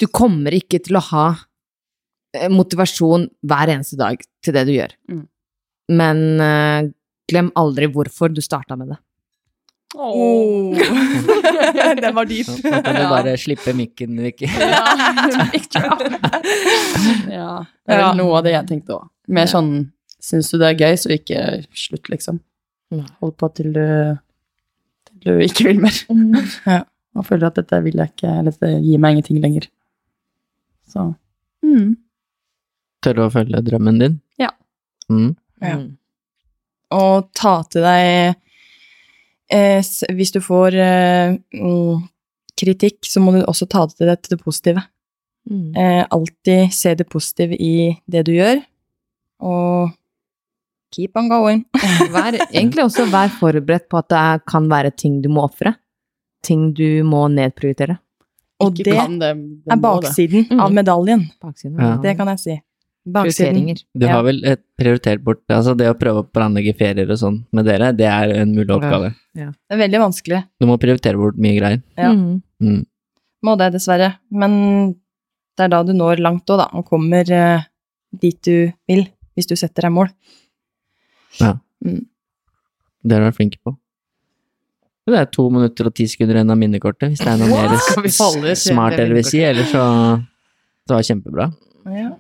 [0.01, 1.27] Du kommer ikke til å ha
[2.37, 4.95] eh, motivasjon hver eneste dag til det du gjør.
[5.11, 5.25] Mm.
[5.95, 6.81] Men uh,
[7.31, 8.99] glem aldri hvorfor du starta med det.
[9.95, 10.75] Oh.
[12.03, 12.47] Den var dyp.
[12.49, 13.11] Så kan du Ja.
[13.11, 14.49] bare slippe mikken, Vicky.
[14.49, 14.81] Ja,
[17.31, 17.51] ja,
[17.87, 19.05] det er vel noe av det jeg tenkte òg.
[19.29, 19.75] Mer sånn
[20.25, 21.41] Syns du det er gøy, så ikke
[21.77, 22.39] slutt, liksom.
[23.21, 23.83] Hold på til du,
[25.11, 25.99] til du ikke vil mer.
[26.71, 26.81] Ja.
[27.15, 29.69] Og føler at dette vil jeg ikke, eller dette gir meg ingenting lenger.
[30.91, 31.05] Så
[31.63, 31.93] mm.
[33.05, 34.17] Tørre å følge drømmen din?
[34.41, 34.49] Ja.
[35.13, 35.35] Mm.
[35.63, 35.77] Ja.
[35.79, 35.93] Mm.
[36.95, 38.35] Og ta til deg
[39.55, 42.03] eh, Hvis du får eh, mm,
[42.59, 44.85] kritikk, så må du også ta til deg til det positive.
[45.51, 45.71] Mm.
[45.77, 48.63] Eh, alltid se det positive i det du gjør,
[49.41, 49.95] og
[50.95, 51.65] keep on going.
[52.15, 55.75] Vær, egentlig også vær forberedt på at det kan være ting du må ofre.
[56.45, 57.99] Ting du må nedprioritere.
[58.63, 59.33] Og Ikke det kan det,
[59.67, 60.55] det er baksiden det.
[60.55, 60.61] Mm.
[60.63, 61.27] av medaljen.
[61.43, 61.97] Baksiden Ja.
[62.03, 62.57] Det kan jeg si.
[63.05, 63.75] Baksiden.
[63.93, 67.43] Du har vel et prioritert bort Altså, det å prøve å planlegge ferier og sånn
[67.53, 69.13] med dere, det er en mulig oppgave.
[69.35, 70.41] Det er veldig vanskelig.
[70.61, 71.83] Du må prioritere bort mye greier.
[71.99, 72.13] Ja.
[72.15, 72.41] Mm.
[72.63, 72.85] Mm.
[73.45, 74.15] Må det, dessverre.
[74.33, 74.95] Men
[75.59, 77.67] det er da du når langt òg, da, og kommer eh,
[78.23, 79.05] dit du vil,
[79.35, 80.11] hvis du setter deg mål.
[81.41, 81.55] Ja.
[81.85, 83.75] Det har du vært flinke på.
[85.05, 88.55] Det er to minutter og ti sekunder igjen av minnekortet, hvis det er noe mer
[88.57, 89.83] smart dere vil si, eller så
[90.85, 91.49] Det var kjempebra.
[91.93, 92.11] Ja.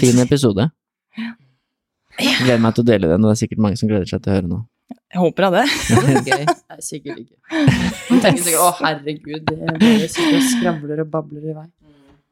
[0.00, 0.68] Fin episode.
[1.16, 1.32] Ja.
[2.18, 4.32] Gleder meg til å dele den, og det er sikkert mange som gleder seg til
[4.32, 4.64] å høre noe.
[5.08, 5.64] Jeg håper av det.
[6.28, 7.36] det er sikkert ikke.
[7.48, 11.68] Jeg tenker sikkert å herregud, det er bare sitter og skravler og babler i vei.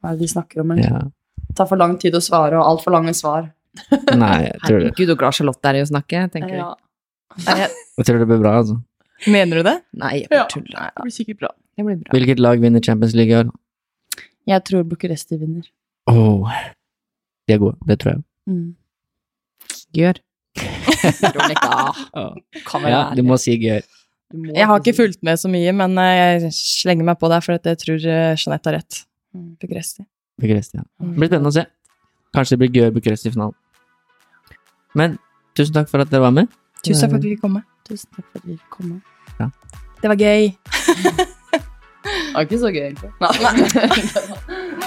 [0.01, 0.75] Hva er det de snakker om?
[0.81, 1.05] Ja.
[1.47, 3.49] Det tar for lang tid å svare, og altfor lange svar.
[4.23, 4.91] Nei, jeg tror det.
[4.91, 6.57] Herregud, så glad Charlotte er i å snakke, tenker.
[6.59, 6.75] Ja.
[7.47, 8.79] Jeg tror det blir bra, altså.
[9.27, 9.77] Mener du det?
[9.97, 10.91] Nei, jeg bare tuller.
[10.93, 11.51] Det blir sikkert bra.
[11.77, 12.13] Det blir bra.
[12.15, 13.53] Hvilket lag vinner Champions League i år?
[14.47, 15.67] Jeg tror Bucuresti vinner.
[16.07, 16.47] Oh.
[17.49, 17.77] de er gode.
[17.89, 18.23] Det tror jeg.
[18.47, 18.77] Mm.
[19.97, 20.21] Gjør.
[21.23, 21.71] Veronica,
[22.89, 23.85] Ja, du må si gør.
[24.35, 27.45] Må Jeg har ikke fulgt med så mye, men eh, jeg slenger meg på der,
[27.45, 29.03] for jeg tror eh, Jeanette har rett.
[29.35, 29.53] Mm.
[29.63, 30.07] Bucuresti.
[30.41, 30.87] Bucuresti, ja.
[31.03, 31.67] Det blir spennende å se.
[32.37, 33.57] Kanskje det blir Gør Bucuresti i finalen.
[34.97, 35.19] Men
[35.57, 36.49] tusen takk for at dere var med.
[36.85, 37.63] Tusen takk for at vi fikk komme.
[37.87, 39.03] Tusen takk for at vi kom.
[40.03, 40.51] Det var gøy.
[42.07, 43.11] Det var ikke så gøy, egentlig.
[43.19, 43.33] Nei.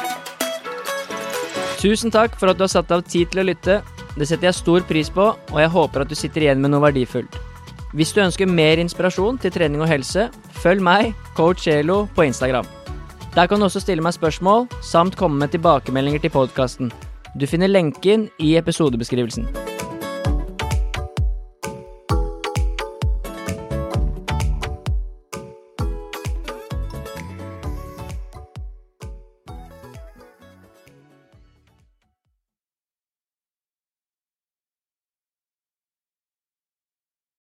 [1.81, 3.80] Tusen takk for at du har satt av tid til å lytte.
[4.15, 6.84] Det setter jeg stor pris på, og jeg håper at du sitter igjen med noe
[6.84, 7.40] verdifullt.
[7.98, 10.27] Hvis du ønsker mer inspirasjon til trening og helse,
[10.61, 12.68] følg meg, coach Elo, på Instagram.
[13.34, 16.94] Der kan du også stille meg spørsmål, samt komme med tilbakemeldinger til podkasten.
[17.40, 19.69] Du finner lenken i episodebeskrivelsen.